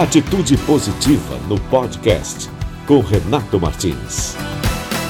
[0.00, 2.48] Atitude Positiva no podcast
[2.86, 4.34] com Renato Martins.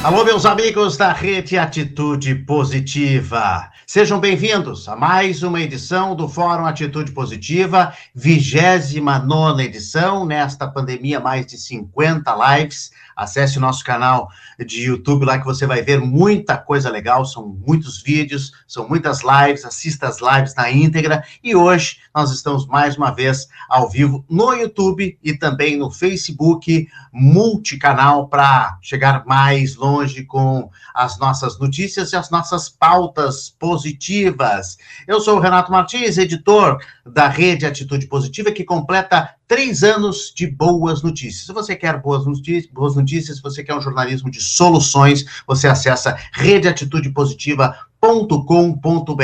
[0.03, 3.71] Alô, meus amigos da Rede Atitude Positiva.
[3.87, 11.47] Sejam bem-vindos a mais uma edição do Fórum Atitude Positiva, 29 edição, nesta pandemia, mais
[11.47, 16.57] de 50 lives Acesse o nosso canal de YouTube lá que você vai ver muita
[16.57, 21.23] coisa legal, são muitos vídeos, são muitas lives, assista as lives na íntegra.
[21.45, 26.89] E hoje nós estamos mais uma vez ao vivo no YouTube e também no Facebook,
[27.13, 34.79] multicanal para chegar mais longe com as nossas notícias e as nossas pautas positivas.
[35.07, 40.47] Eu sou o Renato Martins, editor da Rede Atitude Positiva, que completa três anos de
[40.47, 41.47] boas notícias.
[41.47, 45.67] Se você quer boas notícias, boas notícias, se você quer um jornalismo de soluções, você
[45.67, 49.23] acessa redeatitudepositiva.com com.br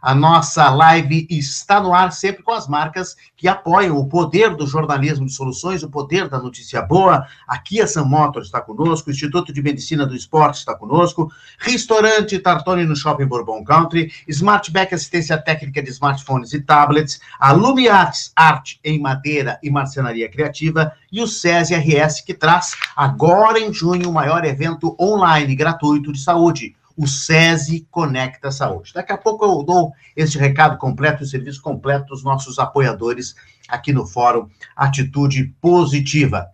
[0.00, 4.66] A nossa live está no ar sempre com as marcas que apoiam o poder do
[4.66, 7.26] jornalismo de soluções, o poder da notícia boa.
[7.46, 12.38] Aqui a Sam Motor está conosco, o Instituto de Medicina do Esporte está conosco, Restaurante
[12.38, 18.80] Tartone no Shopping Bourbon Country, Smartback Assistência Técnica de Smartphones e Tablets, a Lumiartes Arte
[18.82, 24.12] em Madeira e Marcenaria Criativa e o SESI RS que traz agora em junho o
[24.12, 28.92] maior evento online gratuito de saúde o SESI Conecta Saúde.
[28.92, 33.34] Daqui a pouco eu dou este recado completo, o serviço completo dos nossos apoiadores
[33.66, 36.48] aqui no Fórum Atitude Positiva.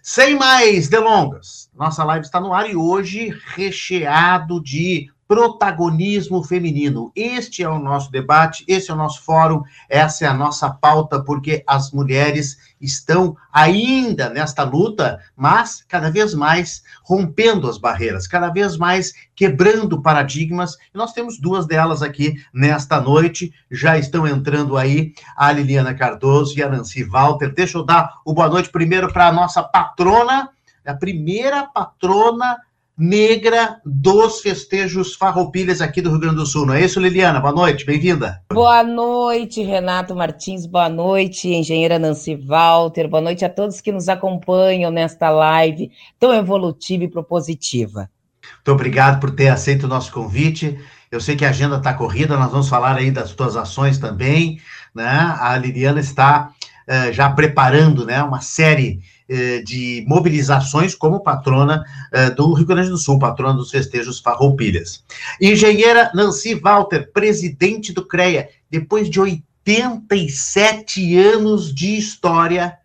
[0.00, 7.12] Sem mais delongas, nossa live está no ar e hoje recheado de protagonismo feminino.
[7.14, 11.22] Este é o nosso debate, esse é o nosso fórum, essa é a nossa pauta,
[11.22, 18.48] porque as mulheres estão ainda nesta luta, mas cada vez mais rompendo as barreiras, cada
[18.48, 20.74] vez mais quebrando paradigmas.
[20.92, 26.58] E nós temos duas delas aqui nesta noite, já estão entrando aí a Liliana Cardoso
[26.58, 27.54] e a Nancy Walter.
[27.54, 30.50] Deixa eu dar o boa noite primeiro para a nossa patrona,
[30.84, 32.58] a primeira patrona
[33.00, 36.66] negra dos festejos farroupilhas aqui do Rio Grande do Sul.
[36.66, 37.40] Não é isso, Liliana?
[37.40, 38.42] Boa noite, bem-vinda.
[38.52, 40.66] Boa noite, Renato Martins.
[40.66, 43.08] Boa noite, engenheira Nancy Walter.
[43.08, 48.10] Boa noite a todos que nos acompanham nesta live tão evolutiva e propositiva.
[48.56, 50.78] Muito obrigado por ter aceito o nosso convite.
[51.10, 54.60] Eu sei que a agenda está corrida, nós vamos falar aí das tuas ações também,
[54.94, 55.34] né?
[55.40, 56.50] A Liliana está
[56.86, 59.19] uh, já preparando, né, uma série eh,
[59.62, 65.04] de mobilizações como patrona eh, do Rio Grande do Sul, patrona dos festejos Farroupilhas.
[65.40, 72.76] Engenheira Nancy Walter, presidente do CREA, depois de 87 anos de história,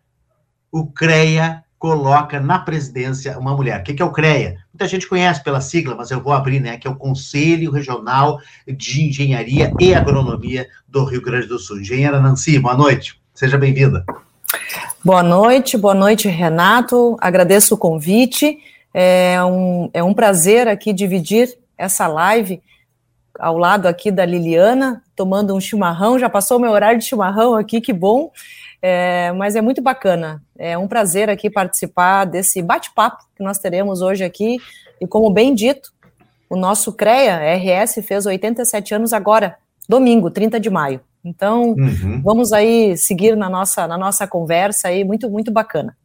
[0.70, 3.80] o CREA coloca na presidência uma mulher.
[3.80, 4.56] O que é o CREA?
[4.72, 6.76] Muita gente conhece pela sigla, mas eu vou abrir, né?
[6.76, 11.80] Que é o Conselho Regional de Engenharia e Agronomia do Rio Grande do Sul.
[11.80, 13.20] Engenheira Nancy, boa noite.
[13.34, 14.04] Seja bem-vinda.
[15.04, 17.16] Boa noite, boa noite, Renato.
[17.20, 18.58] Agradeço o convite.
[18.92, 22.62] É um, é um prazer aqui dividir essa live
[23.38, 26.18] ao lado aqui da Liliana, tomando um chimarrão.
[26.18, 28.30] Já passou o meu horário de chimarrão aqui, que bom.
[28.82, 30.42] É, mas é muito bacana.
[30.58, 34.58] É um prazer aqui participar desse bate-papo que nós teremos hoje aqui.
[35.00, 35.92] E como bem dito,
[36.48, 39.56] o nosso CREA, RS, fez 87 anos agora,
[39.88, 41.00] domingo, 30 de maio.
[41.26, 42.22] Então, uhum.
[42.22, 45.96] vamos aí seguir na nossa, na nossa conversa aí, muito, muito bacana.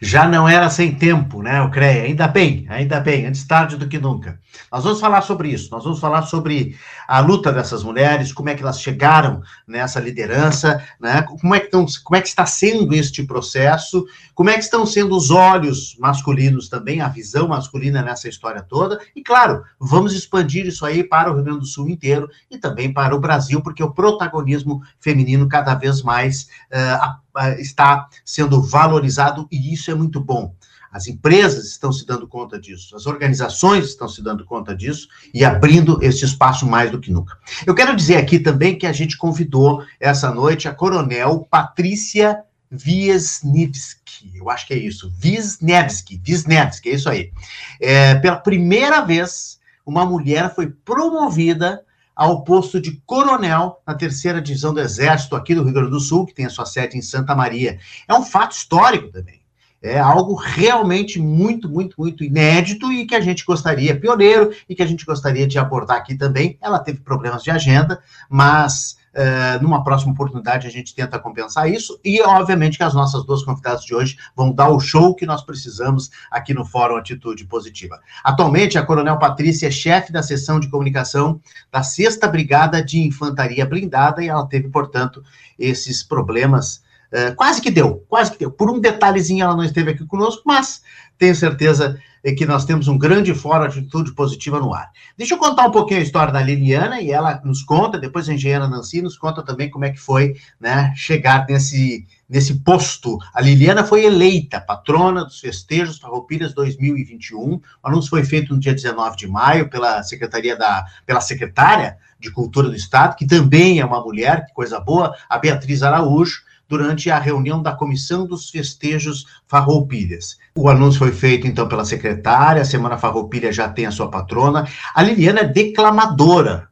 [0.00, 2.04] Já não era sem tempo, né, o CREA?
[2.04, 4.38] Ainda bem, ainda bem, antes tarde do que nunca.
[4.70, 8.54] Nós vamos falar sobre isso, nós vamos falar sobre a luta dessas mulheres, como é
[8.54, 11.22] que elas chegaram nessa liderança, né?
[11.22, 14.84] Como é que, estão, como é que está sendo este processo, como é que estão
[14.84, 20.66] sendo os olhos masculinos também, a visão masculina nessa história toda, e claro, vamos expandir
[20.66, 23.82] isso aí para o Rio Grande do Sul inteiro e também para o Brasil, porque
[23.82, 27.26] o protagonismo feminino cada vez mais uh,
[27.58, 30.54] está sendo valorizado e isso é muito bom.
[30.96, 35.44] As empresas estão se dando conta disso, as organizações estão se dando conta disso e
[35.44, 37.36] abrindo esse espaço mais do que nunca.
[37.66, 42.42] Eu quero dizer aqui também que a gente convidou essa noite a coronel Patrícia
[42.72, 47.30] Wisniewski, eu acho que é isso, Wisniewski, Wisniewski, é isso aí.
[47.78, 51.84] É, pela primeira vez, uma mulher foi promovida
[52.14, 56.24] ao posto de coronel na terceira divisão do Exército aqui do Rio Grande do Sul,
[56.24, 57.78] que tem a sua sede em Santa Maria.
[58.08, 59.44] É um fato histórico também.
[59.82, 64.82] É algo realmente muito, muito, muito inédito e que a gente gostaria, pioneiro, e que
[64.82, 66.58] a gente gostaria de abordar aqui também.
[66.60, 71.98] Ela teve problemas de agenda, mas Uh, numa próxima oportunidade a gente tenta compensar isso
[72.04, 75.42] e obviamente que as nossas duas convidadas de hoje vão dar o show que nós
[75.42, 77.98] precisamos aqui no Fórum Atitude Positiva.
[78.22, 81.40] Atualmente a Coronel Patrícia é chefe da seção de comunicação
[81.72, 85.24] da 6 Brigada de Infantaria Blindada e ela teve, portanto,
[85.58, 88.50] esses problemas Uh, quase que deu, quase que deu.
[88.50, 90.82] Por um detalhezinho ela não esteve aqui conosco, mas
[91.18, 91.98] tenho certeza
[92.34, 94.90] que nós temos um grande fórum Atitude Positiva no ar.
[95.16, 98.34] Deixa eu contar um pouquinho a história da Liliana e ela nos conta, depois a
[98.34, 103.18] engenheira Nancy nos conta também como é que foi né, chegar nesse, nesse posto.
[103.32, 107.54] A Liliana foi eleita patrona dos festejos Farroupilhas 2021.
[107.54, 112.30] O anúncio foi feito no dia 19 de maio pela Secretaria da pela secretária de
[112.30, 117.10] Cultura do Estado, que também é uma mulher, que coisa boa, a Beatriz Araújo durante
[117.10, 120.38] a reunião da Comissão dos Festejos Farroupilhas.
[120.56, 124.66] O anúncio foi feito, então, pela secretária, a Semana Farroupilha já tem a sua patrona.
[124.94, 126.68] A Liliana é declamadora,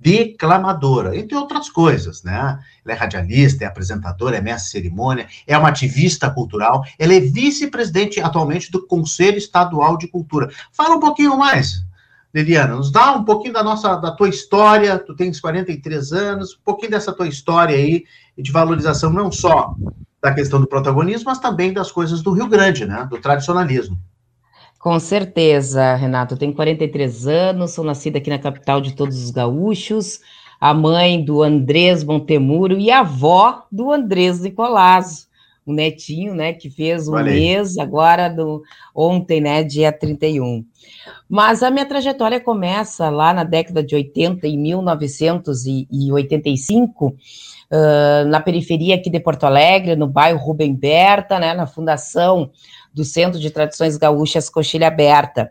[0.00, 2.58] declamadora, entre outras coisas, né?
[2.84, 7.20] Ela é radialista, é apresentadora, é mestre de cerimônia, é uma ativista cultural, ela é
[7.20, 10.50] vice-presidente atualmente do Conselho Estadual de Cultura.
[10.72, 11.84] Fala um pouquinho mais,
[12.34, 16.64] Liliana, nos dá um pouquinho da nossa, da tua história, tu tens 43 anos, um
[16.64, 18.04] pouquinho dessa tua história aí,
[18.40, 19.74] de valorização não só
[20.22, 23.96] da questão do protagonismo, mas também das coisas do Rio Grande, né, do tradicionalismo.
[24.78, 29.30] Com certeza, Renato, eu tenho 43 anos, sou nascida aqui na capital de todos os
[29.30, 30.20] gaúchos,
[30.58, 35.28] a mãe do Andrés Montemuro e a avó do Andrés Nicolaso,
[35.66, 37.34] o netinho, né, que fez um Valeu.
[37.34, 38.62] mês agora, do,
[38.94, 40.64] ontem, né, dia 31.
[41.28, 47.14] Mas a minha trajetória começa lá na década de 80, em 1985,
[47.70, 52.50] uh, na periferia aqui de Porto Alegre, no bairro Rubem Berta, né, na fundação
[52.92, 55.50] do Centro de Tradições Gaúchas Coxilha Aberta.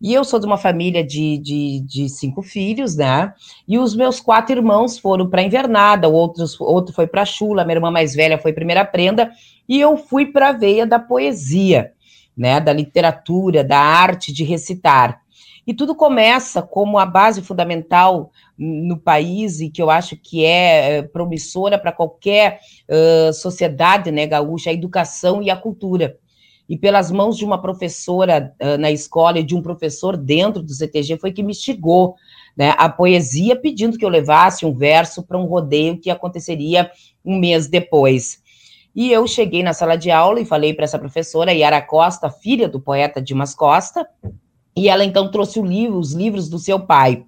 [0.00, 3.34] E eu sou de uma família de, de, de, cinco filhos, né?
[3.68, 7.76] E os meus quatro irmãos foram para invernada, outros, outro foi para a chula, minha
[7.76, 9.30] irmã mais velha foi primeira prenda,
[9.68, 11.92] e eu fui para a veia da poesia
[12.40, 15.20] né, da literatura, da arte de recitar.
[15.66, 20.98] E tudo começa como a base fundamental no país e que eu acho que é,
[20.98, 26.16] é promissora para qualquer uh, sociedade né, gaúcha, a educação e a cultura.
[26.68, 30.72] E pelas mãos de uma professora uh, na escola e de um professor dentro do
[30.72, 32.14] CTG foi que me instigou
[32.56, 36.90] né, a poesia, pedindo que eu levasse um verso para um rodeio que aconteceria
[37.24, 38.40] um mês depois.
[38.94, 42.68] E eu cheguei na sala de aula e falei para essa professora, Yara Costa, filha
[42.68, 44.06] do poeta Dimas Costa,
[44.76, 47.24] e ela então trouxe livro, os livros do seu pai.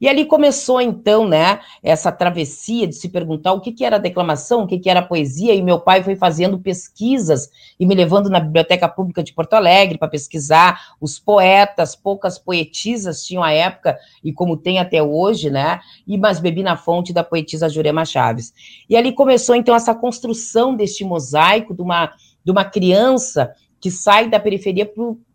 [0.00, 4.62] E ali começou, então, né, essa travessia de se perguntar o que, que era declamação,
[4.62, 7.48] o que, que era poesia, e meu pai foi fazendo pesquisas
[7.78, 13.24] e me levando na Biblioteca Pública de Porto Alegre para pesquisar os poetas, poucas poetisas
[13.24, 17.24] tinham à época, e como tem até hoje, né, e mas bebi na fonte da
[17.24, 18.52] poetisa Jurema Chaves.
[18.88, 22.12] E ali começou, então, essa construção deste mosaico de uma,
[22.44, 24.90] de uma criança que sai da periferia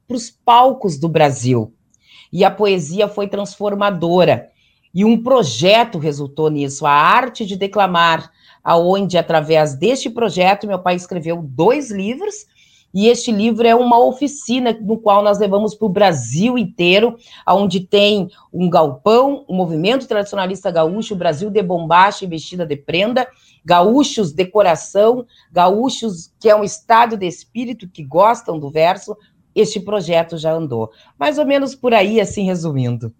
[0.09, 1.71] para os palcos do Brasil,
[2.33, 4.49] e a poesia foi transformadora.
[4.91, 8.31] E um projeto resultou nisso, a arte de declamar,
[8.63, 12.47] aonde através deste projeto meu pai escreveu dois livros
[12.93, 17.17] e este livro é uma oficina no qual nós levamos para o Brasil inteiro,
[17.47, 22.65] onde tem um galpão, o um movimento tradicionalista gaúcho, o Brasil de bombacha e vestida
[22.65, 23.27] de prenda,
[23.63, 29.15] gaúchos de coração, gaúchos que é um estado de espírito que gostam do verso,
[29.59, 30.91] este projeto já andou.
[31.17, 33.13] Mais ou menos por aí, assim, resumindo.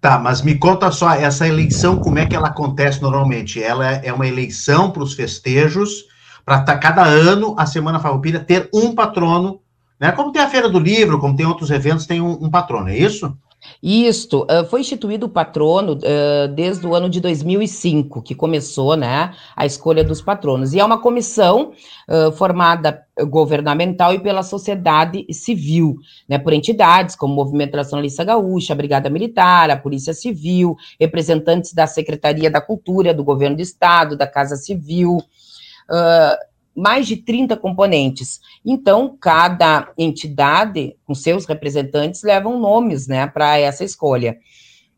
[0.00, 3.62] Tá, mas me conta só, essa eleição, como é que ela acontece normalmente?
[3.62, 6.04] Ela é uma eleição para os festejos,
[6.44, 9.60] para cada ano a Semana Farroupilha ter um patrono,
[10.00, 10.12] né?
[10.12, 12.96] Como tem a Feira do Livro, como tem outros eventos, tem um, um patrono, é
[12.96, 13.36] isso?
[13.82, 19.34] Isto, uh, foi instituído o patrono uh, desde o ano de 2005, que começou, né,
[19.54, 20.72] a escolha dos patronos.
[20.72, 21.72] E é uma comissão
[22.08, 25.96] uh, formada governamental e pela sociedade civil,
[26.28, 31.72] né, por entidades como o Movimento Nacionalista Gaúcha, a Brigada Militar, a Polícia Civil, representantes
[31.72, 36.47] da Secretaria da Cultura, do Governo do Estado, da Casa Civil, uh,
[36.78, 38.40] mais de 30 componentes.
[38.64, 44.38] Então, cada entidade, com seus representantes, levam nomes né, para essa escolha.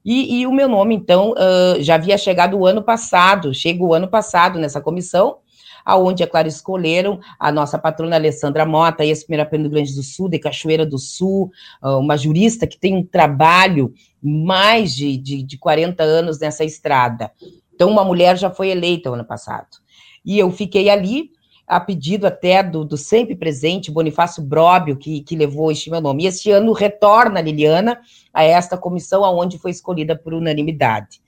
[0.05, 3.95] E, e, o meu nome, então, uh, já havia chegado o ano passado, chega o
[3.95, 5.39] ano passado nessa comissão,
[5.85, 10.39] aonde, é claro, escolheram a nossa patrona Alessandra Mota, ex-primeira do Grande do Sul, de
[10.39, 11.51] Cachoeira do Sul,
[11.83, 17.33] uma jurista que tem um trabalho mais de, de, de 40 anos nessa estrada.
[17.75, 19.79] Então, uma mulher já foi eleita o ano passado.
[20.25, 21.31] E eu fiquei ali,
[21.71, 26.25] a pedido até do, do sempre presente Bonifácio Bróbio, que, que levou este meu nome.
[26.25, 28.01] E este ano retorna Liliana
[28.35, 31.23] a esta comissão, aonde foi escolhida por unanimidade.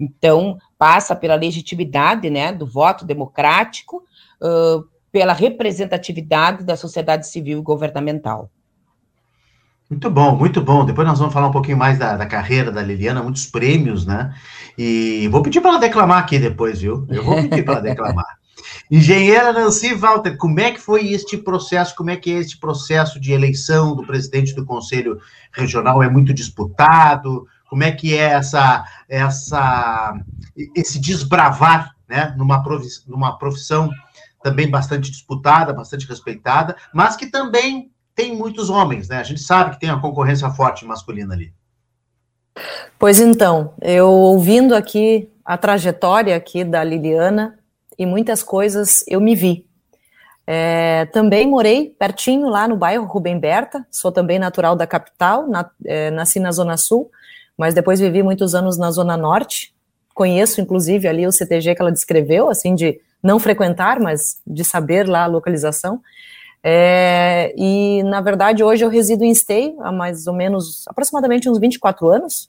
[0.00, 4.02] Então, passa pela legitimidade né, do voto democrático,
[4.40, 4.82] uh,
[5.12, 8.50] pela representatividade da sociedade civil e governamental.
[9.90, 10.86] Muito bom, muito bom.
[10.86, 14.34] Depois nós vamos falar um pouquinho mais da, da carreira da Liliana, muitos prêmios, né?
[14.78, 17.06] E vou pedir para ela declamar aqui depois, viu?
[17.10, 18.24] Eu vou pedir para ela declamar.
[18.90, 21.94] Engenheira Nancy Walter, como é que foi este processo?
[21.94, 25.18] Como é que é este processo de eleição do presidente do Conselho
[25.52, 26.02] Regional?
[26.02, 27.46] É muito disputado?
[27.68, 30.14] Como é que é essa, essa,
[30.76, 33.90] esse desbravar, né, numa profissão, numa profissão
[34.42, 39.18] também bastante disputada, bastante respeitada, mas que também tem muitos homens, né?
[39.18, 41.54] A gente sabe que tem uma concorrência forte masculina ali.
[42.98, 47.58] Pois então, eu ouvindo aqui a trajetória aqui da Liliana
[47.98, 49.66] e muitas coisas eu me vi.
[50.46, 55.70] É, também morei pertinho lá no bairro Rubem Berta, sou também natural da capital, na,
[55.84, 57.10] é, nasci na Zona Sul,
[57.56, 59.72] mas depois vivi muitos anos na Zona Norte,
[60.14, 65.08] conheço inclusive ali o CTG que ela descreveu, assim, de não frequentar, mas de saber
[65.08, 66.00] lá a localização.
[66.64, 71.58] É, e, na verdade, hoje eu resido em Esteio há mais ou menos, aproximadamente uns
[71.58, 72.48] 24 anos.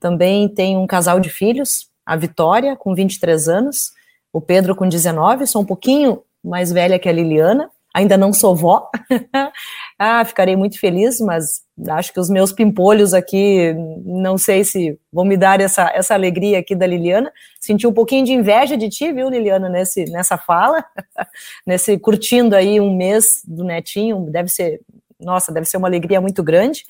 [0.00, 3.92] Também tenho um casal de filhos, a Vitória, com 23 anos,
[4.32, 8.56] o Pedro, com 19, sou um pouquinho mais velha que a Liliana, ainda não sou
[8.56, 8.90] vó.
[9.98, 13.74] ah, ficarei muito feliz, mas acho que os meus pimpolhos aqui,
[14.04, 17.30] não sei se vão me dar essa, essa alegria aqui da Liliana.
[17.60, 20.84] Senti um pouquinho de inveja de ti, viu, Liliana, nesse, nessa fala,
[21.66, 24.80] nesse curtindo aí um mês do netinho, deve ser,
[25.20, 26.84] nossa, deve ser uma alegria muito grande.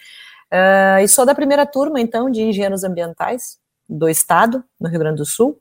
[0.53, 3.59] Uh, e sou da primeira turma, então, de engenheiros ambientais
[3.89, 5.59] do estado, no Rio Grande do Sul,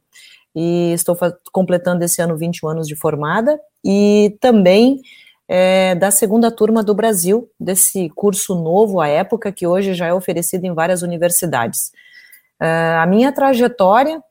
[0.56, 1.18] e estou
[1.52, 5.02] completando esse ano 21 anos de formada, e também
[5.54, 10.14] é, da segunda turma do Brasil, desse curso novo à época, que hoje já é
[10.14, 11.92] oferecido em várias universidades.
[12.62, 14.24] Uh, a minha trajetória,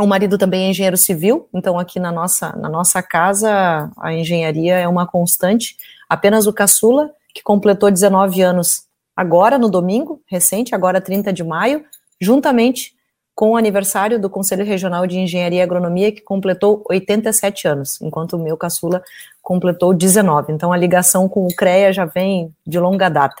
[0.00, 4.78] o marido também é engenheiro civil, então aqui na nossa, na nossa casa a engenharia
[4.78, 5.76] é uma constante.
[6.08, 8.82] Apenas o caçula, que completou 19 anos
[9.14, 11.84] agora, no domingo, recente, agora 30 de maio,
[12.20, 12.97] juntamente
[13.38, 18.32] com o aniversário do Conselho Regional de Engenharia e Agronomia, que completou 87 anos, enquanto
[18.32, 19.00] o meu caçula
[19.40, 20.52] completou 19.
[20.52, 23.40] Então, a ligação com o CREA já vem de longa data.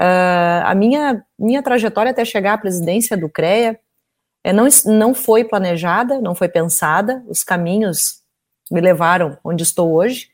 [0.00, 3.76] Uh, a minha, minha trajetória até chegar à presidência do CREA
[4.44, 8.20] é, não, não foi planejada, não foi pensada, os caminhos
[8.70, 10.28] me levaram onde estou hoje.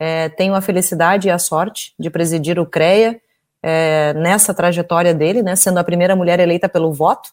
[0.00, 3.20] É, tenho a felicidade e a sorte de presidir o CREA
[3.62, 7.30] é, nessa trajetória dele, né, sendo a primeira mulher eleita pelo voto,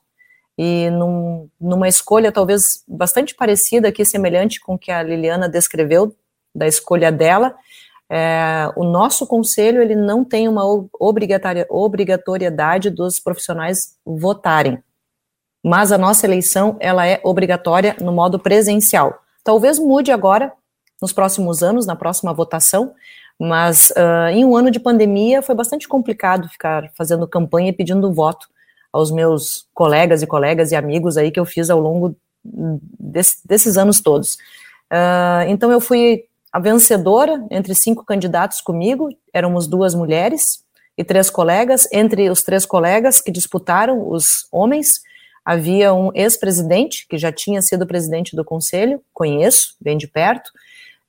[0.62, 6.14] e num, numa escolha talvez bastante parecida aqui, semelhante com que a Liliana descreveu,
[6.54, 7.56] da escolha dela,
[8.12, 10.64] é, o nosso conselho ele não tem uma
[11.00, 14.84] obrigatoriedade dos profissionais votarem,
[15.64, 19.18] mas a nossa eleição ela é obrigatória no modo presencial.
[19.46, 20.52] Talvez mude agora,
[21.02, 22.94] nos próximos anos, na próxima votação,
[23.40, 28.12] mas uh, em um ano de pandemia foi bastante complicado ficar fazendo campanha e pedindo
[28.12, 28.50] voto
[28.92, 33.78] aos meus colegas e colegas e amigos aí que eu fiz ao longo desse, desses
[33.78, 34.36] anos todos.
[34.92, 40.64] Uh, então eu fui a vencedora entre cinco candidatos comigo, éramos duas mulheres
[40.98, 41.88] e três colegas.
[41.92, 45.02] Entre os três colegas que disputaram, os homens,
[45.46, 50.52] havia um ex-presidente que já tinha sido presidente do conselho, conheço, bem de perto,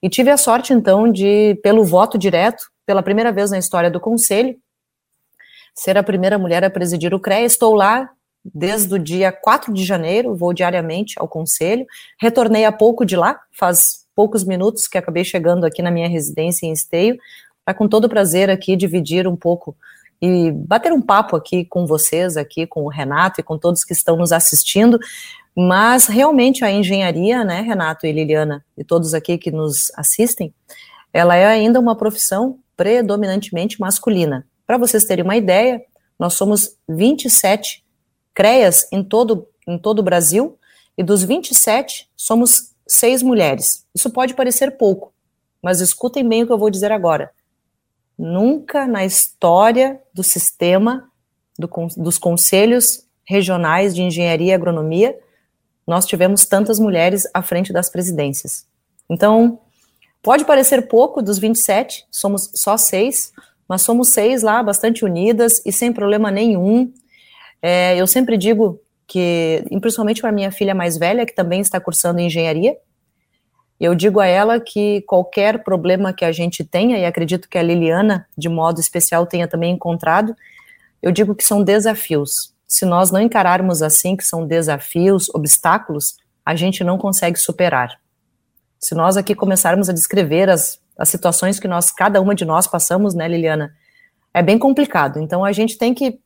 [0.02, 4.00] e tive a sorte então de, pelo voto direto, pela primeira vez na história do
[4.00, 4.56] conselho,
[5.80, 7.46] ser a primeira mulher a presidir o CREA.
[7.46, 8.10] Estou lá
[8.44, 11.86] desde o dia 4 de janeiro, vou diariamente ao conselho.
[12.20, 16.66] Retornei há pouco de lá, faz poucos minutos que acabei chegando aqui na minha residência
[16.66, 17.16] em Esteio,
[17.64, 19.74] para com todo prazer aqui dividir um pouco
[20.20, 23.94] e bater um papo aqui com vocês, aqui com o Renato e com todos que
[23.94, 24.98] estão nos assistindo.
[25.56, 30.52] Mas realmente a engenharia, né, Renato e Liliana, e todos aqui que nos assistem,
[31.10, 34.44] ela é ainda uma profissão predominantemente masculina.
[34.70, 35.84] Para vocês terem uma ideia,
[36.16, 37.84] nós somos 27
[38.32, 40.56] CREAs em todo, em todo o Brasil,
[40.96, 43.84] e dos 27, somos seis mulheres.
[43.92, 45.12] Isso pode parecer pouco,
[45.60, 47.32] mas escutem bem o que eu vou dizer agora.
[48.16, 51.10] Nunca na história do sistema
[51.58, 55.18] do, dos conselhos regionais de engenharia e agronomia
[55.84, 58.68] nós tivemos tantas mulheres à frente das presidências.
[59.08, 59.58] Então,
[60.22, 63.32] pode parecer pouco dos 27, somos só seis,
[63.70, 66.92] mas somos seis lá, bastante unidas e sem problema nenhum.
[67.62, 72.18] É, eu sempre digo que, principalmente para minha filha mais velha, que também está cursando
[72.18, 72.76] engenharia,
[73.78, 77.62] eu digo a ela que qualquer problema que a gente tenha, e acredito que a
[77.62, 80.34] Liliana, de modo especial, tenha também encontrado,
[81.00, 82.52] eu digo que são desafios.
[82.66, 88.00] Se nós não encararmos assim, que são desafios, obstáculos, a gente não consegue superar.
[88.80, 92.66] Se nós aqui começarmos a descrever as as situações que nós, cada uma de nós
[92.66, 93.74] passamos, né, Liliana,
[94.34, 95.18] é bem complicado.
[95.18, 96.20] Então a gente tem que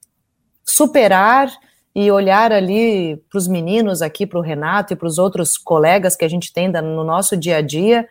[0.65, 1.49] superar
[1.95, 6.17] e olhar ali para os meninos aqui, para o Renato e para os outros colegas
[6.17, 8.09] que a gente tem no nosso dia a dia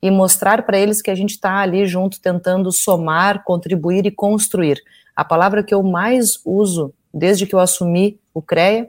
[0.00, 4.80] e mostrar para eles que a gente está ali junto tentando somar, contribuir e construir.
[5.16, 8.88] A palavra que eu mais uso desde que eu assumi o CREA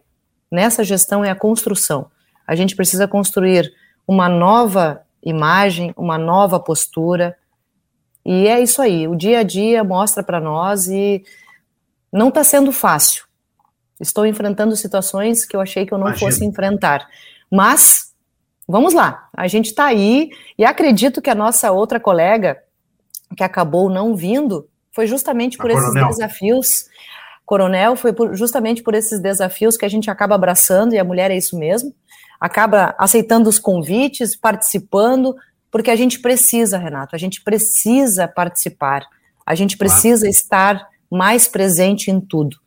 [0.51, 2.12] nessa gestão é a construção.
[2.46, 3.74] A gente precisa construir
[4.08, 7.36] uma nova imagem, uma nova postura.
[8.24, 9.08] E é isso aí.
[9.08, 11.24] O dia a dia mostra para nós e
[12.13, 13.25] não está sendo fácil.
[14.00, 16.32] Estou enfrentando situações que eu achei que eu não Imagina.
[16.32, 17.08] fosse enfrentar.
[17.51, 18.13] Mas
[18.67, 19.29] vamos lá.
[19.36, 22.62] A gente está aí e acredito que a nossa outra colega
[23.36, 26.08] que acabou não vindo foi justamente por a esses coronel.
[26.10, 26.86] desafios.
[27.46, 31.29] Coronel, foi por, justamente por esses desafios que a gente acaba abraçando, e a mulher
[31.29, 31.94] é isso mesmo,
[32.39, 35.35] acaba aceitando os convites, participando,
[35.71, 39.05] porque a gente precisa, Renato, a gente precisa participar,
[39.45, 40.31] a gente precisa claro.
[40.31, 42.57] estar mais presente em tudo.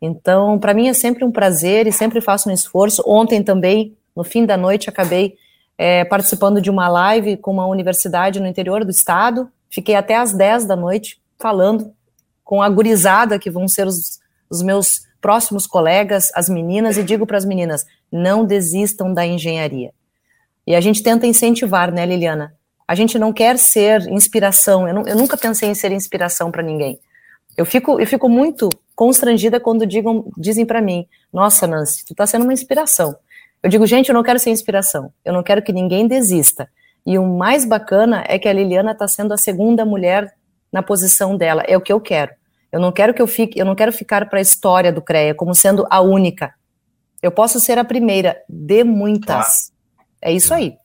[0.00, 3.02] Então, para mim é sempre um prazer e sempre faço um esforço.
[3.06, 5.36] Ontem também, no fim da noite, acabei
[5.78, 9.50] é, participando de uma live com uma universidade no interior do estado.
[9.70, 11.92] Fiquei até às 10 da noite falando
[12.44, 17.26] com a gurizada, que vão ser os, os meus próximos colegas, as meninas, e digo
[17.26, 19.90] para as meninas: não desistam da engenharia.
[20.64, 22.54] E a gente tenta incentivar, né, Liliana?
[22.86, 24.86] A gente não quer ser inspiração.
[24.86, 27.00] Eu, não, eu nunca pensei em ser inspiração para ninguém.
[27.56, 32.24] Eu fico, eu fico muito constrangida quando digam, dizem para mim: Nossa, Nancy, tu está
[32.24, 33.16] sendo uma inspiração.
[33.60, 35.12] Eu digo, gente, eu não quero ser inspiração.
[35.24, 36.68] Eu não quero que ninguém desista.
[37.04, 40.32] E o mais bacana é que a Liliana está sendo a segunda mulher
[40.72, 41.64] na posição dela.
[41.66, 42.32] É o que eu quero.
[42.76, 45.34] Eu não quero que eu fique, eu não quero ficar para a história do CREA
[45.34, 46.52] como sendo a única.
[47.22, 49.72] Eu posso ser a primeira de muitas.
[50.20, 50.76] É isso aí.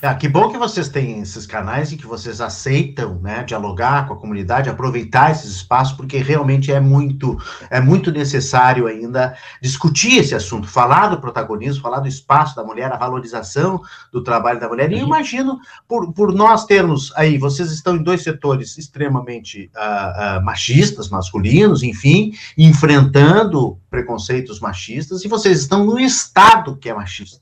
[0.00, 4.14] Ah, que bom que vocês têm esses canais e que vocês aceitam, né, dialogar com
[4.14, 7.38] a comunidade, aproveitar esses espaços, porque realmente é muito,
[7.70, 12.92] é muito necessário ainda discutir esse assunto, falar do protagonismo, falar do espaço da mulher,
[12.92, 13.80] a valorização
[14.12, 14.90] do trabalho da mulher.
[14.90, 15.06] E eu uhum.
[15.06, 21.08] imagino, por, por nós termos aí, vocês estão em dois setores extremamente uh, uh, machistas,
[21.08, 27.41] masculinos, enfim, enfrentando preconceitos machistas, e vocês estão no estado que é machista.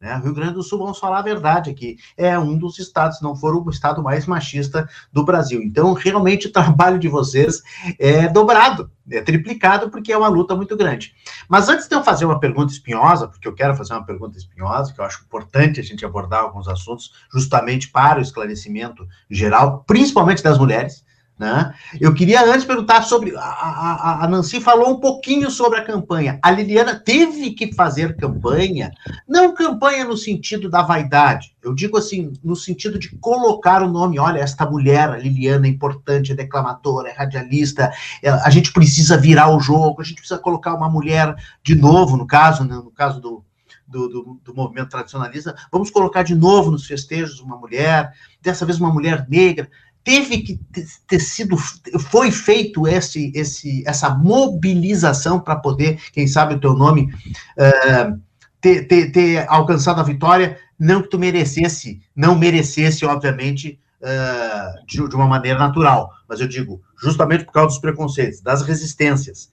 [0.00, 0.18] Né?
[0.24, 3.36] Rio Grande do Sul, vamos falar a verdade aqui, é um dos estados, se não
[3.36, 5.60] for o estado mais machista do Brasil.
[5.62, 7.60] Então, realmente, o trabalho de vocês
[7.98, 11.14] é dobrado, é triplicado, porque é uma luta muito grande.
[11.46, 14.92] Mas antes de eu fazer uma pergunta espinhosa, porque eu quero fazer uma pergunta espinhosa,
[14.92, 20.42] que eu acho importante a gente abordar alguns assuntos, justamente para o esclarecimento geral, principalmente
[20.42, 21.04] das mulheres,
[21.40, 21.72] né?
[21.98, 23.34] Eu queria antes perguntar sobre.
[23.34, 26.38] A, a, a, Nancy falou um pouquinho sobre a campanha.
[26.42, 28.92] A Liliana teve que fazer campanha,
[29.26, 34.18] não campanha no sentido da vaidade, eu digo assim, no sentido de colocar o nome.
[34.18, 37.90] Olha, esta mulher, a Liliana, é importante, é declamadora, é radialista,
[38.22, 42.18] é, a gente precisa virar o jogo, a gente precisa colocar uma mulher de novo,
[42.18, 43.42] no caso, né, no caso do,
[43.88, 48.78] do, do, do, movimento tradicionalista, vamos colocar de novo nos festejos uma mulher, dessa vez
[48.78, 49.70] uma mulher negra
[50.02, 50.60] teve que
[51.06, 57.12] ter sido, foi feito esse, esse, essa mobilização para poder, quem sabe o teu nome,
[57.56, 58.20] uh,
[58.60, 65.08] ter, ter, ter, alcançado a vitória, não que tu merecesse, não merecesse, obviamente, uh, de,
[65.08, 69.50] de, uma maneira natural, mas eu digo, justamente por causa dos preconceitos, das resistências,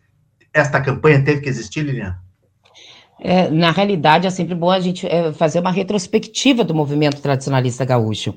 [0.54, 2.27] esta campanha teve que existir, Liliana?
[3.20, 7.84] É, na realidade, é sempre bom a gente é, fazer uma retrospectiva do movimento tradicionalista
[7.84, 8.36] gaúcho.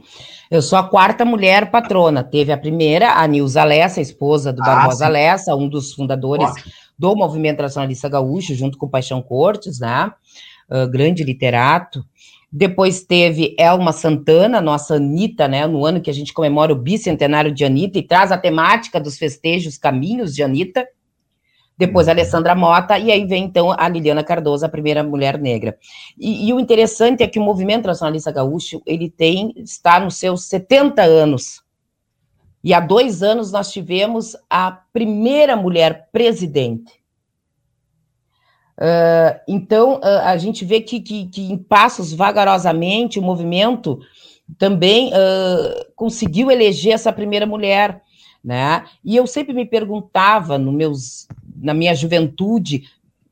[0.51, 2.25] Eu sou a quarta mulher patrona.
[2.25, 5.12] Teve a primeira, a Nilza Lessa, esposa do ah, Barbosa sim.
[5.12, 6.51] Lessa, um dos fundadores
[6.99, 10.11] do movimento tradicionalista gaúcho, junto com Paixão Cortes, né?
[10.71, 12.05] Uh, grande literato.
[12.53, 15.66] Depois teve Elma Santana, nossa Anitta, né?
[15.66, 19.16] No ano que a gente comemora o bicentenário de Anitta e traz a temática dos
[19.16, 20.87] festejos Caminhos de Anitta
[21.81, 25.79] depois a Alessandra Mota, e aí vem então a Liliana Cardoso, a primeira mulher negra.
[26.19, 30.45] E, e, o interessante é que o movimento nacionalista gaúcho, ele tem, está nos seus
[30.45, 31.62] 70 anos.
[32.62, 37.01] E há dois anos nós tivemos a primeira mulher presidente.
[38.77, 44.01] Uh, então, uh, a gente vê que, que, que, em passos vagarosamente o movimento
[44.59, 48.03] também uh, conseguiu eleger essa primeira mulher,
[48.45, 48.85] né?
[49.03, 51.27] E eu sempre me perguntava, no meus
[51.61, 52.85] na minha juventude,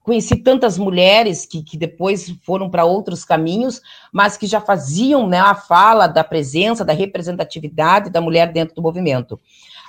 [0.03, 3.81] conheci tantas mulheres que, que depois foram para outros caminhos,
[4.13, 8.83] mas que já faziam né, a fala da presença, da representatividade da mulher dentro do
[8.83, 9.39] movimento.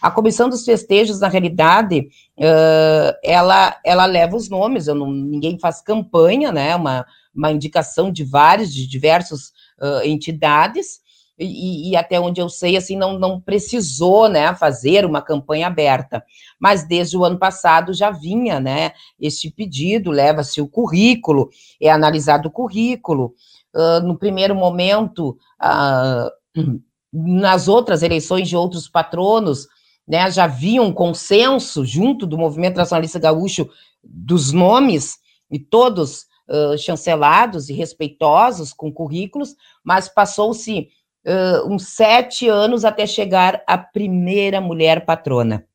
[0.02, 5.60] A comissão dos festejos, na realidade, uh, ela, ela leva os nomes, eu não, ninguém
[5.60, 6.76] faz campanha, né?
[6.76, 11.02] Uma, uma indicação de vários, de diversas uh, entidades,
[11.40, 16.24] e, e, até onde eu sei, assim, não, não precisou, né, fazer uma campanha aberta.
[16.60, 21.50] Mas desde o ano passado já vinha, né, este pedido, leva-se o currículo,
[21.82, 23.34] é analisado o currículo.
[23.74, 26.72] Uh, no primeiro momento, uh,
[27.14, 29.68] nas outras eleições de outros patronos,
[30.08, 33.70] né, já havia um consenso junto do movimento nacionalista gaúcho
[34.04, 35.18] dos nomes,
[35.52, 40.90] e todos uh, chancelados e respeitosos com currículos, mas passou-se
[41.26, 45.66] uh, uns sete anos até chegar a primeira mulher patrona.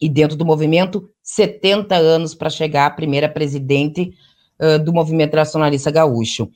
[0.00, 4.12] E dentro do movimento, 70 anos para chegar a primeira presidente
[4.60, 6.50] uh, do movimento nacionalista gaúcho.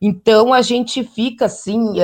[0.00, 1.94] Então, a gente fica, assim,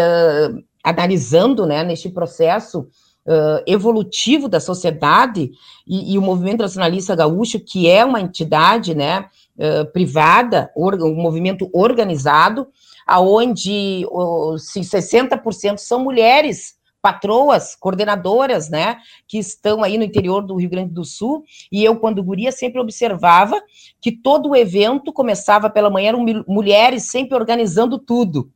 [0.83, 2.88] analisando, né, neste processo,
[3.27, 5.50] Uh, evolutivo da sociedade
[5.87, 9.24] e, e, o movimento nacionalista gaúcho, que é uma entidade né,
[9.57, 12.66] uh, privada, um movimento organizado,
[13.07, 18.97] aonde uh, 60% são mulheres patroas, coordenadoras, né,
[19.29, 22.81] que estão aí no interior do Rio Grande do Sul, e eu, quando guria, sempre
[22.81, 23.61] observava
[24.01, 28.51] que todo o evento começava pela manhã, eram mulheres sempre organizando tudo,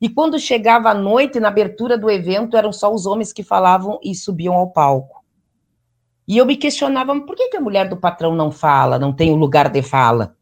[0.00, 3.98] e quando chegava a noite, na abertura do evento, eram só os homens que falavam
[4.02, 5.24] e subiam ao palco.
[6.26, 9.30] E eu me questionava, por que, que a mulher do patrão não fala, não tem
[9.30, 10.36] o lugar de fala?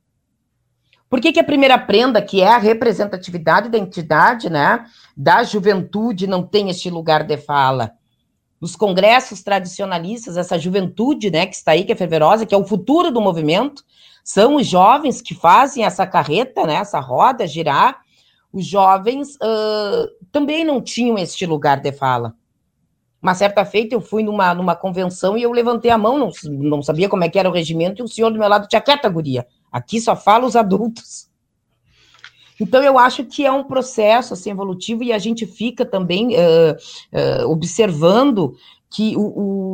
[1.13, 6.27] Por que, que a primeira prenda, que é a representatividade da entidade, né, da juventude,
[6.27, 7.93] não tem este lugar de fala?
[8.59, 12.65] Nos congressos tradicionalistas, essa juventude, né, que está aí, que é fervorosa, que é o
[12.65, 13.85] futuro do movimento,
[14.25, 18.01] são os jovens que fazem essa carreta, né, essa roda girar,
[18.51, 22.35] os jovens uh, também não tinham este lugar de fala.
[23.21, 26.83] Uma certa feita, eu fui numa, numa convenção e eu levantei a mão, não, não
[26.83, 29.11] sabia como é que era o regimento, e o senhor do meu lado tinha quieta,
[29.11, 29.47] guria.
[29.73, 31.31] Aqui só fala os adultos.
[32.61, 37.43] Então, eu acho que é um processo assim, evolutivo e a gente fica também uh,
[37.45, 38.55] uh, observando
[38.93, 39.23] que o,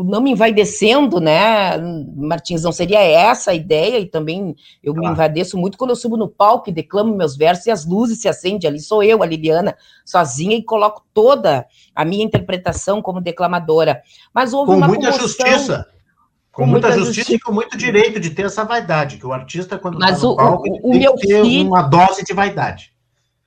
[0.00, 1.76] o, não me envaidecendo, né,
[2.16, 5.08] Martins, não seria essa a ideia, e também eu claro.
[5.08, 8.20] me envaideço muito quando eu subo no palco e declamo meus versos e as luzes
[8.20, 13.20] se acendem, ali sou eu, a Liliana, sozinha, e coloco toda a minha interpretação como
[13.20, 14.02] declamadora.
[14.32, 15.84] Mas houve com uma muita comoção, justiça.
[16.58, 19.32] Com, muita, muita justiça, justiça, e com muito direito de ter essa vaidade, que o
[19.32, 21.68] artista, quando está no palco, o, o, tem meu que ter filho...
[21.68, 22.92] uma dose de vaidade.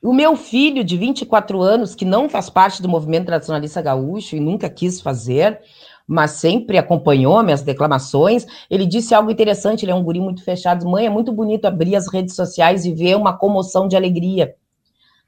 [0.02, 4.40] O meu filho, de 24 anos, que não faz parte do movimento tradicionalista gaúcho e
[4.40, 5.60] nunca quis fazer,
[6.08, 10.88] mas sempre acompanhou minhas declamações, ele disse algo interessante, ele é um guri muito fechado.
[10.88, 14.56] Mãe, é muito bonito abrir as redes sociais e ver uma comoção de alegria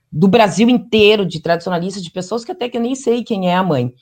[0.10, 3.56] do Brasil inteiro, de tradicionalistas, de pessoas que até que eu nem sei quem é
[3.56, 3.94] a mãe.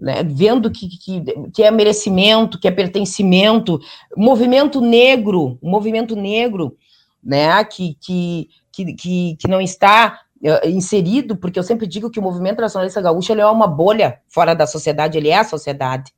[0.00, 3.78] Né, vendo que, que, que, é merecimento, que é pertencimento,
[4.16, 6.74] movimento negro, movimento negro,
[7.22, 12.22] né, que, que, que, que, não está uh, inserido, porque eu sempre digo que o
[12.22, 16.12] movimento nacionalista gaúcho ele é uma bolha fora da sociedade, ele é a sociedade.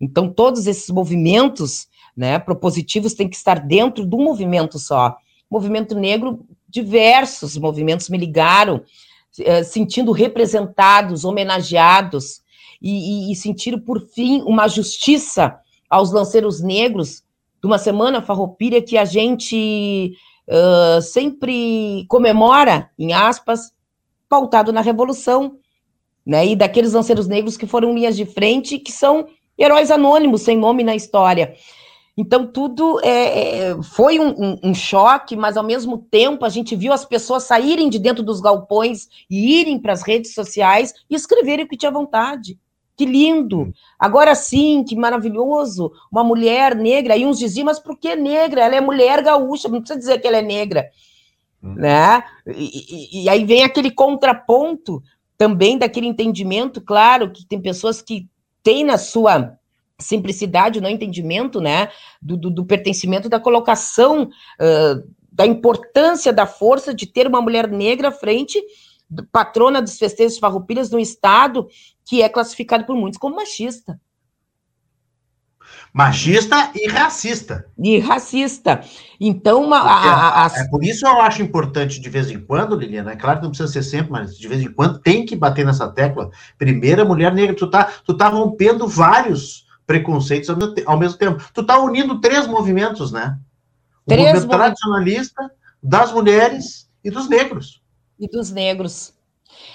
[0.00, 5.16] Então, todos esses movimentos né, propositivos têm que estar dentro de um movimento só.
[5.50, 8.82] Movimento negro, diversos movimentos me ligaram,
[9.40, 12.42] uh, sentindo representados, homenageados,
[12.80, 15.58] e, e, e sentiram, por fim, uma justiça
[15.88, 17.22] aos lanceiros negros
[17.60, 20.12] de uma semana farroupilha que a gente
[20.48, 23.72] uh, sempre comemora, em aspas,
[24.28, 25.58] pautado na Revolução,
[26.24, 26.46] né?
[26.46, 29.26] E daqueles lanceiros negros que foram linhas de frente, que são
[29.58, 31.54] heróis anônimos, sem nome na história.
[32.16, 36.74] Então, tudo é, é, foi um, um, um, choque, mas ao mesmo tempo a gente
[36.74, 41.14] viu as pessoas saírem de dentro dos galpões e irem para as redes sociais e
[41.14, 42.58] escreverem o que tinha vontade.
[42.96, 43.62] Que lindo!
[43.62, 43.72] Hum.
[43.98, 45.92] Agora sim, que maravilhoso!
[46.10, 47.14] Uma mulher negra.
[47.14, 48.62] Aí uns diziam, mas por que negra?
[48.62, 50.88] Ela é mulher gaúcha, não precisa dizer que ela é negra.
[51.62, 51.74] Hum.
[51.74, 52.22] Né?
[52.46, 55.02] E, e, e aí vem aquele contraponto
[55.36, 58.26] também daquele entendimento, claro, que tem pessoas que
[58.62, 59.58] têm na sua
[59.98, 61.88] simplicidade, no entendimento, né,
[62.20, 67.68] do, do, do pertencimento, da colocação, uh, da importância da força de ter uma mulher
[67.68, 68.62] negra à frente
[69.30, 71.68] patrona dos festejos farroupilhas no estado
[72.04, 74.00] que é classificado por muitos como machista.
[75.92, 77.66] Machista e racista.
[77.78, 78.84] E racista.
[79.18, 80.60] Então, uma, a, a, a...
[80.60, 83.50] é por isso eu acho importante de vez em quando, Liliana, é claro que não
[83.50, 86.30] precisa ser sempre, mas de vez em quando tem que bater nessa tecla.
[86.58, 91.42] Primeira mulher negra, tu tá, tu tá rompendo vários preconceitos ao mesmo, ao mesmo tempo.
[91.52, 93.38] Tu tá unindo três movimentos, né?
[94.04, 95.50] O três movimento tradicionalista,
[95.82, 97.82] das mulheres e dos negros
[98.18, 99.16] e dos negros.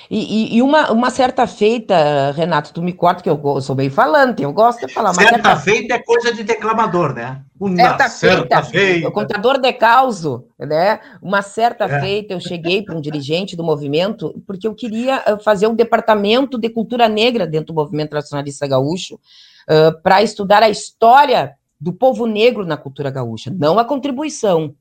[0.09, 3.89] E, e, e, uma, uma certa feita, Renato, tu me corta que eu sou bem
[3.89, 5.13] falante, eu gosto de falar.
[5.13, 7.41] Certa, certa feita é coisa de declamador, né?
[7.57, 9.07] Uma certa, certa feita, feita.
[9.07, 10.99] O contador de causo, né?
[11.21, 12.01] Uma certa é.
[12.01, 16.57] feita, eu cheguei para um dirigente do movimento, porque eu queria eh, fazer um departamento
[16.57, 22.27] de cultura negra dentro do movimento nacionalista gaúcho, uh, para estudar a história do povo
[22.27, 24.75] negro na cultura gaúcha, não a contribuição.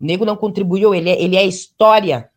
[0.00, 2.29] O negro não contribuiu, ele é, ele é a história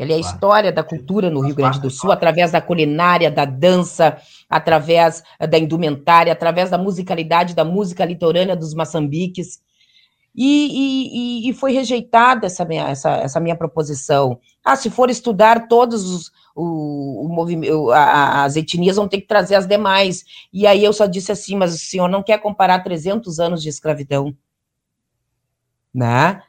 [0.00, 3.44] Ele é a história da cultura no Rio Grande do Sul, através da culinária, da
[3.44, 4.16] dança,
[4.48, 9.60] através da indumentária, através da musicalidade, da música litorânea dos Maçambiques.
[10.34, 14.38] E, e, e, foi rejeitada essa minha, essa, essa minha proposição.
[14.64, 19.54] Ah, se for estudar todos os o, o movimento, as etnias vão ter que trazer
[19.54, 20.24] as demais.
[20.52, 23.68] E aí eu só disse assim, mas o senhor não quer comparar 300 anos de
[23.68, 24.34] escravidão?
[25.92, 26.42] Né?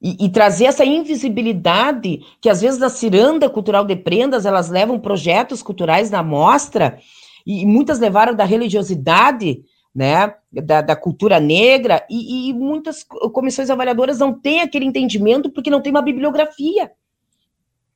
[0.00, 4.98] E, e, trazer essa invisibilidade, que às vezes na ciranda cultural de prendas, elas levam
[4.98, 6.98] projetos culturais na mostra,
[7.44, 13.70] e, e muitas levaram da religiosidade, né, da, da cultura negra, e, e, muitas comissões
[13.70, 16.92] avaliadoras não têm aquele entendimento porque não tem uma bibliografia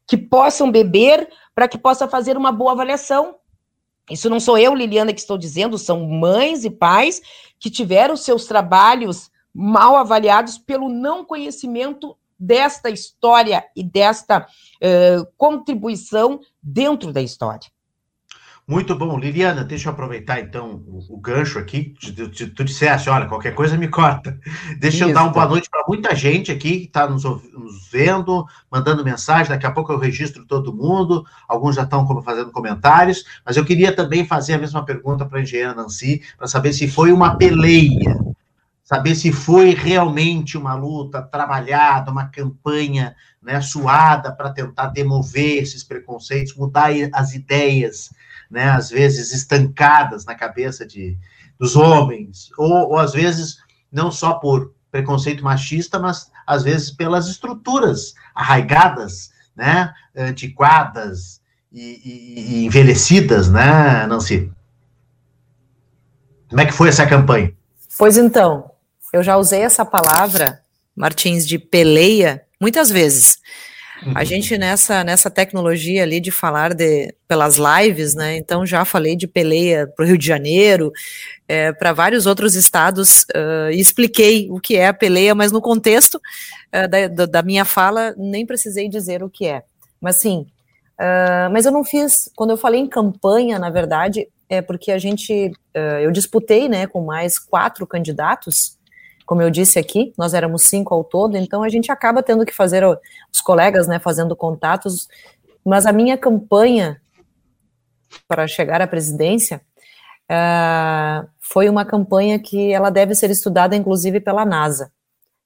[0.05, 3.37] que possam beber para que possa fazer uma boa avaliação.
[4.11, 7.23] Isso não sou eu, Liliana, que estou dizendo, são mães e pais
[7.61, 16.41] que tiveram seus trabalhos mal avaliados pelo não conhecimento desta história e desta uh, contribuição
[16.63, 17.71] dentro da história.
[18.67, 19.19] Muito bom.
[19.19, 21.95] Liliana, deixa eu aproveitar então o, o gancho aqui.
[22.01, 24.39] Tu, tu, tu, disseste, olha, qualquer coisa me corta.
[24.79, 25.09] Deixa Isso.
[25.09, 29.05] eu dar uma boa noite para muita gente aqui que está nos, nos, vendo, mandando
[29.05, 29.51] mensagem.
[29.51, 31.25] Daqui a pouco eu registro todo mundo.
[31.49, 33.25] Alguns já estão fazendo comentários.
[33.45, 36.87] Mas eu queria também fazer a mesma pergunta para a engenheira Nancy, para saber se
[36.87, 38.17] foi uma peleia
[38.93, 45.83] saber se foi realmente uma luta trabalhada, uma campanha né, suada para tentar demover esses
[45.83, 48.11] preconceitos, mudar as ideias
[48.51, 51.17] né, às vezes estancadas na cabeça de,
[51.59, 53.57] dos homens, ou, ou às vezes
[53.91, 61.41] não só por preconceito machista, mas às vezes pelas estruturas arraigadas, né, antiquadas
[61.73, 64.53] e, e, e envelhecidas, né, Nancy?
[66.51, 67.55] Como é que foi essa campanha?
[67.97, 68.72] Pois então,
[69.13, 70.61] eu já usei essa palavra,
[70.97, 73.39] Martins, de peleia, muitas vezes.
[74.15, 74.25] A uhum.
[74.25, 78.37] gente nessa, nessa tecnologia ali de falar de, pelas lives, né?
[78.37, 80.91] Então já falei de peleia para o Rio de Janeiro,
[81.47, 85.61] é, para vários outros estados, uh, e expliquei o que é a peleia, mas no
[85.61, 89.63] contexto uh, da, da, minha fala nem precisei dizer o que é.
[90.01, 90.47] Mas sim,
[90.99, 94.99] uh, mas eu não fiz, quando eu falei em campanha, na verdade, é porque a
[94.99, 95.51] gente,
[96.03, 98.77] eu disputei né, com mais quatro candidatos
[99.27, 102.55] como eu disse aqui, nós éramos cinco ao todo, então a gente acaba tendo que
[102.55, 105.09] fazer os colegas, né, fazendo contatos,
[105.65, 107.01] mas a minha campanha
[108.29, 109.61] para chegar à presidência
[110.31, 114.93] uh, foi uma campanha que ela deve ser estudada, inclusive, pela NASA.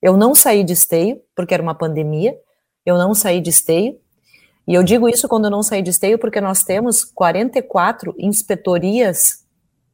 [0.01, 2.37] Eu não saí de esteio, porque era uma pandemia,
[2.85, 3.99] eu não saí de esteio,
[4.67, 9.45] e eu digo isso quando eu não saí de esteio, porque nós temos 44 inspetorias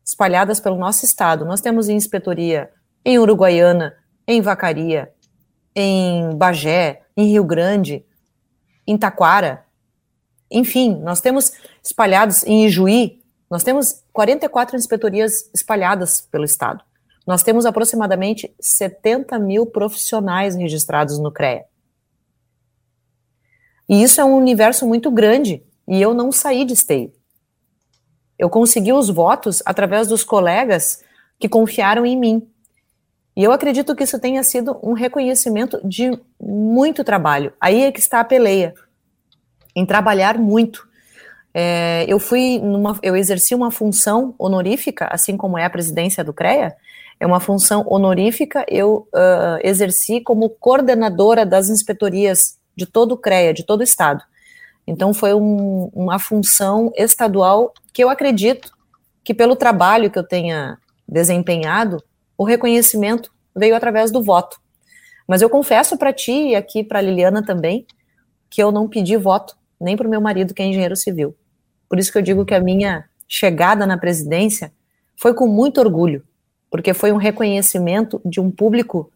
[0.05, 1.45] espalhadas pelo nosso estado.
[1.45, 2.71] Nós temos inspetoria
[3.05, 5.13] em Uruguaiana, em Vacaria,
[5.75, 8.05] em Bagé, em Rio Grande,
[8.87, 9.65] em Taquara.
[10.51, 16.83] Enfim, nós temos espalhados em Ijuí, nós temos 44 inspetorias espalhadas pelo estado.
[17.27, 21.65] Nós temos aproximadamente 70 mil profissionais registrados no CREA.
[23.89, 27.13] E isso é um universo muito grande, e eu não saí de esteio.
[28.39, 31.03] Eu consegui os votos através dos colegas
[31.39, 32.51] que confiaram em mim.
[33.35, 37.53] E eu acredito que isso tenha sido um reconhecimento de muito trabalho.
[37.61, 38.75] Aí é que está a peleia,
[39.75, 40.87] em trabalhar muito.
[41.55, 46.33] É, eu fui numa, eu exerci uma função honorífica, assim como é a presidência do
[46.33, 46.77] CREA,
[47.19, 48.67] é uma função honorífica.
[48.69, 54.23] Eu uh, exerci como coordenadora das inspetorias de todo o CREA, de todo o estado.
[54.87, 58.73] Então foi um, uma função estadual que eu acredito
[59.25, 60.77] que pelo trabalho que eu tenha
[61.09, 62.03] desempenhado
[62.37, 64.61] o reconhecimento veio através do voto.
[65.27, 67.87] Mas eu confesso para ti e aqui para Liliana também
[68.51, 71.35] que eu não pedi voto nem para o meu marido que é engenheiro civil.
[71.89, 74.73] Por isso que eu digo que a minha chegada na presidência
[75.17, 76.23] foi com muito orgulho,
[76.71, 79.11] porque foi um reconhecimento de um público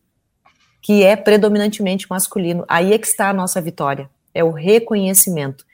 [0.82, 2.64] que é predominantemente masculino.
[2.68, 5.64] Aí é que está a nossa vitória, é o reconhecimento.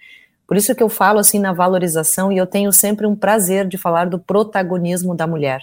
[0.46, 3.78] Por isso que eu falo assim na valorização e eu tenho sempre um prazer de
[3.78, 5.62] falar do protagonismo da mulher.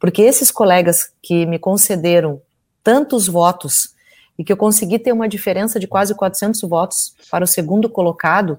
[0.00, 2.40] Porque esses colegas que me concederam
[2.82, 3.94] tantos votos
[4.38, 8.58] e que eu consegui ter uma diferença de quase 400 votos para o segundo colocado,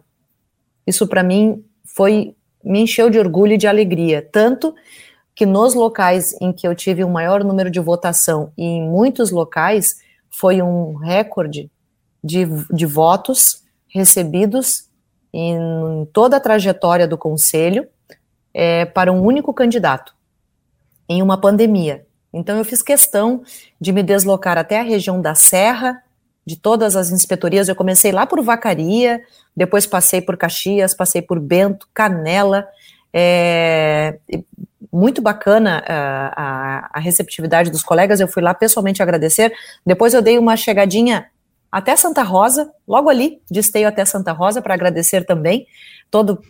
[0.86, 4.76] isso para mim foi me encheu de orgulho e de alegria, tanto
[5.34, 9.32] que nos locais em que eu tive um maior número de votação e em muitos
[9.32, 9.96] locais
[10.30, 11.72] foi um recorde
[12.24, 14.88] de, de votos recebidos
[15.34, 15.58] em
[16.14, 17.88] toda a trajetória do conselho
[18.54, 20.14] é, para um único candidato
[21.08, 22.06] em uma pandemia.
[22.34, 23.44] Então eu fiz questão
[23.80, 26.02] de me deslocar até a região da Serra,
[26.46, 27.68] de todas as inspetorias.
[27.68, 29.22] Eu comecei lá por Vacaria,
[29.56, 32.68] depois passei por Caxias, passei por Bento, Canela.
[33.14, 34.18] É,
[34.92, 38.20] muito bacana a, ah, a, a, receptividade dos colegas.
[38.20, 39.54] Eu fui lá pessoalmente agradecer.
[39.86, 41.28] Depois eu dei uma chegadinha
[41.72, 45.66] até Santa Rosa, logo ali, de esteio até Santa Rosa, para agradecer também
[46.10, 46.42] todo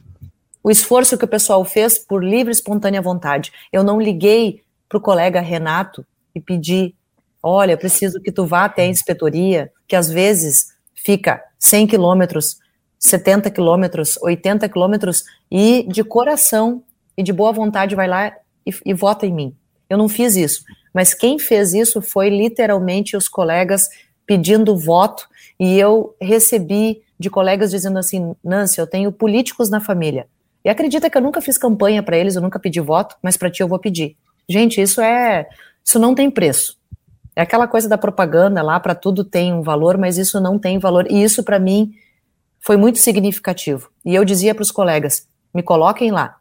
[0.63, 3.52] o esforço que o pessoal fez por livre e espontânea vontade.
[3.71, 6.95] Eu não liguei para o colega Renato e pedi
[7.41, 12.60] olha, preciso que tu vá até a inspetoria, que às vezes fica 100 quilômetros,
[13.00, 16.84] 70 quilômetros, 80 quilômetros, e de coração
[17.17, 18.32] e de boa vontade vai lá
[18.65, 19.56] e, e vota em mim.
[19.89, 23.89] Eu não fiz isso, mas quem fez isso foi literalmente os colegas
[24.26, 25.28] pedindo voto,
[25.60, 30.28] e eu recebi de colegas dizendo assim, Nancy, eu tenho políticos na família,
[30.63, 33.50] e acredita que eu nunca fiz campanha para eles, eu nunca pedi voto, mas para
[33.50, 34.15] ti eu vou pedir.
[34.47, 35.47] Gente, isso é,
[35.84, 36.78] isso não tem preço.
[37.36, 40.78] É aquela coisa da propaganda lá, para tudo tem um valor, mas isso não tem
[40.78, 41.10] valor.
[41.10, 41.93] E isso, para mim,
[42.60, 43.89] foi muito significativo.
[44.06, 46.38] E eu dizia para os colegas: me coloquem lá.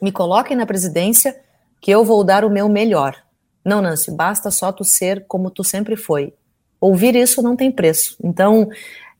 [0.00, 1.40] Me coloquem na presidência,
[1.80, 3.16] que eu vou dar o meu melhor.
[3.64, 6.32] Não, Nancy, basta só tu ser como tu sempre foi.
[6.80, 8.16] Ouvir isso não tem preço.
[8.22, 8.68] Então,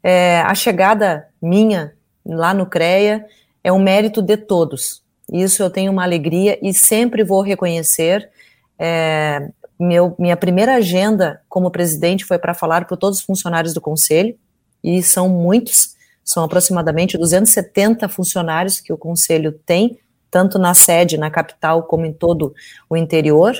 [0.02, 3.26] é, a chegada minha lá no CREA
[3.62, 5.03] é um mérito de todos.
[5.33, 8.31] Isso eu tenho uma alegria e sempre vou reconhecer.
[8.79, 13.81] É, meu, minha primeira agenda como presidente foi para falar para todos os funcionários do
[13.81, 14.37] conselho,
[14.83, 19.99] e são muitos, são aproximadamente 270 funcionários que o conselho tem,
[20.31, 22.55] tanto na sede, na capital, como em todo
[22.88, 23.55] o interior.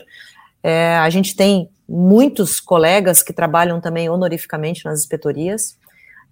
[0.63, 5.79] É, a gente tem muitos colegas que trabalham também honorificamente nas inspetorias.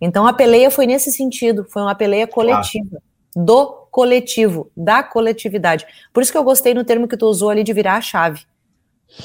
[0.01, 3.01] Então a peleia foi nesse sentido, foi uma peleia coletiva,
[3.37, 5.87] do coletivo, da coletividade.
[6.11, 8.47] Por isso que eu gostei no termo que tu usou ali de virar a chave.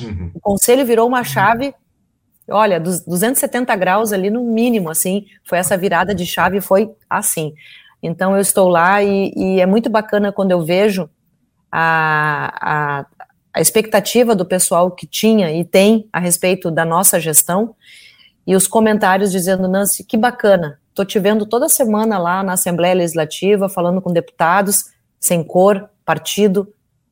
[0.02, 0.32] Uhum.
[0.34, 1.74] O conselho virou uma chave,
[2.50, 7.54] olha, dos 270 graus ali no mínimo, assim, foi essa virada de chave, foi assim.
[8.04, 11.10] Então eu estou lá e, e é muito bacana quando eu vejo
[11.72, 13.06] a, a,
[13.54, 17.76] a expectativa do pessoal que tinha e tem a respeito da nossa gestão
[18.46, 22.94] e os comentários dizendo, Nancy, que bacana, estou te vendo toda semana lá na Assembleia
[22.94, 24.86] Legislativa, falando com deputados,
[25.20, 26.72] sem cor, partido,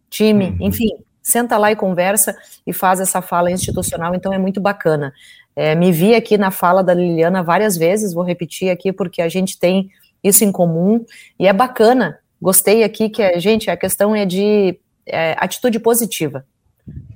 [0.10, 0.68] time, uhum.
[0.68, 0.90] enfim,
[1.22, 5.14] senta lá e conversa e faz essa fala institucional, então é muito bacana.
[5.56, 9.30] É, me vi aqui na fala da Liliana várias vezes, vou repetir aqui porque a
[9.30, 9.90] gente tem
[10.24, 11.06] isso em comum
[11.38, 12.20] e é bacana.
[12.42, 16.46] Gostei aqui que, a gente, a questão é de é, atitude positiva.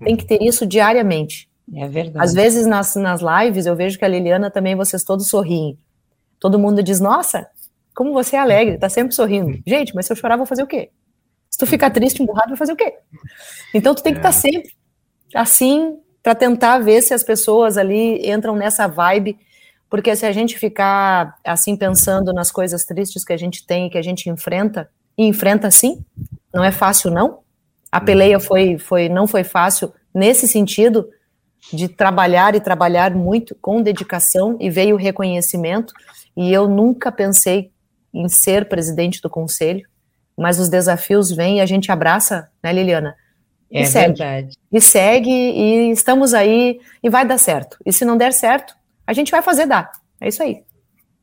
[0.03, 1.49] Tem que ter isso diariamente.
[1.73, 2.23] É verdade.
[2.23, 5.77] Às vezes nas, nas lives eu vejo que a Liliana também vocês todos sorriem.
[6.43, 7.47] Todo mundo diz, nossa,
[7.95, 9.63] como você é alegre, tá sempre sorrindo.
[9.65, 10.89] Gente, mas se eu chorar, vou fazer o quê?
[11.49, 12.95] Se tu ficar triste, emburrado, vai fazer o quê?
[13.73, 14.33] Então tu tem que estar é.
[14.33, 14.75] tá sempre
[15.33, 19.39] assim para tentar ver se as pessoas ali entram nessa vibe,
[19.89, 23.97] porque se a gente ficar assim pensando nas coisas tristes que a gente tem, que
[23.97, 26.03] a gente enfrenta, e enfrenta sim,
[26.53, 27.39] não é fácil não.
[27.89, 28.05] A uhum.
[28.05, 31.07] peleia foi, foi não foi fácil nesse sentido
[31.71, 35.93] de trabalhar e trabalhar muito com dedicação e veio o reconhecimento
[36.35, 37.71] e eu nunca pensei
[38.13, 39.87] em ser presidente do conselho
[40.37, 43.15] mas os desafios vêm e a gente abraça, né, Liliana?
[43.71, 44.19] E é segue.
[44.19, 44.57] verdade.
[44.71, 47.77] E segue, e estamos aí, e vai dar certo.
[47.85, 49.91] E se não der certo, a gente vai fazer dar.
[50.19, 50.63] É isso aí.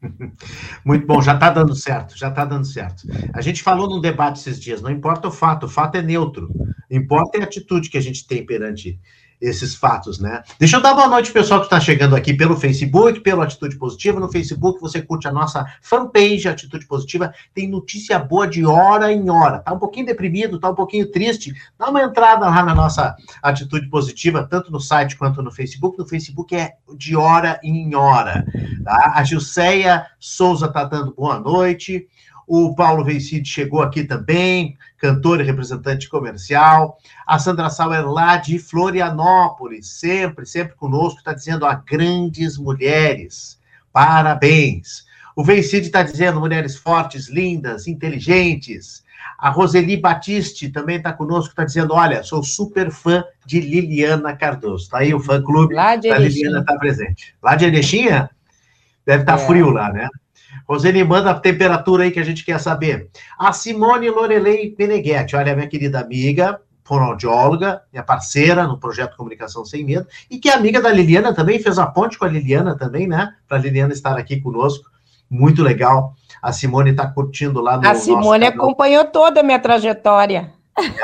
[0.85, 3.03] Muito bom, já está dando certo, já está dando certo.
[3.35, 6.51] A gente falou num debate esses dias, não importa o fato, o fato é neutro.
[6.91, 8.99] Importa é a atitude que a gente tem perante
[9.41, 10.43] esses fatos, né?
[10.59, 14.21] Deixa eu dar boa noite, pessoal que está chegando aqui pelo Facebook, pelo Atitude Positiva.
[14.21, 17.33] No Facebook, você curte a nossa fanpage Atitude Positiva.
[17.55, 19.61] Tem notícia boa de hora em hora.
[19.61, 21.55] Tá um pouquinho deprimido, tá um pouquinho triste?
[21.79, 25.99] Dá uma entrada lá na nossa Atitude Positiva, tanto no site quanto no Facebook.
[25.99, 28.45] No Facebook é de hora em hora.
[28.85, 29.15] Tá?
[29.17, 32.07] A Gilceia Souza tá dando boa noite.
[32.53, 36.99] O Paulo Vencide chegou aqui também, cantor e representante comercial.
[37.25, 43.57] A Sandra Sauer lá de Florianópolis, sempre, sempre conosco, está dizendo a grandes mulheres.
[43.93, 45.05] Parabéns.
[45.37, 49.05] O Vencide está dizendo mulheres fortes, lindas, inteligentes.
[49.39, 54.87] A Roseli Batiste também está conosco, está dizendo: olha, sou super fã de Liliana Cardoso.
[54.87, 57.33] Está aí o fã-clube da Liliana está presente.
[57.41, 58.29] Lá de Erechinha?
[59.07, 59.47] Deve estar tá é.
[59.47, 60.09] frio lá, né?
[60.69, 63.09] Roseli, manda a temperatura aí que a gente quer saber.
[63.39, 69.85] A Simone Lorelei Peneghetti, olha, minha querida amiga, fonoaudióloga, minha parceira no projeto Comunicação Sem
[69.85, 73.07] Medo, e que é amiga da Liliana também, fez a ponte com a Liliana também,
[73.07, 73.33] né?
[73.49, 74.91] Para a Liliana estar aqui conosco.
[75.31, 76.15] Muito legal.
[76.43, 77.87] A Simone está curtindo lá no.
[77.87, 80.53] A Simone acompanhou toda a minha trajetória.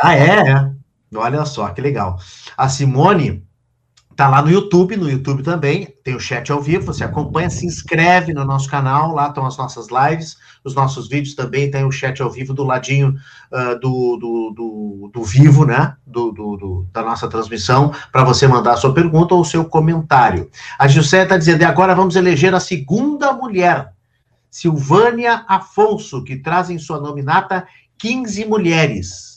[0.03, 0.70] Ah, é.
[1.14, 2.18] Olha só, que legal.
[2.57, 3.47] A Simone
[4.16, 7.66] Tá lá no YouTube, no YouTube também, tem o chat ao vivo, você acompanha, se
[7.66, 11.92] inscreve no nosso canal, lá estão as nossas lives, os nossos vídeos também tem o
[11.92, 13.14] chat ao vivo do ladinho
[13.52, 18.72] uh, do, do, do, do, vivo, né, do, do da nossa transmissão, para você mandar
[18.72, 20.50] a sua pergunta ou o seu comentário.
[20.78, 23.92] A Gilcé está dizendo, e agora vamos eleger a segunda mulher,
[24.50, 27.66] Silvânia Afonso, que traz em sua nominata
[27.98, 29.36] 15 mulheres.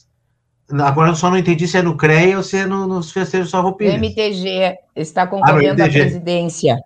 [0.71, 3.49] Agora eu só não entendi se é no CREA ou se é no, nos festejos
[3.49, 3.91] Farroupilha.
[3.91, 6.79] O MTG está ah, concorrendo ah, à presidência.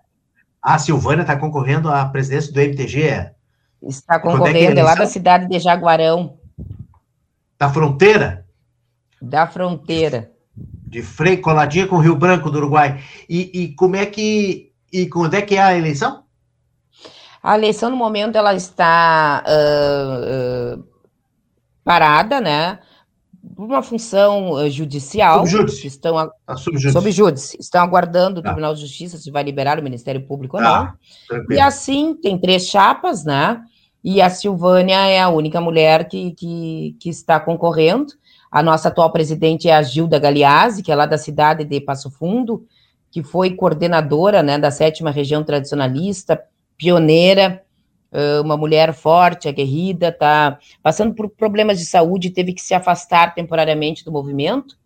[0.62, 3.30] A Silvânia está concorrendo à presidência do MTG?
[3.82, 6.38] Está concorrendo, é, é lá da cidade de Jaguarão.
[7.58, 8.46] Da fronteira?
[9.20, 10.30] Da fronteira.
[10.56, 13.02] De Frei, coladinha com o Rio Branco do Uruguai.
[13.28, 14.72] E, e como é que...
[14.90, 16.24] E quando é que é a eleição?
[17.42, 20.84] A eleição, no momento, ela está uh, uh,
[21.84, 22.78] parada, né?
[23.56, 25.46] Uma função uh, judicial.
[25.46, 25.86] Subjúdice.
[25.86, 27.56] Estão a, a subjúdice.
[27.60, 28.48] Estão aguardando o tá.
[28.50, 30.94] Tribunal de Justiça se vai liberar o Ministério Público ou tá.
[31.30, 31.44] não.
[31.50, 33.62] E assim, tem três chapas, né?
[34.02, 38.12] E a Silvânia é a única mulher que, que, que está concorrendo.
[38.50, 42.10] A nossa atual presidente é a Gilda Galeazzi, que é lá da cidade de Passo
[42.10, 42.66] Fundo,
[43.10, 46.40] que foi coordenadora né, da sétima região tradicionalista,
[46.76, 47.63] pioneira,
[48.42, 54.04] uma mulher forte, aguerrida, está passando por problemas de saúde, teve que se afastar temporariamente
[54.04, 54.76] do movimento,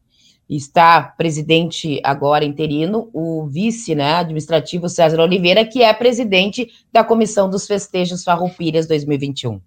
[0.49, 7.51] está presidente agora interino, o vice né, administrativo César Oliveira, que é presidente da Comissão
[7.51, 9.61] dos Festejos Farroupilhas 2021.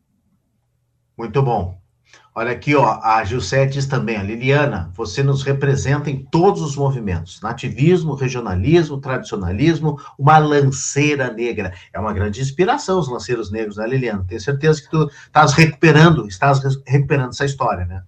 [1.17, 1.80] Muito bom.
[2.33, 6.77] Olha aqui, ó, a Gilcé diz também, a Liliana, você nos representa em todos os
[6.77, 11.73] movimentos, nativismo, regionalismo, tradicionalismo, uma lanceira negra.
[11.91, 14.25] É uma grande inspiração os lanceiros negros, né, Liliana?
[14.25, 18.01] Tenho certeza que tu estás recuperando, estás recuperando essa história, né?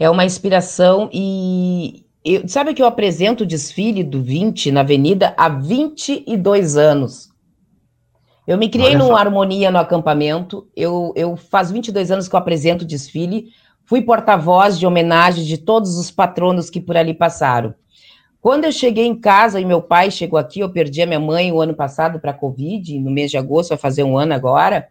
[0.00, 5.32] É uma inspiração e eu, sabe que eu apresento o desfile do 20 na Avenida
[5.36, 7.31] há 22 anos.
[8.46, 10.66] Eu me criei numa harmonia no acampamento.
[10.74, 13.50] Eu, eu faz 22 anos que eu apresento o desfile.
[13.84, 17.74] Fui porta-voz de homenagem de todos os patronos que por ali passaram.
[18.40, 21.52] Quando eu cheguei em casa e meu pai chegou aqui, eu perdi a minha mãe
[21.52, 24.88] o ano passado para a Covid, no mês de agosto, vai fazer um ano agora.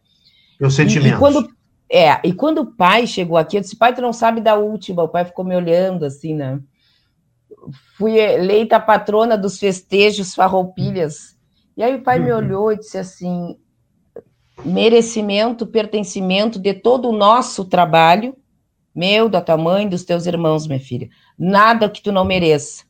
[0.58, 1.14] Meu sentimento.
[1.14, 1.50] E, e, quando,
[1.92, 5.04] é, e quando o pai chegou aqui, eu disse, pai, tu não sabe da última.
[5.04, 6.60] O pai ficou me olhando assim, né?
[7.98, 11.36] Fui eleita patrona dos festejos farroupilhas
[11.82, 12.38] e aí o pai me uhum.
[12.38, 13.58] olhou e disse assim:
[14.64, 18.38] merecimento, pertencimento de todo o nosso trabalho,
[18.94, 21.10] meu, da tua mãe, dos teus irmãos, minha filha.
[21.36, 22.84] Nada que tu não mereça.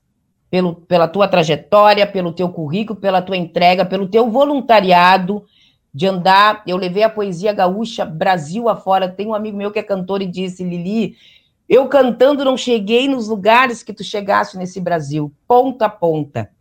[0.50, 5.46] Pelo, pela tua trajetória, pelo teu currículo, pela tua entrega, pelo teu voluntariado
[5.94, 6.62] de andar.
[6.68, 9.08] Eu levei a poesia gaúcha Brasil afora.
[9.08, 11.16] Tem um amigo meu que é cantor e disse: Lili,
[11.70, 16.52] eu cantando não cheguei nos lugares que tu chegaste nesse Brasil, ponta a ponta.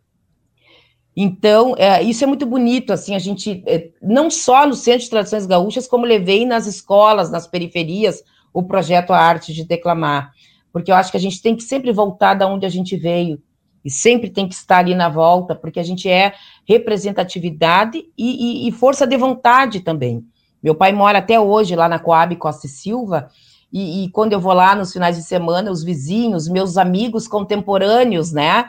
[1.15, 5.09] Então, é, isso é muito bonito, assim, a gente, é, não só no Centro de
[5.09, 10.31] Tradições Gaúchas, como levei nas escolas, nas periferias, o projeto A Arte de Declamar,
[10.71, 13.41] porque eu acho que a gente tem que sempre voltar da onde a gente veio,
[13.83, 16.33] e sempre tem que estar ali na volta, porque a gente é
[16.65, 20.23] representatividade e, e, e força de vontade também.
[20.61, 23.29] Meu pai mora até hoje lá na Coab Costa e Silva,
[23.73, 28.33] e, e, quando eu vou lá nos finais de semana, os vizinhos, meus amigos contemporâneos,
[28.33, 28.65] né,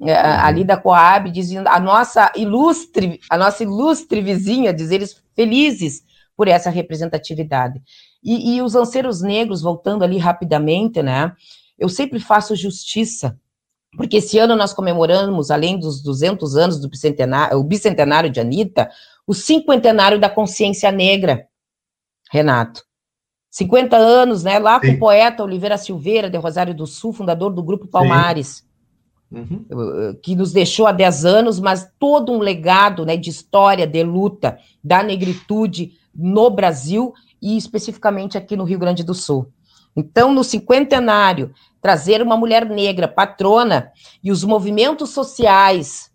[0.00, 6.02] ali da Coab, dizendo a nossa ilustre, a nossa ilustre vizinha, diz eles felizes
[6.36, 7.80] por essa representatividade.
[8.22, 11.32] E, e os lanceiros negros, voltando ali rapidamente, né?
[11.78, 13.38] Eu sempre faço justiça,
[13.96, 18.90] porque esse ano nós comemoramos, além dos 200 anos do bicentenário, o bicentenário de Anitta,
[19.26, 21.46] o cinquentenário da consciência negra,
[22.30, 22.82] Renato.
[23.50, 24.58] 50 anos, né?
[24.58, 24.88] Lá Sim.
[24.88, 28.48] com o poeta Oliveira Silveira, de Rosário do Sul, fundador do Grupo Palmares.
[28.48, 28.63] Sim
[29.34, 30.14] uhum.
[30.22, 34.58] que nos deixou há 10 anos, mas todo um legado né, de história, de luta
[34.82, 37.12] da negritude no Brasil
[37.42, 39.46] e especificamente aqui no Rio Grande do Sul.
[39.96, 46.10] Então, no cinquentenário, trazer uma mulher negra patrona e os movimentos sociais,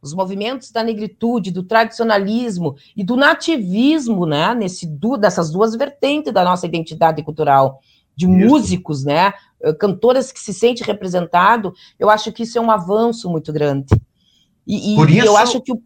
[0.00, 4.86] os movimentos da negritude, do tradicionalismo e do nativismo, né, nesse,
[5.18, 7.80] dessas duas vertentes da nossa identidade cultural,
[8.14, 8.34] de Isso.
[8.34, 9.32] músicos, né, eh,
[9.78, 13.94] cantoras que se sente representado, eu acho que isso é um avanço muito grande.
[14.66, 15.26] E, Por isso...
[15.26, 15.82] eu acho que o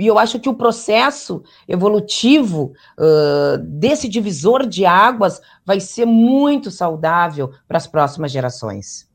[0.00, 6.70] e eu acho que o processo evolutivo uh, desse divisor de águas vai ser muito
[6.70, 9.09] saudável para as próximas gerações.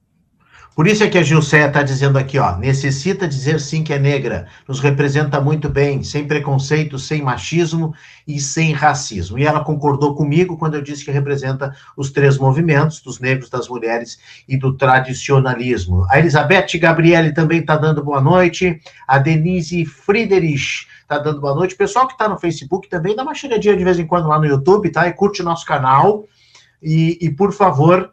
[0.76, 3.98] Por isso é que a Gilceia está dizendo aqui, ó, necessita dizer sim que é
[3.98, 7.96] negra, nos representa muito bem, sem preconceito, sem machismo
[8.28, 9.40] e sem racismo.
[9.40, 13.70] E ela concordou comigo quando eu disse que representa os três movimentos, dos negros, das
[13.70, 14.20] mulheres
[14.50, 16.06] e do tradicionalismo.
[16.10, 21.74] A Elizabeth Gabriele também está dando boa noite, a Denise Friedrich está dando boa noite.
[21.74, 24.38] O pessoal que está no Facebook também dá uma chegadinha de vez em quando lá
[24.38, 25.08] no YouTube, tá?
[25.08, 26.26] E curte o nosso canal.
[26.84, 28.12] E, e por favor,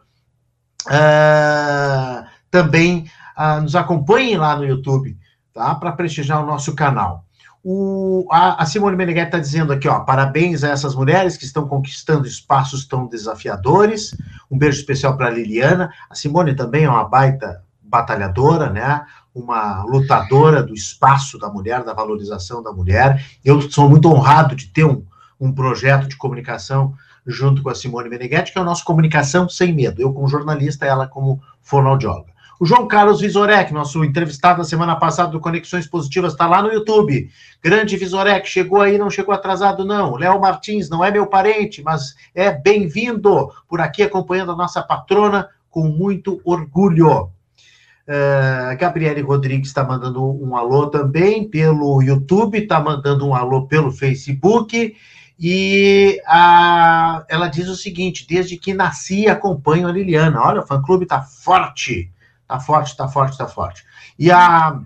[0.87, 5.17] uh, também uh, nos acompanhem lá no YouTube,
[5.51, 5.73] tá?
[5.73, 7.25] Para prestigiar o nosso canal.
[7.63, 11.67] O, a, a, Simone Meneghetti está dizendo aqui, ó, parabéns a essas mulheres que estão
[11.67, 14.15] conquistando espaços tão desafiadores.
[14.51, 15.91] Um beijo especial para a Liliana.
[16.07, 19.03] A Simone também é uma baita batalhadora, né?
[19.33, 23.25] Uma lutadora do espaço da mulher, da valorização da mulher.
[23.43, 25.03] Eu sou muito honrado de ter um,
[25.39, 26.93] um projeto de comunicação
[27.25, 29.99] junto com a Simone Meneghetti, que é o nosso Comunicação Sem Medo.
[29.99, 32.32] Eu como jornalista, ela como fonoaudióloga.
[32.59, 36.71] O João Carlos Visorek, nosso entrevistado da semana passada do Conexões Positivas, está lá no
[36.71, 37.29] YouTube.
[37.61, 40.15] Grande Visorek, chegou aí, não chegou atrasado, não.
[40.15, 45.49] Léo Martins, não é meu parente, mas é bem-vindo por aqui acompanhando a nossa patrona
[45.69, 47.31] com muito orgulho.
[48.05, 53.91] Uh, Gabriele Rodrigues está mandando um alô também pelo YouTube, está mandando um alô pelo
[53.91, 54.95] Facebook.
[55.39, 60.41] E a, ela diz o seguinte: desde que nasci acompanho a Liliana.
[60.41, 62.12] Olha, o fã-clube está forte.
[62.53, 63.83] Tá forte, tá forte, tá forte.
[64.17, 64.79] E a,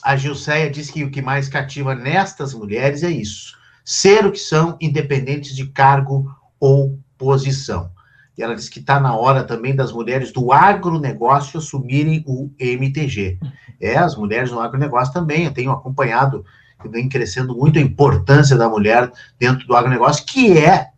[0.00, 4.38] a Gilceia diz que o que mais cativa nestas mulheres é isso: ser o que
[4.38, 7.90] são, independentes de cargo ou posição.
[8.38, 13.40] E ela diz que está na hora também das mulheres do agronegócio assumirem o MTG.
[13.80, 16.44] É, as mulheres no agronegócio também, eu tenho acompanhado,
[16.88, 20.90] vem crescendo muito a importância da mulher dentro do agronegócio, que é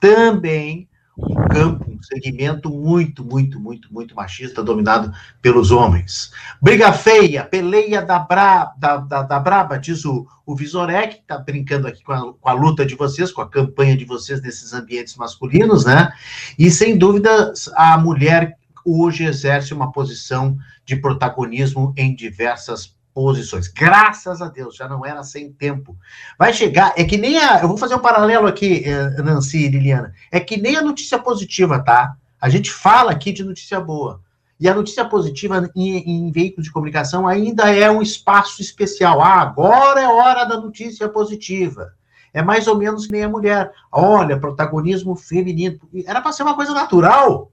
[0.00, 6.32] também um campo, um segmento muito, muito, muito, muito machista, dominado pelos homens.
[6.60, 11.38] Briga feia, peleia da, bra, da, da, da Braba, diz o, o Visorek, que está
[11.38, 14.72] brincando aqui com a, com a luta de vocês, com a campanha de vocês nesses
[14.72, 16.12] ambientes masculinos, né?
[16.58, 23.68] E sem dúvida, a mulher hoje exerce uma posição de protagonismo em diversas posições.
[23.68, 25.96] Graças a Deus, já não era sem tempo.
[26.36, 27.60] Vai chegar, é que nem a.
[27.62, 30.12] Eu vou fazer um paralelo aqui, eh, Nancy e Liliana.
[30.32, 32.16] É que nem a notícia positiva, tá?
[32.40, 34.20] A gente fala aqui de notícia boa.
[34.58, 39.20] E a notícia positiva em, em veículos de comunicação ainda é um espaço especial.
[39.20, 41.92] Ah, agora é hora da notícia positiva.
[42.32, 43.70] É mais ou menos que nem a mulher.
[43.92, 45.78] Olha, protagonismo feminino.
[46.04, 47.52] Era para ser uma coisa natural,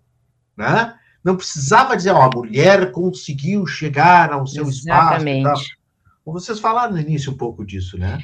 [0.57, 0.95] né?
[1.23, 5.45] Não precisava dizer, ó, a mulher conseguiu chegar ao seu Exatamente.
[5.45, 5.69] espaço.
[6.25, 8.19] Vocês falaram no início um pouco disso, né?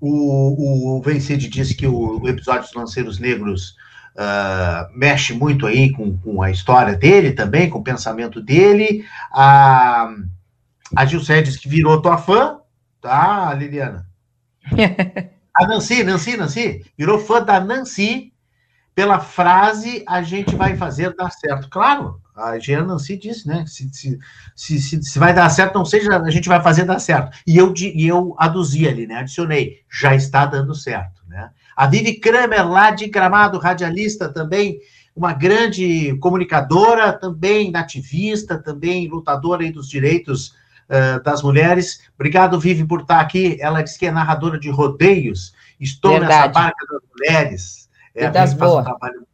[0.00, 3.74] O, o Vencede disse que o, o episódio dos Lanceiros Negros
[4.14, 9.04] uh, mexe muito aí com, com a história dele também, com o pensamento dele.
[9.32, 10.14] A,
[10.94, 12.58] a Gilcé disse que virou tua fã,
[13.00, 14.06] tá, Liliana?
[15.56, 18.33] a Nancy, Nancy, Nancy, virou fã da Nancy
[18.94, 21.68] pela frase a gente vai fazer dar certo.
[21.68, 23.64] Claro, a Jean Nancy disse, né?
[23.66, 24.18] Se, se,
[24.54, 27.36] se, se, vai dar certo, não seja, a gente vai fazer dar certo.
[27.46, 29.16] E eu, e eu aduzi ali, né?
[29.16, 31.50] Adicionei, já está dando certo, né?
[31.76, 34.78] A Vivi Kramer, lá de Gramado, radialista também,
[35.14, 40.54] uma grande comunicadora, também nativista, também lutadora aí dos direitos
[40.88, 42.00] uh, das mulheres.
[42.14, 43.56] Obrigado, Vivi, por estar aqui.
[43.60, 45.52] Ela disse que é narradora de rodeios.
[45.80, 46.32] Estou Verdade.
[46.32, 47.83] nessa barca das mulheres
[48.14, 48.82] é, e das boas.
[48.82, 49.26] Um trabalho,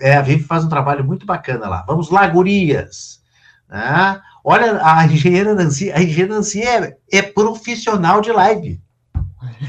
[0.00, 1.84] é, a Vivi faz um trabalho muito bacana lá.
[1.86, 3.22] Vamos lá, gurias.
[3.68, 4.20] Né?
[4.44, 8.80] Olha, a engenheira Nancy, a engenheira Nancy é, é profissional de live.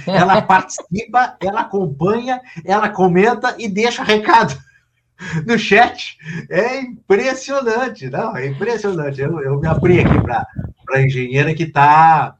[0.05, 4.57] Ela participa, ela acompanha, ela comenta e deixa recado
[5.45, 6.17] no chat.
[6.49, 8.35] É impressionante, não?
[8.35, 9.19] É impressionante.
[9.19, 10.45] Eu, eu me abri aqui para
[10.93, 12.36] a engenheira que está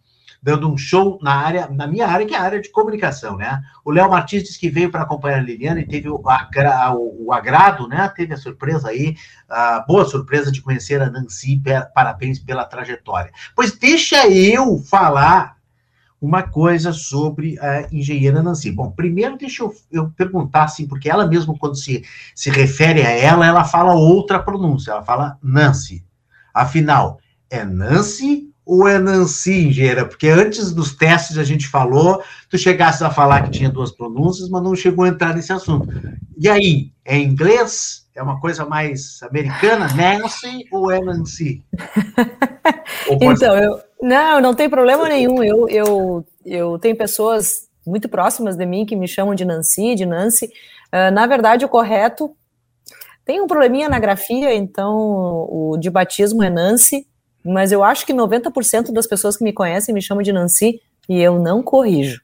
[0.48, 3.62] dando um show na área, na minha área, que é a área de comunicação, né?
[3.84, 7.26] O Léo Martins disse que veio para acompanhar a Liliana e teve o, agra, o,
[7.26, 8.08] o, agrado, né?
[8.16, 9.18] Teve a surpresa aí,
[9.50, 11.62] a boa surpresa de conhecer a Nancy.
[11.94, 13.30] Parabéns pela trajetória.
[13.54, 15.58] Pois deixa eu falar
[16.22, 18.72] uma coisa sobre a engenheira Nancy.
[18.72, 23.10] Bom, primeiro deixa eu, eu, perguntar, assim, porque ela mesmo, quando se, se refere a
[23.10, 26.06] ela, ela fala outra pronúncia, ela fala Nancy.
[26.54, 27.20] Afinal,
[27.50, 30.06] é Nancy ou é Nancy, engenheira?
[30.06, 34.50] Porque antes dos testes a gente falou, tu chegasse a falar que tinha duas pronúncias,
[34.50, 35.88] mas não chegou a entrar nesse assunto.
[36.38, 38.06] E aí, é inglês?
[38.14, 39.88] É uma coisa mais americana?
[39.96, 41.64] Nancy ou é Nancy?
[43.22, 45.42] então, eu, não, não tem problema nenhum.
[45.42, 50.06] Eu, eu, eu tenho pessoas muito próximas de mim que me chamam de Nancy, de
[50.06, 50.48] Nancy.
[50.94, 52.36] Uh, na verdade, o correto
[53.24, 54.94] Tem um probleminha na grafia, então
[55.50, 57.08] o de batismo é Nancy,
[57.44, 61.22] mas eu acho que 90% das pessoas que me conhecem me chamam de Nancy e
[61.22, 62.22] eu não corrijo.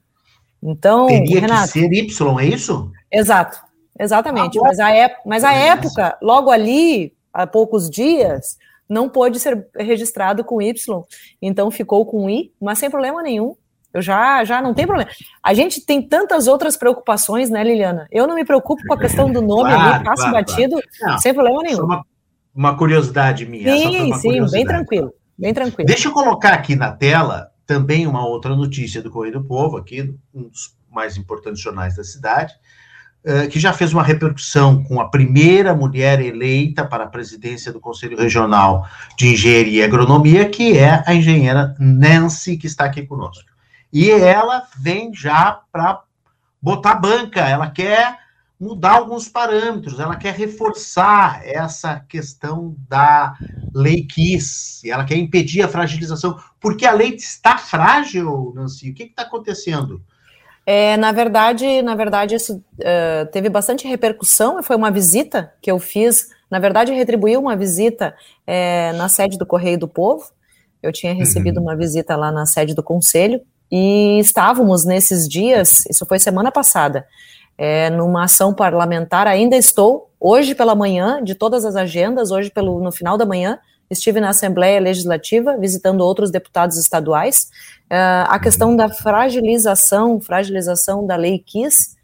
[0.61, 2.91] Então, Teria Renato, que ser Y, é isso?
[3.11, 3.59] Exato,
[3.99, 4.59] exatamente.
[4.59, 4.89] Mas a,
[5.25, 8.57] mas a época, logo ali, há poucos dias,
[8.87, 11.03] não pôde ser registrado com Y,
[11.41, 13.55] então ficou com I, mas sem problema nenhum.
[13.93, 15.09] Eu já, já não tem problema.
[15.41, 18.07] A gente tem tantas outras preocupações, né, Liliana?
[18.11, 21.19] Eu não me preocupo com a questão do nome claro, ali, passo claro, batido, claro.
[21.19, 21.83] sem problema nenhum.
[21.83, 22.03] Uma,
[22.53, 23.75] uma, curiosidade minha.
[23.75, 25.87] Sim, sim, bem tranquilo, bem tranquilo.
[25.87, 30.13] Deixa eu colocar aqui na tela também uma outra notícia do Correio do Povo, aqui,
[30.33, 32.53] um dos mais importantes jornais da cidade,
[33.25, 37.79] uh, que já fez uma repercussão com a primeira mulher eleita para a presidência do
[37.79, 38.87] Conselho Regional
[39.17, 43.49] de Engenharia e Agronomia, que é a engenheira Nancy, que está aqui conosco.
[43.91, 46.01] E ela vem já para
[46.61, 48.22] botar banca, ela quer
[48.63, 53.35] mudar alguns parâmetros, ela quer reforçar essa questão da
[53.73, 59.03] lei KISS, ela quer impedir a fragilização, porque a lei está frágil, Nancy, o que
[59.03, 60.01] está acontecendo?
[60.65, 65.77] É, na verdade, na verdade, isso uh, teve bastante repercussão, foi uma visita que eu
[65.77, 68.15] fiz, na verdade, retribuiu uma visita
[68.47, 70.31] é, na sede do Correio do Povo,
[70.81, 71.63] eu tinha recebido uhum.
[71.63, 77.05] uma visita lá na sede do Conselho, e estávamos nesses dias, isso foi semana passada,
[77.57, 82.79] é, numa ação parlamentar, ainda estou, hoje pela manhã, de todas as agendas, hoje pelo,
[82.79, 87.49] no final da manhã, estive na Assembleia Legislativa visitando outros deputados estaduais,
[87.89, 87.95] é,
[88.27, 91.95] a questão da fragilização, fragilização da lei KISS,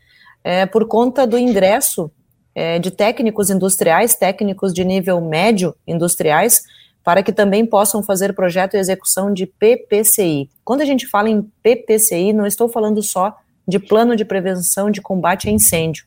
[0.44, 2.12] é, por conta do ingresso
[2.56, 6.64] é, de técnicos industriais, técnicos de nível médio industriais,
[7.04, 10.50] para que também possam fazer projeto e execução de PPCI.
[10.64, 13.36] Quando a gente fala em PPCI, não estou falando só
[13.70, 16.06] de plano de prevenção de combate a incêndio.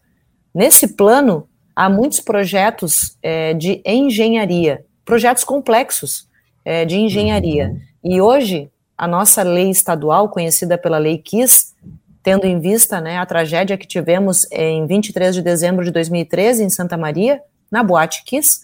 [0.55, 6.29] Nesse plano, há muitos projetos é, de engenharia, projetos complexos
[6.65, 7.69] é, de engenharia.
[7.69, 8.13] Uhum.
[8.13, 11.75] E hoje, a nossa lei estadual, conhecida pela Lei KISS,
[12.23, 16.71] tendo em vista né, a tragédia que tivemos em 23 de dezembro de 2013 em
[16.71, 17.41] Santa Maria,
[17.71, 18.61] na Boate Kiss,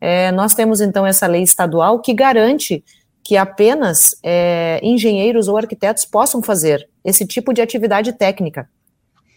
[0.00, 2.84] é, nós temos então essa lei estadual que garante
[3.24, 8.68] que apenas é, engenheiros ou arquitetos possam fazer esse tipo de atividade técnica.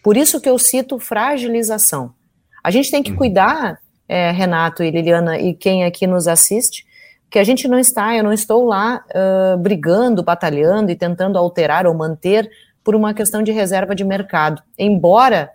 [0.02, 2.12] Por isso que eu cito fragilização.
[2.62, 3.16] A gente tem que uhum.
[3.16, 3.78] cuidar,
[4.08, 6.84] é, Renato e Liliana, e quem aqui nos assiste,
[7.30, 11.86] que a gente não está, eu não estou lá uh, brigando, batalhando e tentando alterar
[11.86, 12.50] ou manter
[12.84, 14.62] por uma questão de reserva de mercado.
[14.78, 15.50] Embora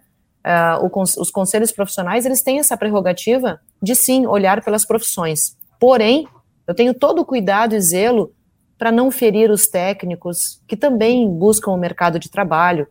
[0.45, 5.55] uh, o, os conselhos profissionais eles têm essa prerrogativa de sim olhar pelas profissões.
[5.79, 6.27] Porém,
[6.71, 8.33] eu tenho todo o cuidado e zelo
[8.77, 12.87] para não ferir os técnicos que também buscam o mercado de trabalho.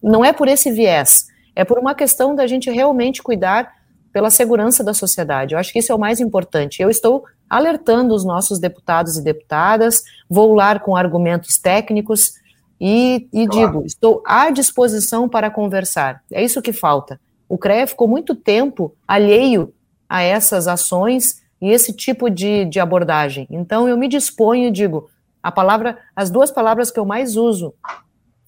[0.00, 3.74] Não é por esse viés, é por uma questão da gente realmente cuidar
[4.12, 5.52] pela segurança da sociedade.
[5.52, 6.80] Eu acho que isso é o mais importante.
[6.80, 12.34] Eu estou alertando os nossos deputados e deputadas, vou lá com argumentos técnicos
[12.80, 13.66] e, e claro.
[13.66, 16.22] digo, estou à disposição para conversar.
[16.32, 17.20] É isso que falta.
[17.48, 19.74] O CREA ficou muito tempo alheio
[20.08, 23.46] a essas ações e esse tipo de, de abordagem.
[23.50, 25.08] Então, eu me disponho e digo,
[25.42, 27.74] a palavra, as duas palavras que eu mais uso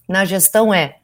[0.08, 0.96] na gestão é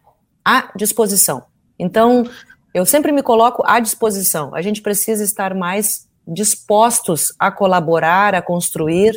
[0.44, 1.44] à disposição.
[1.78, 2.24] Então,
[2.72, 4.54] eu sempre me coloco à disposição.
[4.54, 9.12] A gente precisa estar mais dispostos a colaborar, a construir,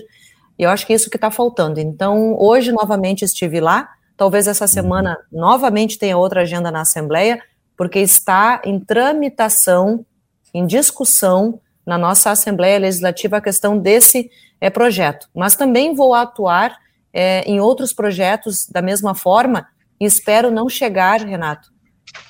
[0.57, 1.79] e eu acho que é isso que está faltando.
[1.79, 7.41] Então, hoje, novamente, estive lá, talvez essa semana, novamente, tenha outra agenda na Assembleia,
[7.77, 10.05] porque está em tramitação,
[10.53, 14.29] em discussão, na nossa Assembleia Legislativa, a questão desse
[14.59, 15.29] é, projeto.
[15.35, 16.75] Mas também vou atuar
[17.13, 19.67] é, em outros projetos da mesma forma,
[19.99, 21.69] e espero não chegar, Renato,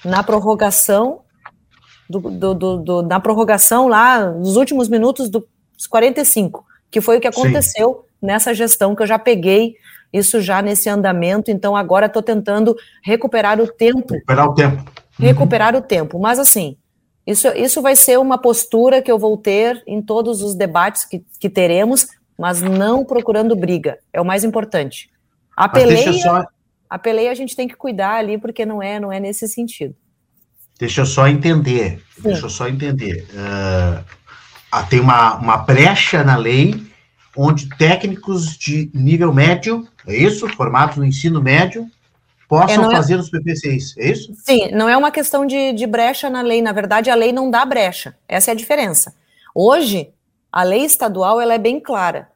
[0.03, 1.21] na prorrogação
[2.09, 5.43] do, do, do, do, na prorrogação lá, nos últimos minutos dos
[5.89, 8.27] 45, que foi o que aconteceu Sim.
[8.27, 9.75] nessa gestão que eu já peguei
[10.13, 14.13] isso já nesse andamento, então agora estou tentando recuperar o tempo.
[14.13, 14.77] Recuperar o tempo.
[14.77, 15.25] Uhum.
[15.25, 16.19] Recuperar o tempo.
[16.19, 16.77] Mas assim,
[17.25, 21.23] isso, isso vai ser uma postura que eu vou ter em todos os debates que,
[21.39, 22.07] que teremos,
[22.37, 23.97] mas não procurando briga.
[24.13, 25.09] É o mais importante.
[25.55, 26.45] A peleia, só...
[26.89, 29.95] a peleia a gente tem que cuidar ali, porque não é, não é nesse sentido.
[30.77, 32.23] Deixa eu só entender, Sim.
[32.23, 33.25] deixa eu só entender.
[33.31, 36.85] Uh, tem uma, uma brecha na lei
[37.35, 40.47] onde técnicos de nível médio, é isso?
[40.49, 41.89] Formados no ensino médio,
[42.47, 43.17] possam é, fazer é...
[43.17, 44.33] os PPCs, é isso?
[44.43, 47.49] Sim, não é uma questão de, de brecha na lei, na verdade a lei não
[47.49, 49.13] dá brecha, essa é a diferença.
[49.53, 50.09] Hoje,
[50.51, 52.29] a lei estadual ela é bem clara,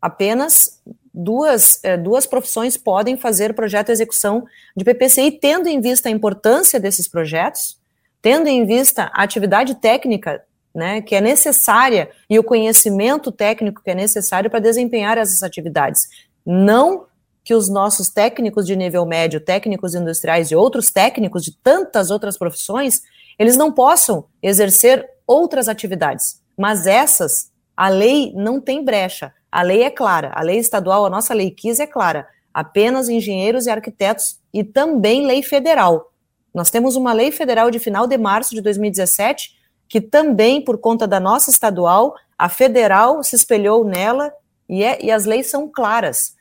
[0.00, 0.80] apenas
[1.12, 4.44] duas, é, duas profissões podem fazer projeto de execução
[4.76, 7.78] de PPCI, tendo em vista a importância desses projetos,
[8.20, 10.42] tendo em vista a atividade técnica
[10.74, 16.08] né, que é necessária e o conhecimento técnico que é necessário para desempenhar essas atividades.
[16.44, 17.04] Não
[17.44, 22.38] que os nossos técnicos de nível médio, técnicos industriais e outros técnicos de tantas outras
[22.38, 23.02] profissões,
[23.38, 26.40] eles não possam exercer outras atividades.
[26.56, 29.32] Mas essas, a lei não tem brecha.
[29.50, 30.32] A lei é clara.
[30.34, 32.28] A lei estadual, a nossa lei 15 é clara.
[32.54, 36.12] Apenas engenheiros e arquitetos e também lei federal.
[36.54, 39.62] Nós temos uma lei federal de final de março de 2017
[39.92, 44.32] que também, por conta da nossa estadual, a federal se espelhou nela
[44.66, 46.34] e, é, e as leis são claras.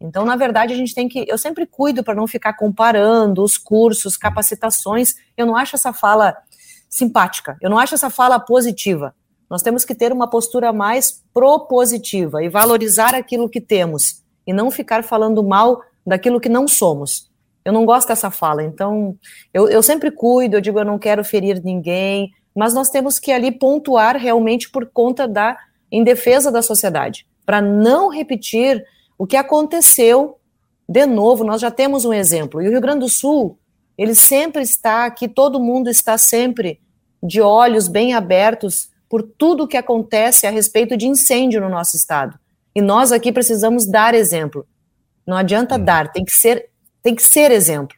[0.00, 1.24] Então, na verdade, a gente tem que.
[1.26, 5.14] Eu sempre cuido para não ficar comparando os cursos, capacitações.
[5.36, 6.36] Eu não acho essa fala
[6.88, 9.14] simpática, eu não acho essa fala positiva.
[9.48, 14.70] Nós temos que ter uma postura mais propositiva e valorizar aquilo que temos e não
[14.70, 17.30] ficar falando mal daquilo que não somos.
[17.64, 19.16] Eu não gosto dessa fala, então
[19.52, 23.32] eu, eu sempre cuido, eu digo, eu não quero ferir ninguém, mas nós temos que
[23.32, 25.56] ali pontuar realmente por conta da,
[25.90, 28.84] em defesa da sociedade, para não repetir
[29.18, 30.38] o que aconteceu
[30.88, 32.62] de novo, nós já temos um exemplo.
[32.62, 33.58] E o Rio Grande do Sul,
[33.98, 36.80] ele sempre está aqui, todo mundo está sempre
[37.22, 41.96] de olhos bem abertos por tudo o que acontece a respeito de incêndio no nosso
[41.96, 42.38] estado.
[42.74, 44.66] E nós aqui precisamos dar exemplo.
[45.26, 46.68] Não adianta dar, tem que ser,
[47.02, 47.96] tem que ser exemplo.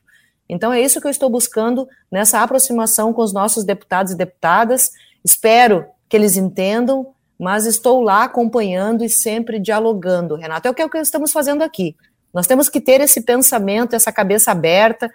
[0.48, 4.90] Então é isso que eu estou buscando nessa aproximação com os nossos deputados e deputadas.
[5.22, 10.66] Espero que eles entendam, mas estou lá acompanhando e sempre dialogando, Renato.
[10.66, 11.94] É o que, é o que estamos fazendo aqui.
[12.34, 15.10] Nós temos que ter esse pensamento, essa cabeça aberta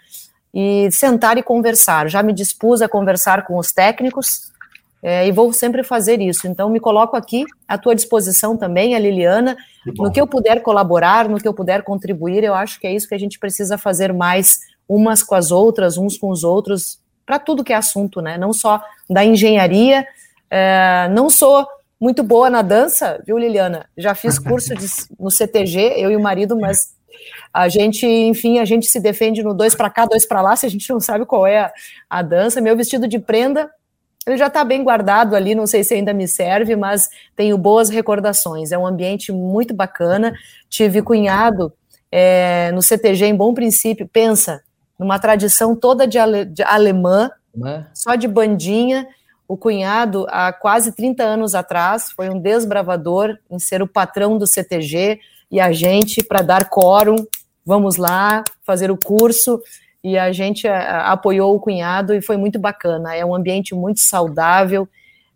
[0.54, 2.10] e sentar e conversar.
[2.10, 4.52] Já me dispus a conversar com os técnicos
[5.02, 6.48] é, e vou sempre fazer isso.
[6.48, 11.28] Então, me coloco aqui à tua disposição também, a Liliana, no que eu puder colaborar,
[11.28, 12.44] no que eu puder contribuir.
[12.44, 15.98] Eu acho que é isso que a gente precisa fazer mais umas com as outras,
[15.98, 18.38] uns com os outros, para tudo que é assunto, né?
[18.38, 20.08] Não só da engenharia.
[20.50, 21.68] É, não sou
[22.04, 23.86] muito boa na dança, viu, Liliana?
[23.98, 24.86] Já fiz curso de,
[25.18, 26.94] no CTG, eu e o marido, mas
[27.54, 30.66] a gente, enfim, a gente se defende no dois para cá, dois para lá, se
[30.66, 31.72] a gente não sabe qual é a,
[32.10, 32.60] a dança.
[32.60, 33.72] Meu vestido de prenda,
[34.28, 37.88] ele já está bem guardado ali, não sei se ainda me serve, mas tenho boas
[37.88, 38.74] recordações.
[38.74, 40.34] É um ambiente muito bacana.
[40.70, 41.72] Tive cunhado
[42.12, 44.62] é, no CTG em Bom Princípio, pensa,
[45.00, 47.32] numa tradição toda de, ale, de alemã,
[47.94, 49.08] só de bandinha
[49.54, 54.48] o cunhado, há quase 30 anos atrás, foi um desbravador em ser o patrão do
[54.48, 55.20] CTG
[55.52, 57.18] e a gente, para dar quórum,
[57.64, 59.62] vamos lá fazer o curso.
[60.04, 63.16] E a gente eh, apoiou o cunhado e foi muito bacana.
[63.16, 64.90] É um ambiente muito saudável,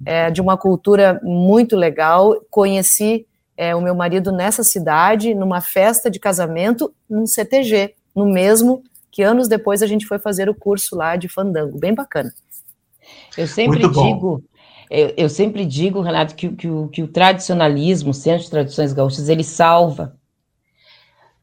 [0.04, 2.36] é, de uma cultura muito legal.
[2.50, 3.24] Conheci
[3.56, 9.22] é, o meu marido nessa cidade, numa festa de casamento, no CTG, no mesmo que
[9.22, 11.80] anos depois a gente foi fazer o curso lá de fandango.
[11.80, 12.34] Bem bacana.
[13.38, 14.44] Eu sempre digo,
[14.90, 18.94] eu, eu, sempre digo, Renato, que, que, o, que o tradicionalismo, o Centro de Tradições
[18.94, 20.18] Gaúchas, ele salva.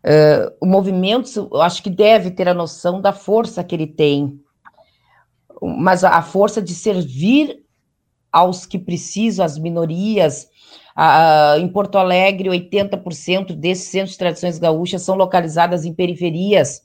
[0.04, 4.38] Uh, o movimento, eu acho que deve ter a noção da força que ele tem,
[5.62, 7.64] mas a, a força de servir
[8.30, 10.48] aos que precisam, às minorias.
[10.96, 16.82] Uh, em Porto Alegre, 80% desses centros de tradições gaúchas são localizadas em periferias.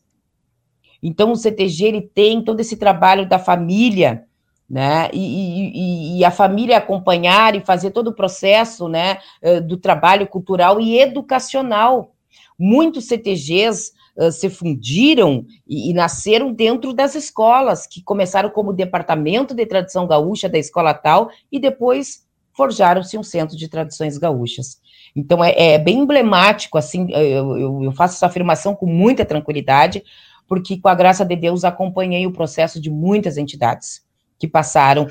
[1.01, 4.25] Então, o CTG ele tem todo esse trabalho da família,
[4.69, 5.09] né?
[5.11, 10.27] E, e, e, a família acompanhar e fazer todo o processo, né, eh, do trabalho
[10.27, 12.13] cultural e educacional.
[12.57, 19.55] Muitos CTGs uh, se fundiram e, e, nasceram dentro das escolas, que começaram como departamento
[19.55, 24.81] de tradição gaúcha da escola tal e depois forjaram-se um centro de tradições gaúchas.
[25.15, 30.03] Então é, é bem emblemático, assim, eu, eu, eu faço essa afirmação com muita tranquilidade,
[30.47, 34.08] porque com a graça de Deus acompanhei o processo de muitas entidades
[34.39, 35.07] que passaram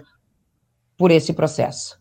[0.96, 1.98] por esse processo.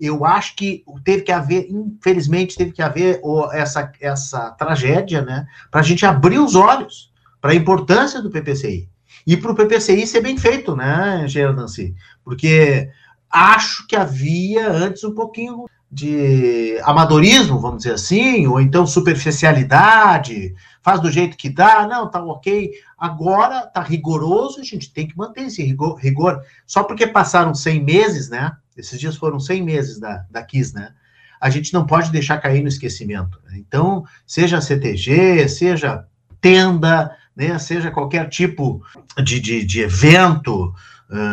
[0.00, 3.20] eu acho que teve que haver, infelizmente, teve que haver
[3.52, 8.88] essa, essa tragédia, né, para a gente abrir os olhos para a importância do PPCI.
[9.26, 11.94] E para o PPCI ser bem feito, né, Engenheiro Nancy?
[12.24, 12.88] Porque
[13.30, 21.00] acho que havia antes um pouquinho de amadorismo, vamos dizer assim, ou então superficialidade, faz
[21.00, 22.70] do jeito que dá, não, tá ok.
[22.98, 25.96] Agora tá rigoroso, a gente tem que manter esse rigor.
[25.98, 26.42] rigor.
[26.66, 28.52] Só porque passaram 100 meses, né?
[28.76, 30.92] Esses dias foram 100 meses da, da KISS, né?
[31.40, 33.40] A gente não pode deixar cair no esquecimento.
[33.46, 33.58] Né?
[33.58, 36.04] Então, seja CTG, seja
[36.40, 37.58] tenda, né?
[37.58, 38.82] seja qualquer tipo
[39.24, 40.72] de, de, de evento,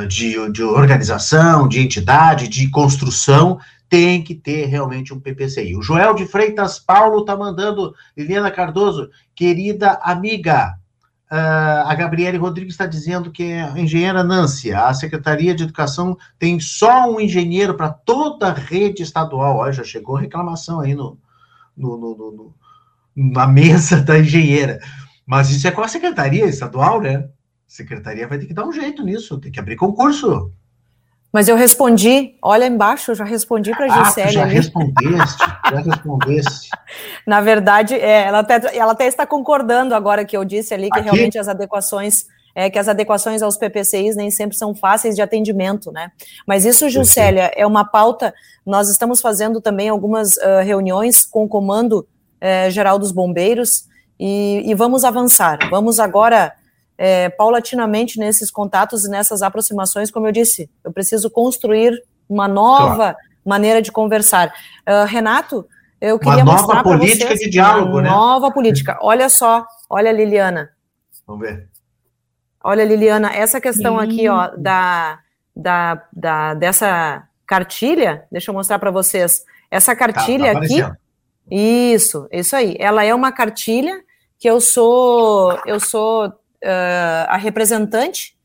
[0.08, 3.60] de, de organização, de entidade, de construção,
[3.90, 5.76] tem que ter realmente um PPCI.
[5.76, 10.78] O Joel de Freitas Paulo está mandando, Liliana Cardoso, querida amiga,
[11.32, 16.60] uh, a Gabriele Rodrigues está dizendo que é engenheira Nancy, a Secretaria de Educação tem
[16.60, 19.58] só um engenheiro para toda a rede estadual.
[19.58, 21.18] Olha, já chegou reclamação aí no,
[21.76, 22.56] no, no, no,
[23.16, 24.80] na mesa da engenheira.
[25.26, 27.18] Mas isso é com a Secretaria Estadual, né?
[27.18, 27.30] A
[27.68, 30.52] Secretaria vai ter que dar um jeito nisso, tem que abrir concurso.
[31.32, 34.28] Mas eu respondi, olha embaixo, eu já respondi para a Gisele.
[34.28, 34.54] Ah, já ali.
[34.56, 35.38] respondeste,
[35.70, 36.70] já respondeste.
[37.26, 40.98] Na verdade, é, ela, até, ela até está concordando agora que eu disse ali que
[40.98, 41.04] Aqui?
[41.04, 42.26] realmente as adequações,
[42.56, 46.12] é, que as adequações aos PPCIs nem sempre são fáceis de atendimento, né?
[46.48, 48.34] Mas isso, Juscelia, é uma pauta,
[48.66, 52.08] nós estamos fazendo também algumas uh, reuniões com o Comando
[52.42, 53.88] uh, Geral dos Bombeiros
[54.20, 55.60] e, e vamos avançar.
[55.70, 56.54] Vamos agora
[57.02, 61.94] é, paulatinamente nesses contatos e nessas aproximações, como eu disse, eu preciso construir
[62.28, 63.18] uma nova claro.
[63.46, 64.54] maneira de conversar.
[64.86, 65.66] Uh, Renato,
[66.02, 68.10] eu queria uma nova política vocês, de diálogo, uma né?
[68.10, 69.00] Nova política.
[69.02, 70.72] Olha só, olha Liliana.
[71.26, 71.70] Vamos ver.
[72.62, 74.04] Olha, Liliana, essa questão Sim.
[74.04, 75.20] aqui, ó, da,
[75.56, 79.46] da, da, dessa cartilha, deixa eu mostrar para vocês.
[79.72, 80.84] Essa cartilha tá, tá aqui,
[81.50, 82.76] isso, isso aí.
[82.78, 84.02] Ela é uma cartilha
[84.38, 86.34] que eu sou, eu sou
[86.64, 88.36] uh, a representante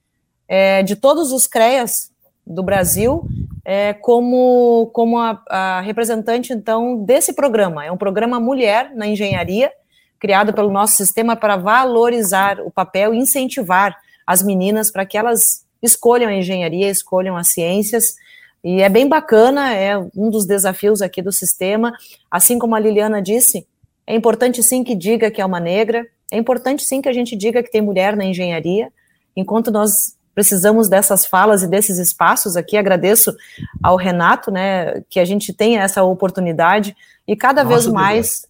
[0.49, 2.11] é, de todos os CREAS
[2.47, 3.27] do Brasil
[3.65, 7.85] é, como, como a, a, representante, então, desse programa.
[7.85, 9.73] É um programa Mulher na Engenharia,
[10.19, 13.97] criado pelo nosso sistema para valorizar o papel e incentivar
[14.27, 18.15] as meninas para que elas escolham a engenharia, escolham as ciências,
[18.63, 21.93] e é bem bacana, é um dos desafios aqui do sistema.
[22.31, 23.67] Assim como a Liliana disse,
[24.07, 27.37] é importante sim que diga que é uma negra, é importante sim que a gente
[27.37, 28.93] diga que tem mulher na engenharia,
[29.37, 32.77] enquanto nós precisamos dessas falas e desses espaços aqui.
[32.77, 33.35] Agradeço
[33.81, 38.47] ao Renato, né, que a gente tenha essa oportunidade e cada Nossa, vez mais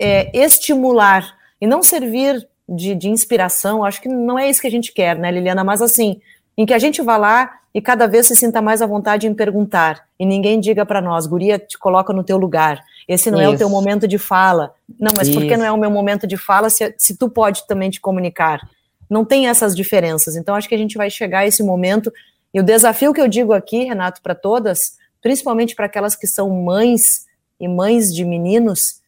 [0.00, 3.84] é, estimular e não servir de, de, inspiração.
[3.84, 5.62] Acho que não é isso que a gente quer, né, Liliana?
[5.62, 6.20] Mas assim,
[6.56, 9.34] em que a gente vá lá e cada vez se sinta mais à vontade em
[9.34, 12.82] perguntar e ninguém diga para nós, Guria, te coloca no teu lugar.
[13.06, 13.50] Esse não Isso.
[13.50, 14.74] é o teu momento de fala.
[14.98, 15.38] Não, mas Isso.
[15.38, 18.00] por que não é o meu momento de fala se, se tu pode também te
[18.00, 18.66] comunicar?
[19.08, 20.36] Não tem essas diferenças.
[20.36, 22.12] Então, acho que a gente vai chegar a esse momento.
[22.52, 26.48] E o desafio que eu digo aqui, Renato, para todas, principalmente para aquelas que são
[26.50, 27.26] mães
[27.60, 29.00] e mães de meninos,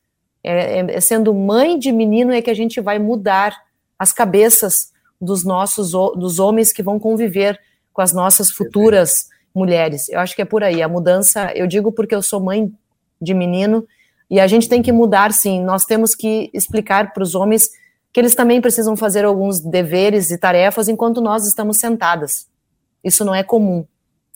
[0.45, 3.57] é, é, sendo mãe de menino é que a gente vai mudar
[3.99, 7.59] as cabeças dos nossos dos homens que vão conviver
[7.93, 10.09] com as nossas futuras mulheres.
[10.09, 10.83] Eu acho que é por aí.
[10.83, 12.73] A mudança, eu digo porque eu sou mãe
[13.21, 13.87] de menino,
[14.31, 15.63] e a gente tem que mudar, sim.
[15.65, 17.71] Nós temos que explicar para os homens
[18.13, 22.47] que eles também precisam fazer alguns deveres e tarefas enquanto nós estamos sentadas.
[23.03, 23.87] Isso não é comum.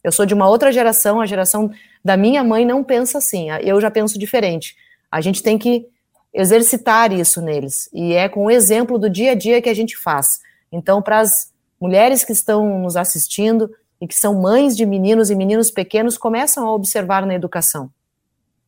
[0.02, 1.70] Eu sou de uma outra geração, a geração
[2.04, 4.76] da minha mãe não pensa assim, eu já penso diferente.
[5.10, 5.86] A gente tem que
[6.34, 9.96] exercitar isso neles, e é com o exemplo do dia a dia que a gente
[9.96, 10.40] faz.
[10.72, 13.70] Então, para as mulheres que estão nos assistindo,
[14.02, 17.88] e que são mães de meninos e meninos pequenos começam a observar na educação.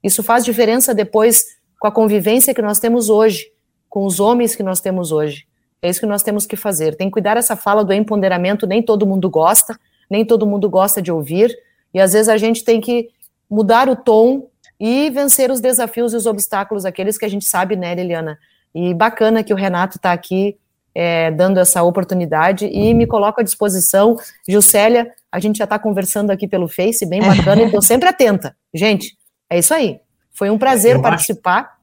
[0.00, 1.44] Isso faz diferença depois
[1.80, 3.50] com a convivência que nós temos hoje,
[3.88, 5.44] com os homens que nós temos hoje.
[5.82, 6.94] É isso que nós temos que fazer.
[6.94, 9.76] Tem que cuidar essa fala do empoderamento, nem todo mundo gosta,
[10.09, 11.52] nem todo mundo gosta de ouvir,
[11.92, 13.11] e às vezes a gente tem que
[13.50, 14.48] mudar o tom
[14.78, 18.38] e vencer os desafios e os obstáculos, aqueles que a gente sabe, né, Liliana?
[18.72, 20.57] E bacana que o Renato está aqui
[20.95, 24.16] é, dando essa oportunidade e me coloco à disposição.
[24.49, 28.57] Gilcélia, a gente já está conversando aqui pelo Face, bem bacana, e estou sempre atenta.
[28.72, 29.16] Gente,
[29.51, 29.99] é isso aí.
[30.32, 31.78] Foi um prazer eu participar.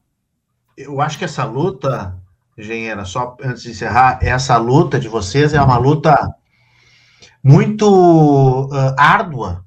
[0.78, 2.16] Acho, eu acho que essa luta,
[2.56, 6.34] engenheira, só antes de encerrar, essa luta de vocês é uma luta
[7.42, 9.64] muito uh, árdua,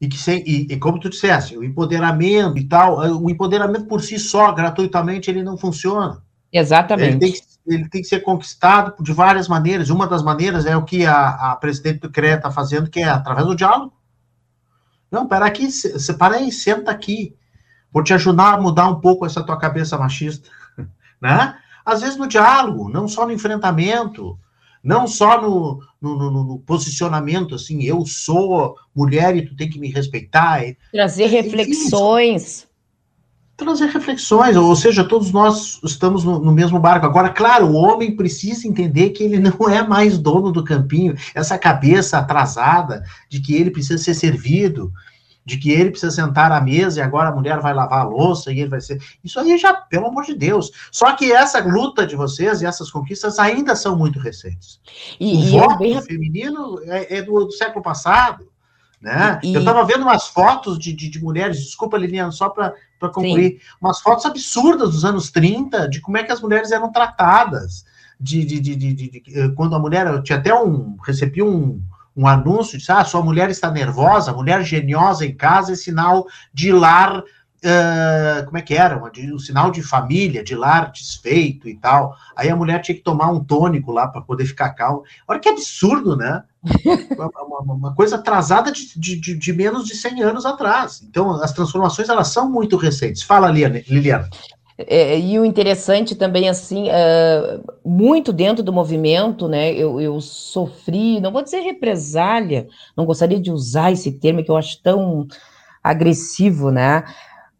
[0.00, 4.00] e que sem, e, e, como tu disseste, o empoderamento e tal, o empoderamento por
[4.00, 6.22] si só, gratuitamente, ele não funciona.
[6.52, 7.10] Exatamente.
[7.10, 9.90] Ele tem, que, ele tem que ser conquistado de várias maneiras.
[9.90, 13.08] Uma das maneiras é o que a, a presidente do CREA está fazendo, que é
[13.08, 13.92] através do diálogo.
[15.10, 17.34] Não, pera aqui, separa aí, senta aqui.
[17.92, 20.50] Vou te ajudar a mudar um pouco essa tua cabeça machista,
[21.20, 21.56] né?
[21.84, 24.38] Às vezes no diálogo, não só no enfrentamento,
[24.84, 29.78] não só no, no, no, no, posicionamento, assim, eu sou mulher e tu tem que
[29.78, 30.62] me respeitar.
[30.92, 32.67] Trazer reflexões.
[33.58, 37.04] Trazer reflexões, ou seja, todos nós estamos no, no, mesmo barco.
[37.04, 41.58] Agora, claro, o homem precisa entender que ele não é mais dono do campinho, essa
[41.58, 44.92] cabeça atrasada de que ele precisa ser servido,
[45.44, 48.52] de que ele precisa sentar à mesa e agora a mulher vai lavar a louça
[48.52, 49.02] e ele vai ser.
[49.24, 50.70] Isso aí já, pelo amor de Deus.
[50.92, 54.78] Só que essa luta de vocês e essas conquistas ainda são muito recentes.
[55.18, 56.02] E, o e voto bem...
[56.02, 58.46] feminino é, é do, do, século passado.
[59.00, 59.38] Né?
[59.42, 59.54] E...
[59.54, 63.58] Eu estava vendo umas fotos de, de, de, mulheres, desculpa, Liliana, só para concluir, Sim.
[63.80, 67.84] umas fotos absurdas dos anos 30 de como é que as mulheres eram tratadas.
[68.20, 71.80] De, de, de, de, de quando a mulher, eu tinha até um, recebi um,
[72.16, 76.72] um anúncio de ah, sua mulher está nervosa, mulher geniosa em casa é sinal de
[76.72, 77.22] lar,
[77.64, 78.96] uh, como é que era?
[78.96, 82.16] Um, um sinal de família, de lar desfeito e tal.
[82.36, 85.02] Aí a mulher tinha que tomar um tônico lá para poder ficar calma.
[85.26, 86.42] Olha que absurdo, né?
[87.16, 91.02] uma, uma, coisa atrasada de, de, de, menos de 100 anos atrás.
[91.08, 93.22] Então, as transformações, elas são muito recentes.
[93.22, 94.28] Fala, Liliana.
[94.78, 101.20] É, e o interessante também, assim, é, muito dentro do movimento, né, eu, eu, sofri,
[101.20, 105.26] não vou dizer represália, não gostaria de usar esse termo que eu acho tão
[105.82, 107.02] agressivo, né,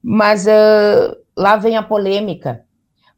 [0.03, 2.65] mas é, lá vem a polêmica,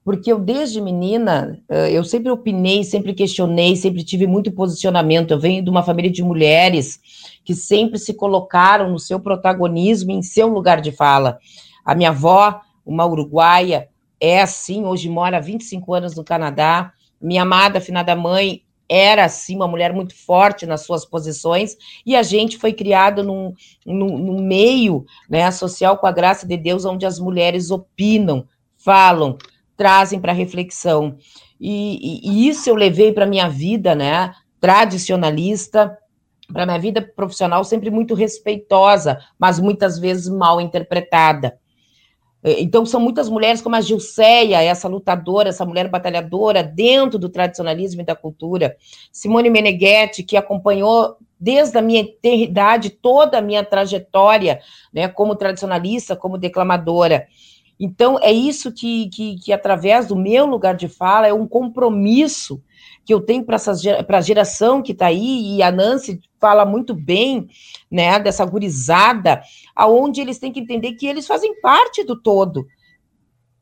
[0.05, 5.39] porque eu desde menina, é, eu sempre opinei, sempre questionei, sempre tive muito posicionamento, eu
[5.39, 7.01] venho de uma família de mulheres
[7.45, 11.39] que sempre se colocaram no seu protagonismo, em seu lugar de fala,
[11.85, 13.89] a minha avó, uma uruguaia,
[14.21, 16.93] é assim, hoje mora há 25 anos no Canadá.
[17.21, 22.25] Minha amada, afinada mãe, era assim uma mulher muito forte nas suas posições e a
[22.25, 23.55] gente foi criado num,
[23.87, 29.39] num, num, meio né, social com a graça de Deus onde as mulheres opinam, falam,
[29.77, 31.17] trazem para reflexão
[31.61, 35.97] e, e, e, isso eu levei para minha vida, né, tradicionalista,
[36.53, 41.60] para minha vida profissional sempre muito respeitosa, mas muitas vezes mal interpretada.
[42.43, 47.29] É, então, são muitas mulheres como a Gilceia, essa lutadora, essa mulher batalhadora dentro do
[47.29, 48.77] tradicionalismo e da cultura.
[49.13, 54.61] Simone Meneghetti, que acompanhou desde a minha eternidade toda a minha trajetória,
[54.93, 57.27] né, como tradicionalista, como declamadora.
[57.79, 62.63] Então, é isso que, que, que, através do meu lugar de fala, é um compromisso
[63.05, 67.49] que eu tenho para a geração que está aí, e a Nancy fala muito bem,
[67.91, 69.43] né, dessa gurizada,
[69.75, 72.67] aonde eles têm que entender que eles fazem parte do todo,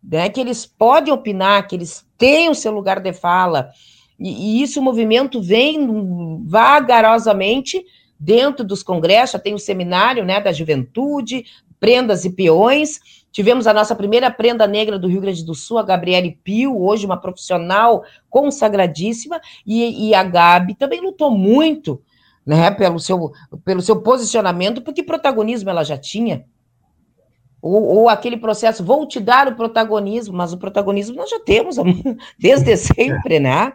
[0.02, 3.70] né, que eles podem opinar, que eles têm o seu lugar de fala,
[4.18, 7.84] e, e isso o movimento vem vagarosamente
[8.18, 11.44] dentro dos congressos, já tem o seminário, né, da juventude,
[11.78, 13.00] prendas e peões,
[13.30, 17.06] Tivemos a nossa primeira prenda negra do Rio Grande do Sul, a Gabriele Pio, hoje
[17.06, 22.02] uma profissional consagradíssima, e, e a Gabi também lutou muito
[22.44, 23.30] né, pelo, seu,
[23.64, 26.46] pelo seu posicionamento, porque protagonismo ela já tinha.
[27.60, 31.76] Ou, ou, aquele processo, vou te dar o protagonismo, mas o protagonismo nós já temos
[32.38, 33.72] desde sempre, né?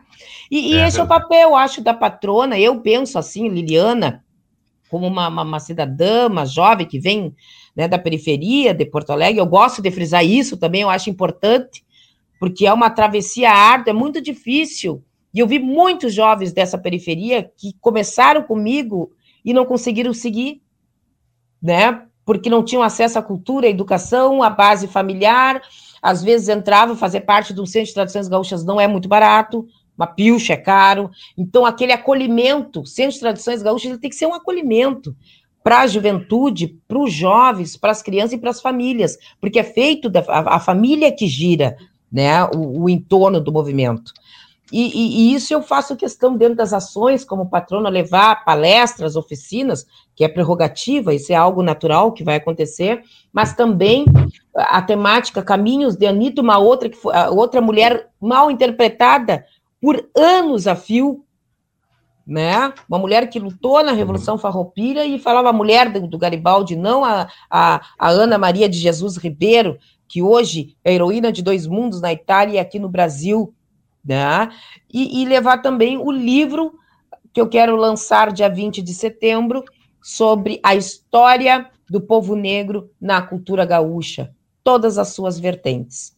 [0.50, 2.58] E, e é, esse é o papel, acho, da patrona.
[2.58, 4.24] Eu penso assim, Liliana,
[4.90, 7.36] como uma, uma, uma cidadã, uma jovem que vem
[7.76, 9.40] né, da periferia de Porto Alegre.
[9.40, 11.84] Eu gosto de frisar isso também, eu acho importante,
[12.40, 15.04] porque é uma travessia árdua, é muito difícil.
[15.34, 19.12] E eu vi muitos jovens dessa periferia que começaram comigo
[19.44, 20.62] e não conseguiram seguir,
[21.62, 22.04] né?
[22.26, 25.62] Porque não tinham acesso à cultura, à educação, à base familiar.
[26.02, 29.68] Às vezes entravam, fazer parte do centro de tradições gaúchas não é muito barato,
[29.98, 31.10] uma pilcha é caro.
[31.38, 35.16] Então, aquele acolhimento, Centro de Tradições Gaúchas, ele tem que ser um acolhimento
[35.64, 39.64] para a juventude, para os jovens, para as crianças e para as famílias, porque é
[39.64, 41.78] feito da a, a família que gira
[42.12, 44.12] né, o, o entorno do movimento.
[44.72, 49.86] E, e, e, isso eu faço questão dentro das ações, como patrona, levar palestras, oficinas,
[50.16, 54.06] que é prerrogativa, isso é algo natural que vai acontecer, mas também
[54.56, 59.46] a temática Caminhos de Anitta, uma outra, que foi, outra mulher mal interpretada
[59.80, 61.24] por anos a fio,
[62.26, 62.74] né?
[62.88, 67.04] Uma mulher que lutou na Revolução Farroupilha e falava a mulher do, do Garibaldi, não
[67.04, 72.00] a, a, a Ana Maria de Jesus Ribeiro, que hoje é heroína de dois mundos
[72.00, 73.54] na Itália e aqui no Brasil,
[74.04, 74.50] né?
[74.92, 76.74] E, e, levar também o livro
[77.34, 79.64] que eu quero lançar dia 20 de setembro
[80.02, 86.13] sobre a história do povo negro na cultura gaúcha, todas as suas vertentes.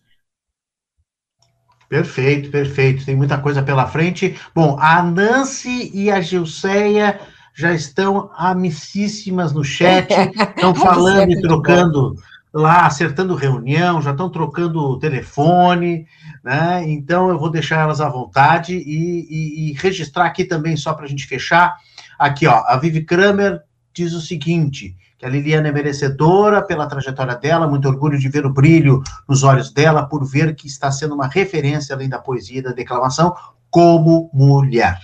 [1.90, 3.06] Perfeito, perfeito.
[3.06, 4.36] Tem muita coisa pela frente.
[4.54, 7.20] Bom, a Nancy e a Gilceia
[7.54, 12.16] já estão amicíssimas no chat, estão falando e trocando
[12.54, 16.08] lá, acertando reunião, já estão trocando telefone,
[16.44, 16.84] né?
[16.88, 21.06] Então eu vou deixar elas à vontade e, e, e registrar aqui também, só para
[21.06, 21.76] a gente fechar.
[22.18, 23.62] Aqui, ó, a Vivi Kramer
[23.94, 24.96] diz o seguinte:
[25.26, 29.72] a Liliana é merecedora pela trajetória dela, muito orgulho de ver o brilho nos olhos
[29.72, 33.36] dela, por ver que está sendo uma referência além da poesia e da declamação,
[33.70, 35.00] como mulher.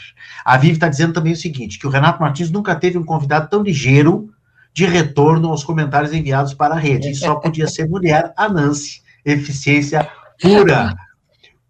[0.45, 3.49] A Vivi está dizendo também o seguinte: que o Renato Martins nunca teve um convidado
[3.49, 4.29] tão ligeiro
[4.73, 7.09] de retorno aos comentários enviados para a rede.
[7.09, 9.01] E só podia ser mulher, a Nancy.
[9.25, 10.09] Eficiência
[10.41, 10.95] pura.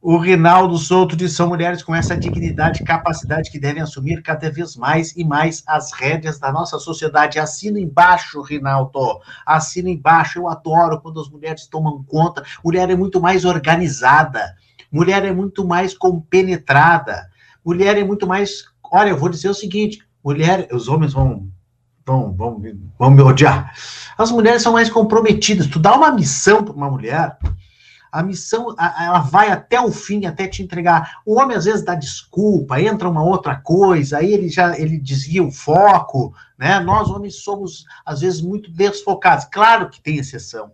[0.02, 4.50] O Rinaldo Souto diz: são mulheres com essa dignidade e capacidade que devem assumir cada
[4.50, 7.38] vez mais e mais as rédeas da nossa sociedade.
[7.38, 9.20] Assina embaixo, Rinaldo.
[9.46, 10.40] Assina embaixo.
[10.40, 12.44] Eu adoro quando as mulheres tomam conta.
[12.66, 14.56] Mulher é muito mais organizada.
[14.92, 17.30] Mulher é muito mais compenetrada.
[17.64, 18.66] Mulher é muito mais.
[18.92, 21.48] Olha, eu vou dizer o seguinte: mulher, os homens vão
[22.04, 22.62] vão, vão,
[22.98, 23.72] vão me odiar.
[24.18, 25.68] As mulheres são mais comprometidas.
[25.68, 27.38] Tu dá uma missão para uma mulher,
[28.12, 31.22] a missão ela vai até o fim, até te entregar.
[31.26, 35.44] O homem às vezes dá desculpa, entra uma outra coisa, aí ele já ele desvia
[35.44, 36.80] o foco, né?
[36.80, 39.46] Nós homens somos às vezes muito desfocados.
[39.46, 40.72] Claro que tem exceção.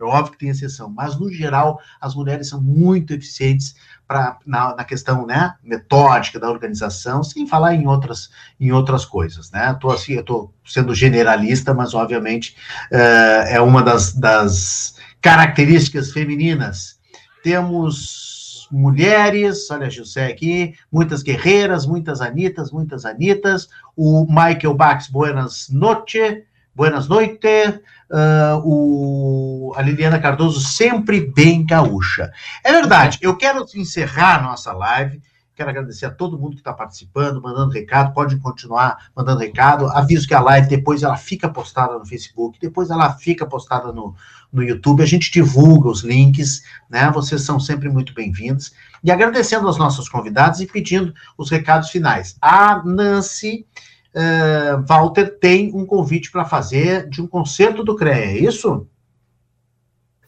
[0.00, 3.76] É óbvio que tem exceção, mas no geral as mulheres são muito eficientes
[4.08, 9.52] para na, na, questão né, metódica da organização, sem falar em outras, em outras coisas.
[9.52, 9.72] Né?
[9.80, 12.56] Tô, assim, eu estou sendo generalista, mas obviamente
[12.90, 17.00] uh, é uma das, das características femininas.
[17.42, 25.08] Temos mulheres, olha a José aqui, muitas guerreiras, muitas Anitas, muitas Anitas, o Michael Bax,
[25.08, 26.42] buenas noches,
[26.74, 32.32] buenas noites, uh, o, a Liliana Cardoso, sempre bem gaúcha.
[32.64, 35.22] É verdade, eu quero encerrar a nossa live.
[35.54, 38.14] Quero agradecer a todo mundo que está participando, mandando recado.
[38.14, 39.86] Pode continuar mandando recado.
[39.90, 44.16] Aviso que a live depois ela fica postada no Facebook, depois ela fica postada no,
[44.52, 45.02] no YouTube.
[45.02, 47.10] A gente divulga os links, né?
[47.10, 48.72] Vocês são sempre muito bem-vindos.
[49.02, 52.36] E agradecendo aos nossos convidados e pedindo os recados finais.
[52.40, 53.66] A Nancy
[54.14, 58.86] uh, Walter tem um convite para fazer de um concerto do CREA, é isso?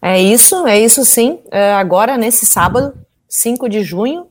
[0.01, 1.41] É isso, é isso sim.
[1.47, 2.95] Uh, agora, nesse sábado,
[3.29, 4.27] 5 de junho,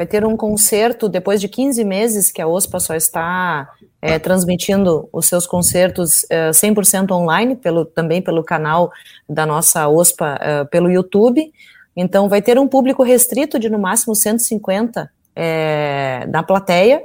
[0.00, 3.68] vai ter um concerto, depois de 15 meses que a OSPA só está
[4.00, 8.90] é, transmitindo os seus concertos é, 100% online, pelo, também pelo canal
[9.28, 11.52] da nossa OSPA, é, pelo YouTube.
[11.94, 17.02] Então, vai ter um público restrito de no máximo 150 é, na plateia.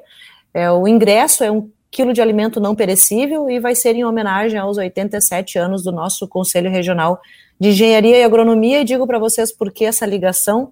[0.53, 4.57] É, o ingresso é um quilo de alimento não perecível e vai ser em homenagem
[4.57, 7.19] aos 87 anos do nosso Conselho Regional
[7.59, 8.79] de Engenharia e Agronomia.
[8.79, 10.71] E digo para vocês por que essa ligação,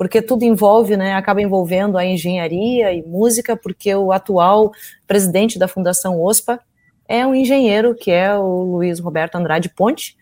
[0.00, 4.72] porque tudo envolve, né, acaba envolvendo a engenharia e música, porque o atual
[5.06, 6.58] presidente da Fundação OSPA
[7.06, 10.16] é um engenheiro, que é o Luiz Roberto Andrade Ponte.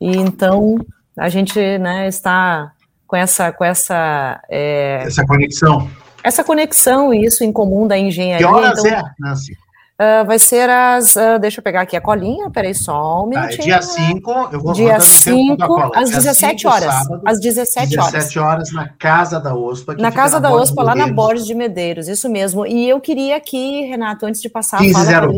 [0.00, 0.76] E então
[1.18, 2.70] a gente né, está
[3.04, 5.90] com essa com essa é, essa conexão
[6.22, 8.46] essa conexão e isso em comum da engenharia.
[8.46, 9.58] Que horas então, é, Nancy?
[10.00, 11.14] Uh, vai ser as.
[11.14, 13.64] Uh, deixa eu pegar aqui a colinha, peraí só um tá, minutinho.
[13.64, 16.94] dia 5, eu vou Dia 5, às 17 horas.
[16.94, 18.12] Sábado, às 17 horas.
[18.12, 19.96] 17 horas na Casa da OSPA.
[19.96, 22.66] Na Casa na da OSPA, lá na Borges de Medeiros, isso mesmo.
[22.66, 25.34] E eu queria aqui, Renato, antes de passar 15, a fala.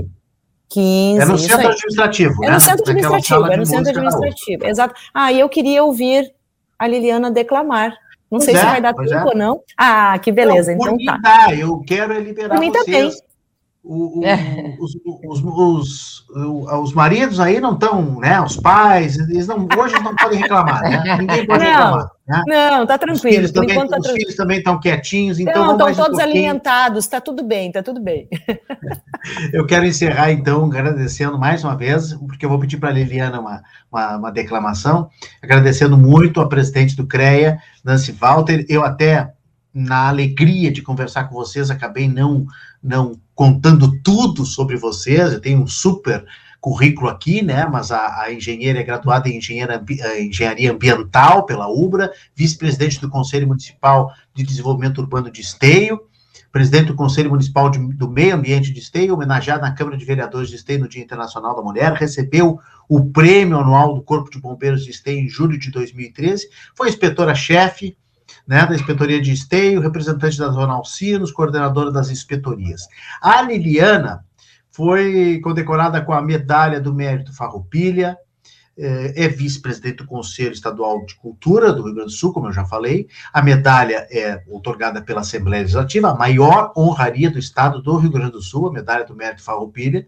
[0.68, 2.60] 15, é no centro administrativo, É no né?
[2.60, 4.94] centro administrativo, é no centro administrativo, exato.
[5.12, 6.32] Ah, e eu queria ouvir
[6.78, 7.90] a Liliana declamar.
[8.30, 9.24] Não pois sei é, se vai dar tempo é.
[9.24, 9.60] ou não.
[9.76, 11.18] Ah, que beleza, não, então tá.
[11.20, 13.16] Dá, eu quero é liberar por mim vocês.
[13.16, 13.31] Também.
[13.84, 14.76] O, o, é.
[14.78, 18.40] os, os, os, os, maridos aí não estão, né?
[18.40, 21.02] Os pais, eles não, hoje não podem reclamar, né?
[21.18, 22.10] Ninguém pode não, reclamar.
[22.28, 22.42] Né?
[22.46, 23.44] Não, tá tranquilo.
[23.44, 25.76] Os filhos, também, tá os filhos também estão quietinhos, então.
[25.76, 28.28] Não, estão todos um alimentados, tá tudo bem, tá tudo bem.
[29.52, 33.38] Eu quero encerrar, então, agradecendo mais uma vez, porque eu vou pedir para a Liliana
[33.38, 35.09] uma, uma, uma declamação,
[35.40, 38.66] agradecendo muito a presidente do CREA, Nancy Walter.
[38.68, 39.32] Eu até
[39.72, 42.46] na alegria de conversar com vocês, acabei não,
[42.82, 45.32] não contando tudo sobre vocês.
[45.32, 46.24] Eu tenho um super
[46.62, 47.66] currículo aqui, né?
[47.66, 53.10] Mas a, a engenheira é graduada em engenharia, eh, engenharia ambiental pela UBRA, vice-presidente do
[53.10, 56.00] Conselho Municipal de Desenvolvimento Urbano de Esteio,
[56.52, 60.50] presidente do Conselho Municipal de, do Meio Ambiente de Esteio, homenageado na Câmara de Vereadores
[60.50, 64.84] de Esteio no Dia Internacional da Mulher, recebeu o prêmio anual do Corpo de Bombeiros
[64.84, 67.96] de Esteio em julho de 2013, foi inspetora-chefe
[68.47, 72.82] né, da Inspetoria de Esteio, representante da Zona Alcinos, coordenadora das inspetorias.
[73.20, 74.24] A Liliana
[74.70, 78.16] foi condecorada com a Medalha do Mérito Farroupilha,
[78.77, 82.52] é, é vice-presidente do Conselho Estadual de Cultura do Rio Grande do Sul, como eu
[82.52, 83.06] já falei.
[83.32, 88.32] A medalha é otorgada pela Assembleia Legislativa, a maior honraria do Estado do Rio Grande
[88.32, 90.06] do Sul, a Medalha do Mérito Farroupilha.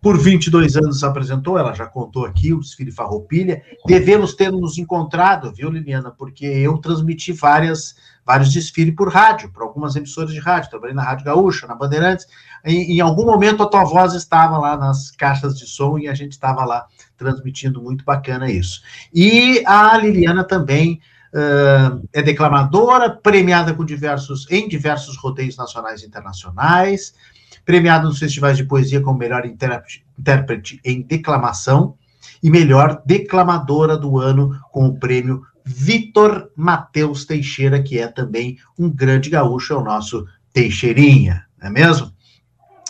[0.00, 3.62] Por 22 anos se apresentou, ela já contou aqui o desfile Farroupilha.
[3.86, 6.10] Devemos ter nos encontrado, viu, Liliana?
[6.10, 10.70] Porque eu transmiti várias, vários desfiles por rádio, por algumas emissoras de rádio.
[10.70, 12.26] Trabalhei na Rádio Gaúcha, na Bandeirantes.
[12.64, 16.14] Em, em algum momento a tua voz estava lá nas caixas de som e a
[16.14, 16.86] gente estava lá
[17.16, 18.82] transmitindo muito bacana isso.
[19.12, 21.00] E a Liliana também
[21.32, 27.14] uh, é declamadora, premiada com diversos, em diversos rodeios nacionais e internacionais
[27.66, 31.96] premiado nos festivais de poesia como melhor intérprete em declamação
[32.40, 38.88] e melhor declamadora do ano com o prêmio Vitor Matheus Teixeira, que é também um
[38.88, 42.12] grande gaúcho, é o nosso Teixeirinha, não é mesmo?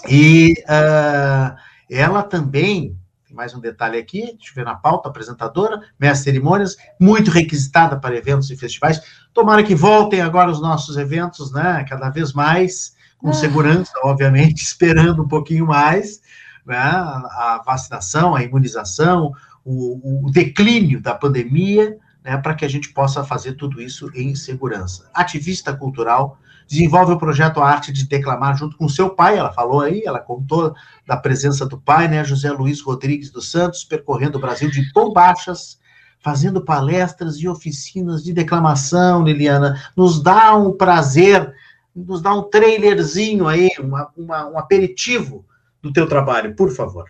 [0.07, 1.57] E uh,
[1.91, 6.77] ela também, tem mais um detalhe aqui, deixa eu ver na pauta, apresentadora, mestre cerimônias,
[7.01, 9.01] muito requisitada para eventos e festivais.
[9.33, 15.23] Tomara que voltem agora os nossos eventos, né, cada vez mais com segurança, obviamente, esperando
[15.23, 16.21] um pouquinho mais,
[16.65, 19.33] né, a vacinação, a imunização,
[19.65, 24.35] o, o declínio da pandemia, né, para que a gente possa fazer tudo isso em
[24.35, 25.09] segurança.
[25.15, 30.03] Ativista cultural, desenvolve o projeto Arte de Declamar junto com seu pai, ela falou aí,
[30.05, 30.75] ela contou
[31.07, 35.79] da presença do pai, né, José Luiz Rodrigues dos Santos, percorrendo o Brasil de bombachas,
[36.19, 41.55] fazendo palestras e oficinas de declamação, Liliana, nos dá um prazer
[41.97, 45.47] nos dá um trailerzinho aí, uma, uma, um aperitivo
[45.81, 47.07] do teu trabalho, por favor.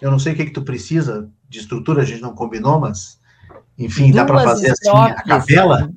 [0.00, 3.20] Eu não sei o que, que tu precisa de estrutura, a gente não combinou, mas,
[3.78, 5.90] enfim, Duas dá para fazer assim a capela?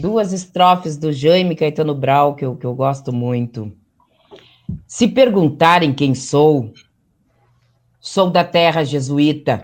[0.00, 3.72] Duas estrofes do Jaime Caetano Brau, que eu, que eu gosto muito.
[4.86, 6.72] Se perguntarem quem sou,
[8.00, 9.62] sou da terra jesuíta.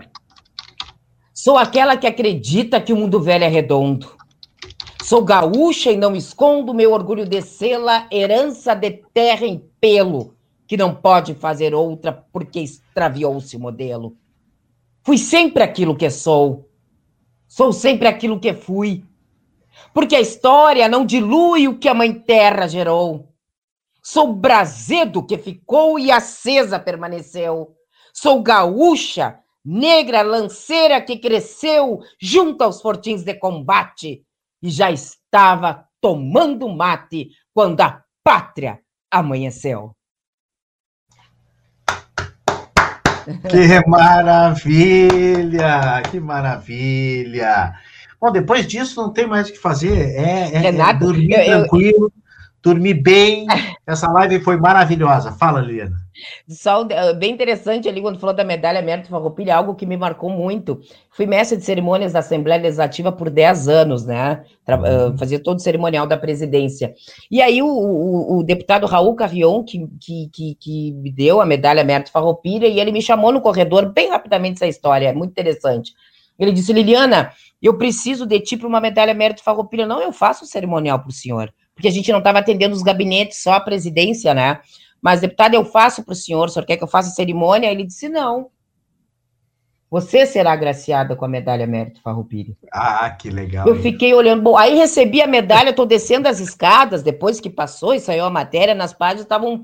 [1.33, 4.18] Sou aquela que acredita que o mundo velho é redondo.
[5.09, 10.35] Sou gaúcha e não escondo meu orgulho de sê-la, herança de terra em pelo,
[10.67, 14.15] que não pode fazer outra porque extraviou-se o modelo.
[15.01, 16.69] Fui sempre aquilo que sou,
[17.47, 19.03] sou sempre aquilo que fui,
[19.95, 23.33] porque a história não dilui o que a mãe terra gerou.
[24.03, 27.73] Sou brasedo que ficou e acesa permaneceu.
[28.13, 34.23] Sou gaúcha, negra lanceira que cresceu junto aos fortins de combate
[34.61, 38.79] e já estava tomando mate quando a pátria
[39.11, 39.95] amanheceu.
[43.49, 45.21] Que maravilha!
[46.09, 47.73] Que maravilha!
[48.19, 50.15] Bom, depois disso não tem mais o que fazer.
[50.15, 52.28] É, é, é, é dormir eu, tranquilo, eu...
[52.61, 53.45] dormir bem.
[53.85, 55.31] Essa live foi maravilhosa.
[55.31, 55.95] Fala, Liliana.
[56.47, 60.29] Só eh, bem interessante ali quando falou da medalha Mérito Farroupilha, algo que me marcou
[60.29, 60.79] muito.
[61.11, 64.43] Fui mestre de cerimônias da Assembleia Legislativa por 10 anos, né?
[64.67, 65.17] Uhum.
[65.17, 66.93] Fazia todo o cerimonial da presidência.
[67.31, 71.45] E aí o, o, o deputado Raul Carrion, que, que, que, que, me deu a
[71.45, 75.31] medalha Mérito Farroupilha, e ele me chamou no corredor, bem rapidamente essa história, é muito
[75.31, 75.93] interessante.
[76.37, 77.31] Ele disse, Liliana,
[77.61, 79.85] eu preciso de ti para uma medalha Mérito Farroupilha.
[79.85, 81.53] Não, eu faço o cerimonial para o senhor.
[81.79, 84.59] Porque a gente não estava atendendo os gabinetes, só a presidência, né?
[85.01, 87.71] Mas, deputado, eu faço para o senhor, o senhor quer que eu faça a cerimônia?
[87.71, 88.49] Ele disse, não.
[89.89, 92.53] Você será agraciada com a medalha Mérito Farroupilha.
[92.69, 93.65] Ah, que legal.
[93.65, 93.81] Eu hein?
[93.81, 94.43] fiquei olhando.
[94.43, 98.29] Bom, aí recebi a medalha, estou descendo as escadas, depois que passou e saiu a
[98.29, 99.63] matéria, nas páginas estava um,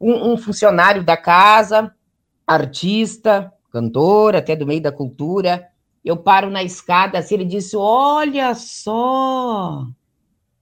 [0.00, 1.94] um, um funcionário da casa,
[2.46, 5.68] artista, cantor, até do meio da cultura.
[6.02, 9.84] Eu paro na escada, assim, ele disse: Olha só,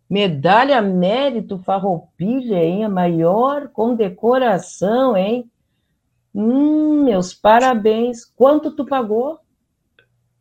[0.08, 2.84] Medalha Mérito Farroupilha, hein?
[2.84, 5.50] A maior condecoração, hein?
[6.34, 8.24] Hum, meus parabéns.
[8.24, 9.40] Quanto tu pagou?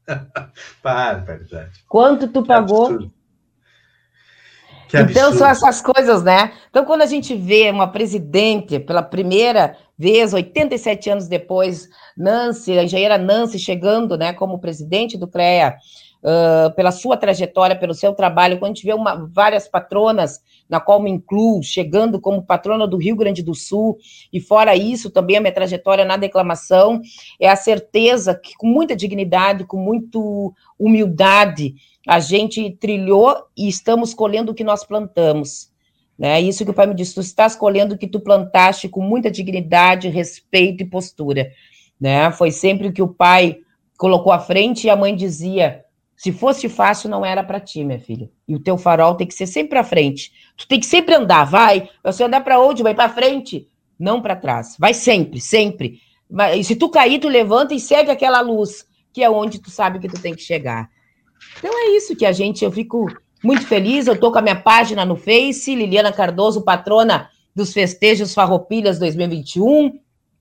[0.82, 1.84] para, verdade.
[1.88, 3.12] Quanto tu pagou?
[4.94, 6.54] então são essas coisas, né?
[6.70, 12.84] Então, quando a gente vê uma presidente pela primeira vez, 87 anos depois, Nancy, a
[12.84, 15.76] engenheira Nancy, chegando né, como presidente do CREA,
[16.24, 20.80] uh, pela sua trajetória, pelo seu trabalho, quando a gente vê uma, várias patronas, na
[20.80, 23.98] qual me incluo, chegando como patrona do Rio Grande do Sul,
[24.32, 27.02] e fora isso, também a minha trajetória na declamação,
[27.40, 30.20] é a certeza que, com muita dignidade, com muita
[30.78, 31.76] humildade,
[32.08, 35.72] a gente trilhou e estamos colhendo o que nós plantamos.
[36.18, 36.42] Né?
[36.42, 39.30] Isso que o pai me disse, tu estás colhendo o que tu plantaste com muita
[39.30, 41.52] dignidade, respeito e postura.
[42.00, 42.32] Né?
[42.32, 43.60] Foi sempre o que o pai
[43.98, 45.84] colocou à frente e a mãe dizia:
[46.18, 48.28] se fosse fácil, não era para ti, minha filha.
[48.48, 50.34] E o teu farol tem que ser sempre à frente.
[50.58, 51.88] Tu tem que sempre andar, vai.
[52.04, 52.82] Você andar para onde?
[52.82, 53.70] Vai para frente,
[54.00, 54.76] não para trás.
[54.80, 56.02] Vai sempre, sempre.
[56.56, 60.00] E se tu cair, tu levanta e segue aquela luz, que é onde tu sabe
[60.00, 60.90] que tu tem que chegar.
[61.60, 63.08] Então é isso que a gente, eu fico
[63.44, 64.08] muito feliz.
[64.08, 70.00] Eu estou com a minha página no Face, Liliana Cardoso, patrona dos festejos Farroupilhas 2021.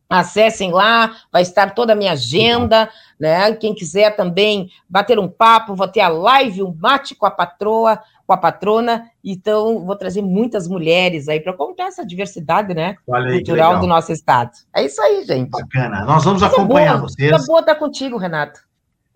[0.09, 2.89] Acessem lá, vai estar toda a minha agenda,
[3.19, 3.53] né?
[3.55, 8.01] Quem quiser também bater um papo, vou ter a live, um mate com a patroa,
[8.24, 9.11] com a patrona.
[9.24, 12.97] Então, vou trazer muitas mulheres aí para contar essa diversidade, né?
[13.12, 14.53] Aí, cultural do nosso estado.
[14.74, 15.51] É isso aí, gente.
[15.51, 16.05] Bacana.
[16.05, 17.31] Nós vamos acompanhar boa, vocês.
[17.31, 18.61] Tá boa estar contigo, Renato.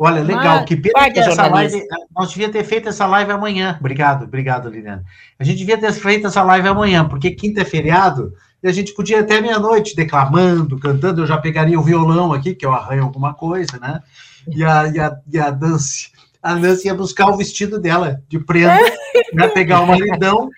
[0.03, 0.65] Olha, legal.
[0.65, 1.87] que pena que essa live.
[2.17, 3.77] Nós devia ter feito essa live amanhã.
[3.79, 5.05] Obrigado, obrigado, Liliana.
[5.39, 8.95] A gente devia ter feito essa live amanhã, porque quinta é feriado e a gente
[8.95, 11.23] podia até meia-noite declamando, cantando.
[11.23, 14.03] Eu já pegaria o violão aqui, que eu arranho alguma coisa, né?
[14.49, 16.11] E a, e a, e a Nancy,
[16.43, 18.79] a Nancy ia buscar o vestido dela de prenda,
[19.33, 19.49] né?
[19.49, 20.51] pegar o maridão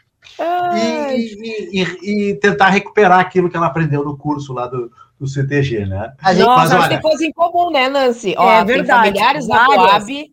[0.74, 5.26] e, e, e, e tentar recuperar aquilo que ela aprendeu no curso lá do, do
[5.26, 6.12] CTG, né?
[6.22, 8.34] A gente Nossa, Mas, olha, tem coisa em comum, né, Nancy?
[8.36, 9.06] Ó, é verdade.
[9.06, 10.32] familiares da Coab.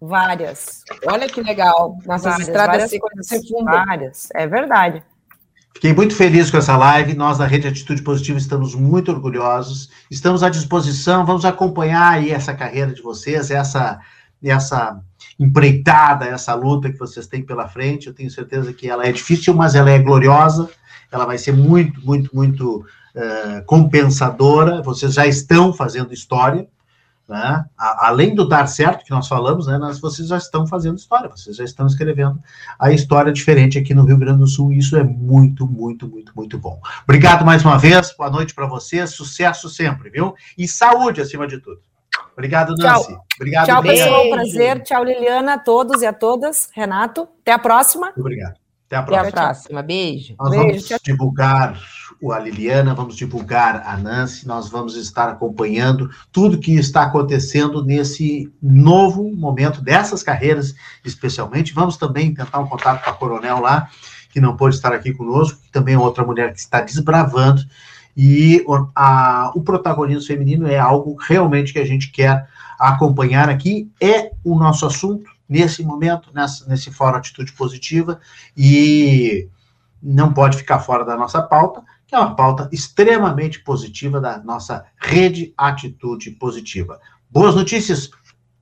[0.00, 0.84] Várias.
[1.06, 1.96] Olha que legal.
[2.04, 3.84] Nossas várias, estradas várias se, se fundam.
[3.86, 5.02] Várias, é verdade.
[5.76, 7.12] Fiquei muito feliz com essa live.
[7.12, 9.90] Nós da Rede Atitude Positiva estamos muito orgulhosos.
[10.10, 11.26] Estamos à disposição.
[11.26, 14.00] Vamos acompanhar aí essa carreira de vocês, essa
[14.42, 14.98] essa
[15.38, 18.06] empreitada, essa luta que vocês têm pela frente.
[18.06, 20.66] Eu tenho certeza que ela é difícil, mas ela é gloriosa.
[21.12, 22.78] Ela vai ser muito, muito, muito
[23.14, 26.66] uh, compensadora, vocês já estão fazendo história,
[27.28, 27.64] né?
[27.76, 31.28] A, além do dar certo que nós falamos, né, nós, vocês já estão fazendo história,
[31.28, 32.40] vocês já estão escrevendo
[32.78, 36.32] a história diferente aqui no Rio Grande do Sul, e isso é muito, muito, muito,
[36.36, 36.80] muito bom.
[37.04, 40.34] Obrigado mais uma vez, boa noite para vocês, sucesso sempre, viu?
[40.56, 41.80] E saúde acima de tudo.
[42.32, 43.08] Obrigado, Nancy.
[43.08, 43.24] Tchau.
[43.36, 44.30] Obrigado, Tchau, pessoal.
[44.30, 44.82] Prazer.
[44.82, 46.68] Tchau, Liliana, a todos e a todas.
[46.74, 48.12] Renato, até a próxima.
[48.16, 48.54] Obrigado.
[48.86, 49.28] Até a próxima.
[49.28, 49.82] Até a próxima.
[49.82, 50.34] Beijo.
[50.38, 50.66] Nós Beijo.
[50.66, 50.98] vamos tchau.
[51.02, 51.80] divulgar
[52.32, 58.52] a Liliana, vamos divulgar a Nancy, nós vamos estar acompanhando tudo que está acontecendo nesse
[58.62, 60.74] novo momento dessas carreiras,
[61.04, 61.74] especialmente.
[61.74, 63.88] Vamos também tentar um contato com a Coronel lá,
[64.30, 67.62] que não pôde estar aqui conosco, que também é outra mulher que está desbravando.
[68.16, 68.64] E
[68.94, 72.48] a, o protagonismo feminino é algo realmente que a gente quer
[72.78, 78.20] acompanhar aqui, é o nosso assunto nesse momento, nessa, nesse fórum Atitude Positiva,
[78.56, 79.48] e
[80.02, 84.84] não pode ficar fora da nossa pauta, que é uma pauta extremamente positiva da nossa
[84.96, 87.00] rede Atitude Positiva.
[87.28, 88.10] Boas notícias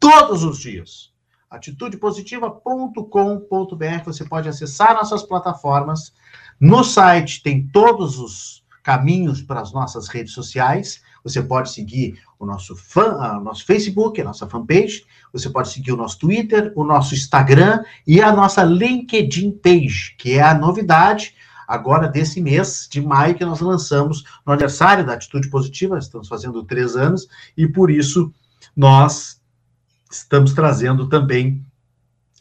[0.00, 1.12] todos os dias.
[1.50, 6.12] Atitudepositiva.com.br, você pode acessar nossas plataformas.
[6.58, 11.02] No site tem todos os caminhos para as nossas redes sociais.
[11.22, 15.04] Você pode seguir o nosso, fã, o nosso Facebook, a nossa fanpage.
[15.32, 20.34] Você pode seguir o nosso Twitter, o nosso Instagram e a nossa LinkedIn page, que
[20.34, 21.34] é a novidade
[21.66, 26.62] agora desse mês de maio que nós lançamos no aniversário da Atitude Positiva, estamos fazendo
[26.64, 27.26] três anos,
[27.56, 28.32] e por isso
[28.76, 29.40] nós
[30.10, 31.64] estamos trazendo também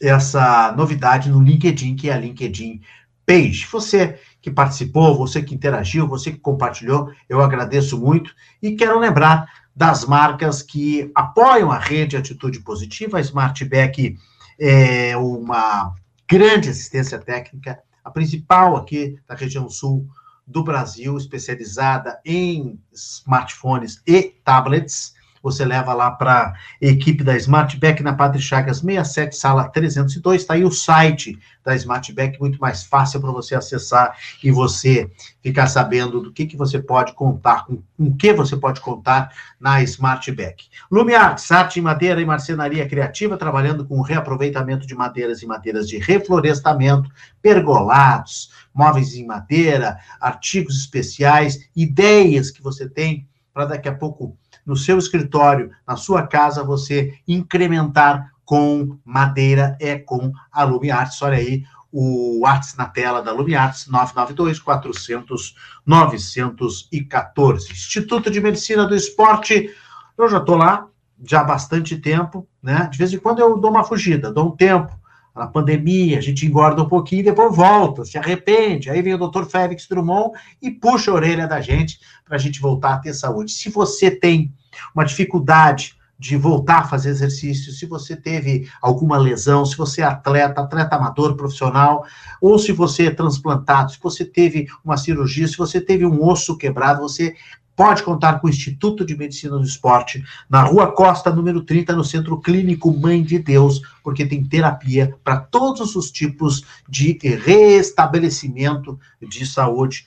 [0.00, 2.80] essa novidade no LinkedIn, que é a LinkedIn
[3.26, 3.66] Page.
[3.72, 8.30] Você que participou, você que interagiu, você que compartilhou, eu agradeço muito
[8.62, 13.16] e quero lembrar das marcas que apoiam a rede Atitude Positiva.
[13.16, 14.18] A Smartback
[14.60, 15.94] é uma
[16.28, 20.06] grande assistência técnica a principal aqui da região sul
[20.46, 25.14] do Brasil, especializada em smartphones e tablets.
[25.44, 30.40] Você leva lá para equipe da Smartback na Padre Chagas 67, sala 302.
[30.40, 35.10] Está aí o site da Smartback, muito mais fácil para você acessar e você
[35.42, 39.30] ficar sabendo do que, que você pode contar, com, o que você pode contar
[39.60, 40.64] na Smartback.
[40.90, 45.98] Lumiartes, arte em madeira e marcenaria criativa, trabalhando com reaproveitamento de madeiras e madeiras de
[45.98, 47.10] reflorestamento,
[47.42, 54.76] pergolados, móveis em madeira, artigos especiais, ideias que você tem para daqui a pouco no
[54.76, 61.20] seu escritório, na sua casa, você incrementar com madeira é com a Lumiartes.
[61.22, 61.64] Olha aí
[61.96, 65.54] o Arts na tela da Lumiartes, 992 400
[65.86, 67.72] 914.
[67.72, 69.70] Instituto de Medicina do Esporte,
[70.18, 70.88] eu já estou lá
[71.22, 72.88] já há bastante tempo, né?
[72.90, 74.92] De vez em quando eu dou uma fugida, dou um tempo.
[75.34, 78.88] Na pandemia, a gente engorda um pouquinho depois volta, se arrepende.
[78.88, 80.30] Aí vem o doutor Félix Drummond
[80.62, 83.50] e puxa a orelha da gente para a gente voltar a ter saúde.
[83.50, 84.52] Se você tem
[84.94, 90.04] uma dificuldade de voltar a fazer exercício, se você teve alguma lesão, se você é
[90.04, 92.06] atleta, atleta amador, profissional,
[92.40, 96.56] ou se você é transplantado, se você teve uma cirurgia, se você teve um osso
[96.56, 97.34] quebrado, você
[97.76, 102.04] pode contar com o Instituto de Medicina do Esporte, na Rua Costa, número 30, no
[102.04, 109.44] Centro Clínico Mãe de Deus, porque tem terapia para todos os tipos de restabelecimento de
[109.46, 110.06] saúde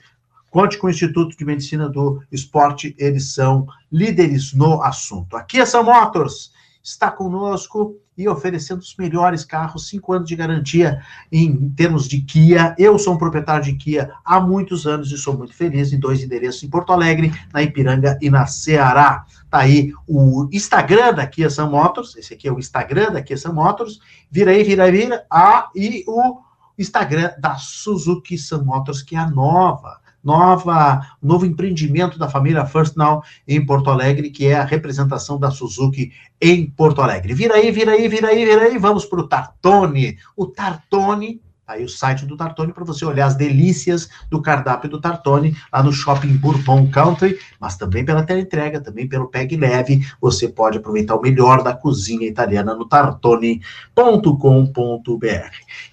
[0.49, 5.35] Conte com o Instituto de Medicina do Esporte, eles são líderes no assunto.
[5.35, 6.52] Aqui a São Motors
[6.88, 12.73] está conosco e oferecendo os melhores carros, cinco anos de garantia em termos de Kia.
[12.80, 16.23] Eu sou um proprietário de Kia há muitos anos e sou muito feliz em dois
[16.23, 19.26] endereços em Porto Alegre, na Ipiranga e na Ceará.
[19.49, 23.38] Tá aí o Instagram da Kia São Motors, esse aqui é o Instagram da Kia
[23.38, 23.99] São Motors.
[24.31, 25.26] Vira aí, vira aí, vira.
[25.30, 26.39] Ah, e o
[26.80, 32.97] Instagram da Suzuki São Motors, que é a nova nova, novo empreendimento da família First
[32.97, 37.33] Now em Porto Alegre, que é a representação da Suzuki em Porto Alegre.
[37.33, 40.17] Vira aí, vira aí, vira aí, vira aí, vamos para o Tartone.
[40.35, 44.89] O Tartone tá aí o site do Tartone para você olhar as delícias do cardápio
[44.89, 50.05] do Tartone lá no Shopping Bourbon Country, mas também pela teleentrega, também pelo Peg Leve,
[50.19, 53.61] você pode aproveitar o melhor da cozinha italiana no tartone.com.br.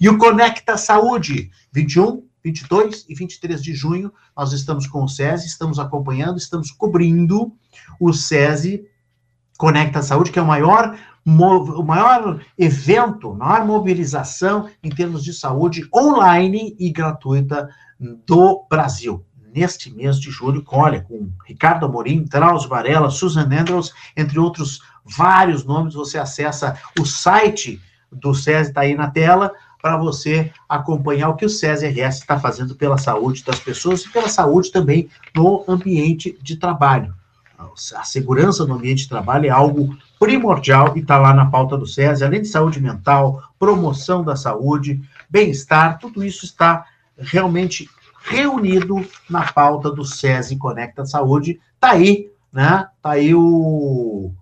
[0.01, 5.47] E o Conecta Saúde, 21 22 e 23 de junho, nós estamos com o SESI,
[5.47, 7.53] estamos acompanhando, estamos cobrindo
[7.99, 8.85] o SESI
[9.57, 15.89] Conecta Saúde, que é o maior, o maior evento, maior mobilização em termos de saúde
[15.95, 17.69] online e gratuita
[17.99, 19.25] do Brasil.
[19.55, 24.81] Neste mês de julho, com, olha, com Ricardo Amorim, Traus Varela, Susan Andrews, entre outros
[25.05, 27.81] vários nomes, você acessa o site
[28.11, 29.53] do SESI, está aí na tela,
[29.85, 34.09] para você acompanhar o que o SESI RS está fazendo pela saúde das pessoas e
[34.09, 37.15] pela saúde também no ambiente de trabalho.
[37.95, 41.87] A segurança no ambiente de trabalho é algo primordial e está lá na pauta do
[41.87, 46.87] SESI, além de saúde mental, promoção da saúde, bem-estar, tudo isso está
[47.19, 47.87] realmente
[48.25, 51.61] reunido na pauta do SESI Conecta Saúde.
[51.75, 52.89] Está aí, né?
[52.97, 54.33] Está aí o,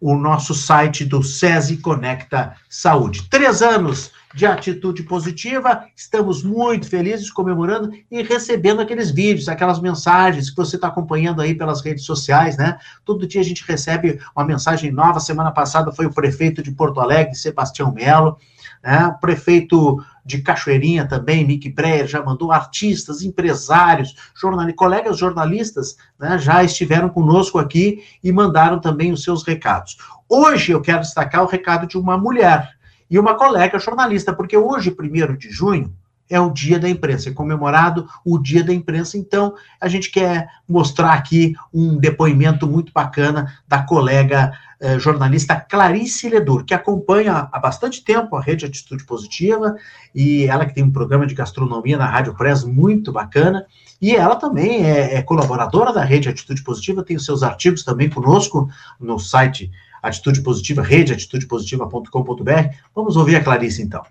[0.00, 3.28] o nosso site do SESI Conecta Saúde.
[3.28, 5.84] Três anos de atitude positiva.
[5.96, 11.54] Estamos muito felizes comemorando e recebendo aqueles vídeos, aquelas mensagens que você está acompanhando aí
[11.54, 12.78] pelas redes sociais, né?
[13.04, 15.20] Todo dia a gente recebe uma mensagem nova.
[15.20, 18.38] Semana passada foi o prefeito de Porto Alegre, Sebastião Melo,
[18.82, 19.06] né?
[19.06, 24.70] O prefeito de Cachoeirinha também, Nick Breyer, já mandou artistas, empresários, jornal...
[24.74, 29.96] colegas jornalistas, né, já estiveram conosco aqui e mandaram também os seus recados.
[30.28, 32.77] Hoje eu quero destacar o recado de uma mulher,
[33.10, 35.92] e uma colega jornalista, porque hoje, 1 de junho,
[36.30, 40.46] é o dia da imprensa, é comemorado o dia da imprensa, então a gente quer
[40.68, 47.58] mostrar aqui um depoimento muito bacana da colega eh, jornalista Clarice Ledur, que acompanha há
[47.58, 49.74] bastante tempo a Rede Atitude Positiva,
[50.14, 53.64] e ela que tem um programa de gastronomia na Rádio Press muito bacana,
[54.00, 58.08] e ela também é, é colaboradora da Rede Atitude Positiva, tem os seus artigos também
[58.08, 58.68] conosco
[59.00, 59.70] no site
[60.02, 62.74] Atitude Positiva, redeatitudepositiva.com.br.
[62.94, 64.02] Vamos ouvir a Clarice então.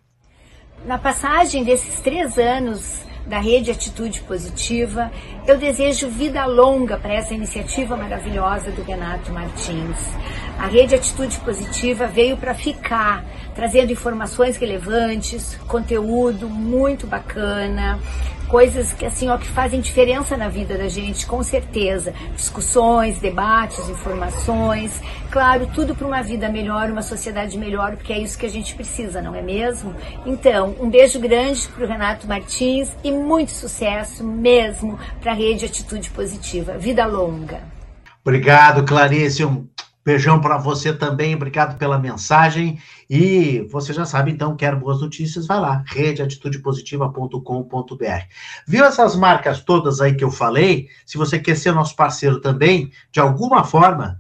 [0.86, 5.12] Na passagem desses três anos da Rede Atitude Positiva,
[5.46, 9.98] eu desejo vida longa para essa iniciativa maravilhosa do Renato Martins.
[10.58, 18.00] A Rede Atitude Positiva veio para ficar, trazendo informações relevantes, conteúdo muito bacana,
[18.48, 22.14] coisas que assim ó que fazem diferença na vida da gente, com certeza.
[22.36, 25.02] Discussões, debates, informações,
[25.32, 28.74] claro, tudo para uma vida melhor, uma sociedade melhor, porque é isso que a gente
[28.76, 29.96] precisa, não é mesmo?
[30.26, 35.66] Então, um beijo grande para o Renato Martins e muito sucesso mesmo para a rede
[35.66, 36.78] Atitude Positiva.
[36.78, 37.62] Vida longa.
[38.24, 39.46] Obrigado, Clarice.
[39.46, 39.68] Um
[40.08, 42.80] Beijão para você também, obrigado pela mensagem.
[43.10, 48.26] E você já sabe, então, quer boas notícias, vai lá, redeatitudepositiva.com.br.
[48.66, 50.88] Viu essas marcas todas aí que eu falei?
[51.06, 54.18] Se você quer ser nosso parceiro também, de alguma forma,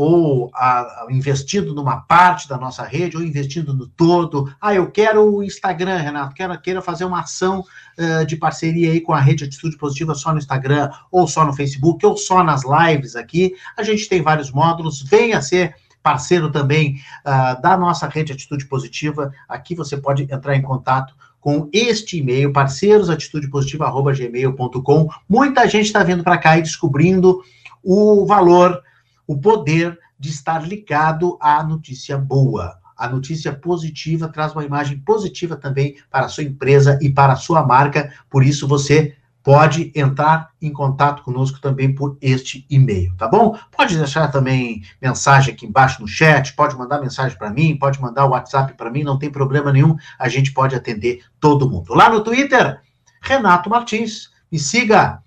[0.00, 4.48] ou a, investindo numa parte da nossa rede, ou investindo no todo.
[4.60, 7.64] Ah, eu quero o Instagram, Renato, quero, quero fazer uma ação
[7.98, 11.52] uh, de parceria aí com a rede Atitude Positiva só no Instagram, ou só no
[11.52, 13.56] Facebook, ou só nas lives aqui.
[13.76, 19.32] A gente tem vários módulos, venha ser parceiro também uh, da nossa rede Atitude Positiva.
[19.48, 25.08] Aqui você pode entrar em contato com este e-mail, parceirosatitudepositiva.gmail.com.
[25.28, 27.42] Muita gente está vindo para cá e descobrindo
[27.82, 28.80] o valor
[29.28, 32.78] o poder de estar ligado à notícia boa.
[32.96, 37.36] A notícia positiva traz uma imagem positiva também para a sua empresa e para a
[37.36, 39.14] sua marca, por isso você
[39.44, 43.56] pode entrar em contato conosco também por este e-mail, tá bom?
[43.70, 48.26] Pode deixar também mensagem aqui embaixo no chat, pode mandar mensagem para mim, pode mandar
[48.26, 51.94] o WhatsApp para mim, não tem problema nenhum, a gente pode atender todo mundo.
[51.94, 52.80] Lá no Twitter,
[53.22, 55.22] Renato Martins, me siga,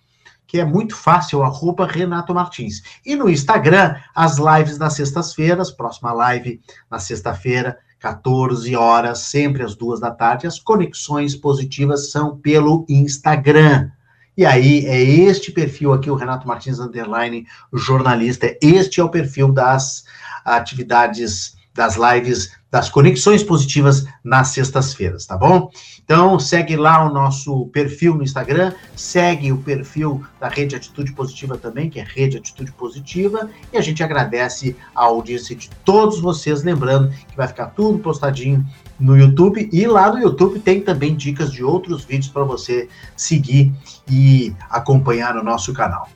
[0.52, 2.84] que é muito fácil, arroba Renato Martins.
[3.06, 6.60] E no Instagram, as lives nas sextas-feiras, próxima live
[6.90, 10.46] na sexta-feira, 14 horas, sempre às duas da tarde.
[10.46, 13.92] As conexões positivas são pelo Instagram.
[14.36, 18.54] E aí, é este perfil aqui, o Renato Martins Underline, jornalista.
[18.62, 20.04] Este é o perfil das
[20.44, 25.70] atividades, das lives das conexões positivas nas sextas-feiras, tá bom?
[26.04, 31.58] Então, segue lá o nosso perfil no Instagram, segue o perfil da Rede Atitude Positiva
[31.58, 36.64] também, que é Rede Atitude Positiva, e a gente agradece a audiência de todos vocês,
[36.64, 38.66] lembrando que vai ficar tudo postadinho
[38.98, 42.88] no YouTube e lá no YouTube tem também dicas de outros vídeos para você
[43.18, 43.74] seguir
[44.10, 46.08] e acompanhar no nosso canal.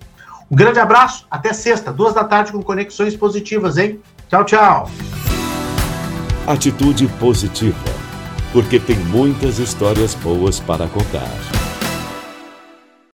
[0.50, 4.00] Um grande abraço, até sexta, duas da tarde com conexões positivas, hein?
[4.28, 4.90] Tchau, tchau!
[6.48, 7.78] Atitude positiva,
[8.52, 11.55] porque tem muitas histórias boas para contar.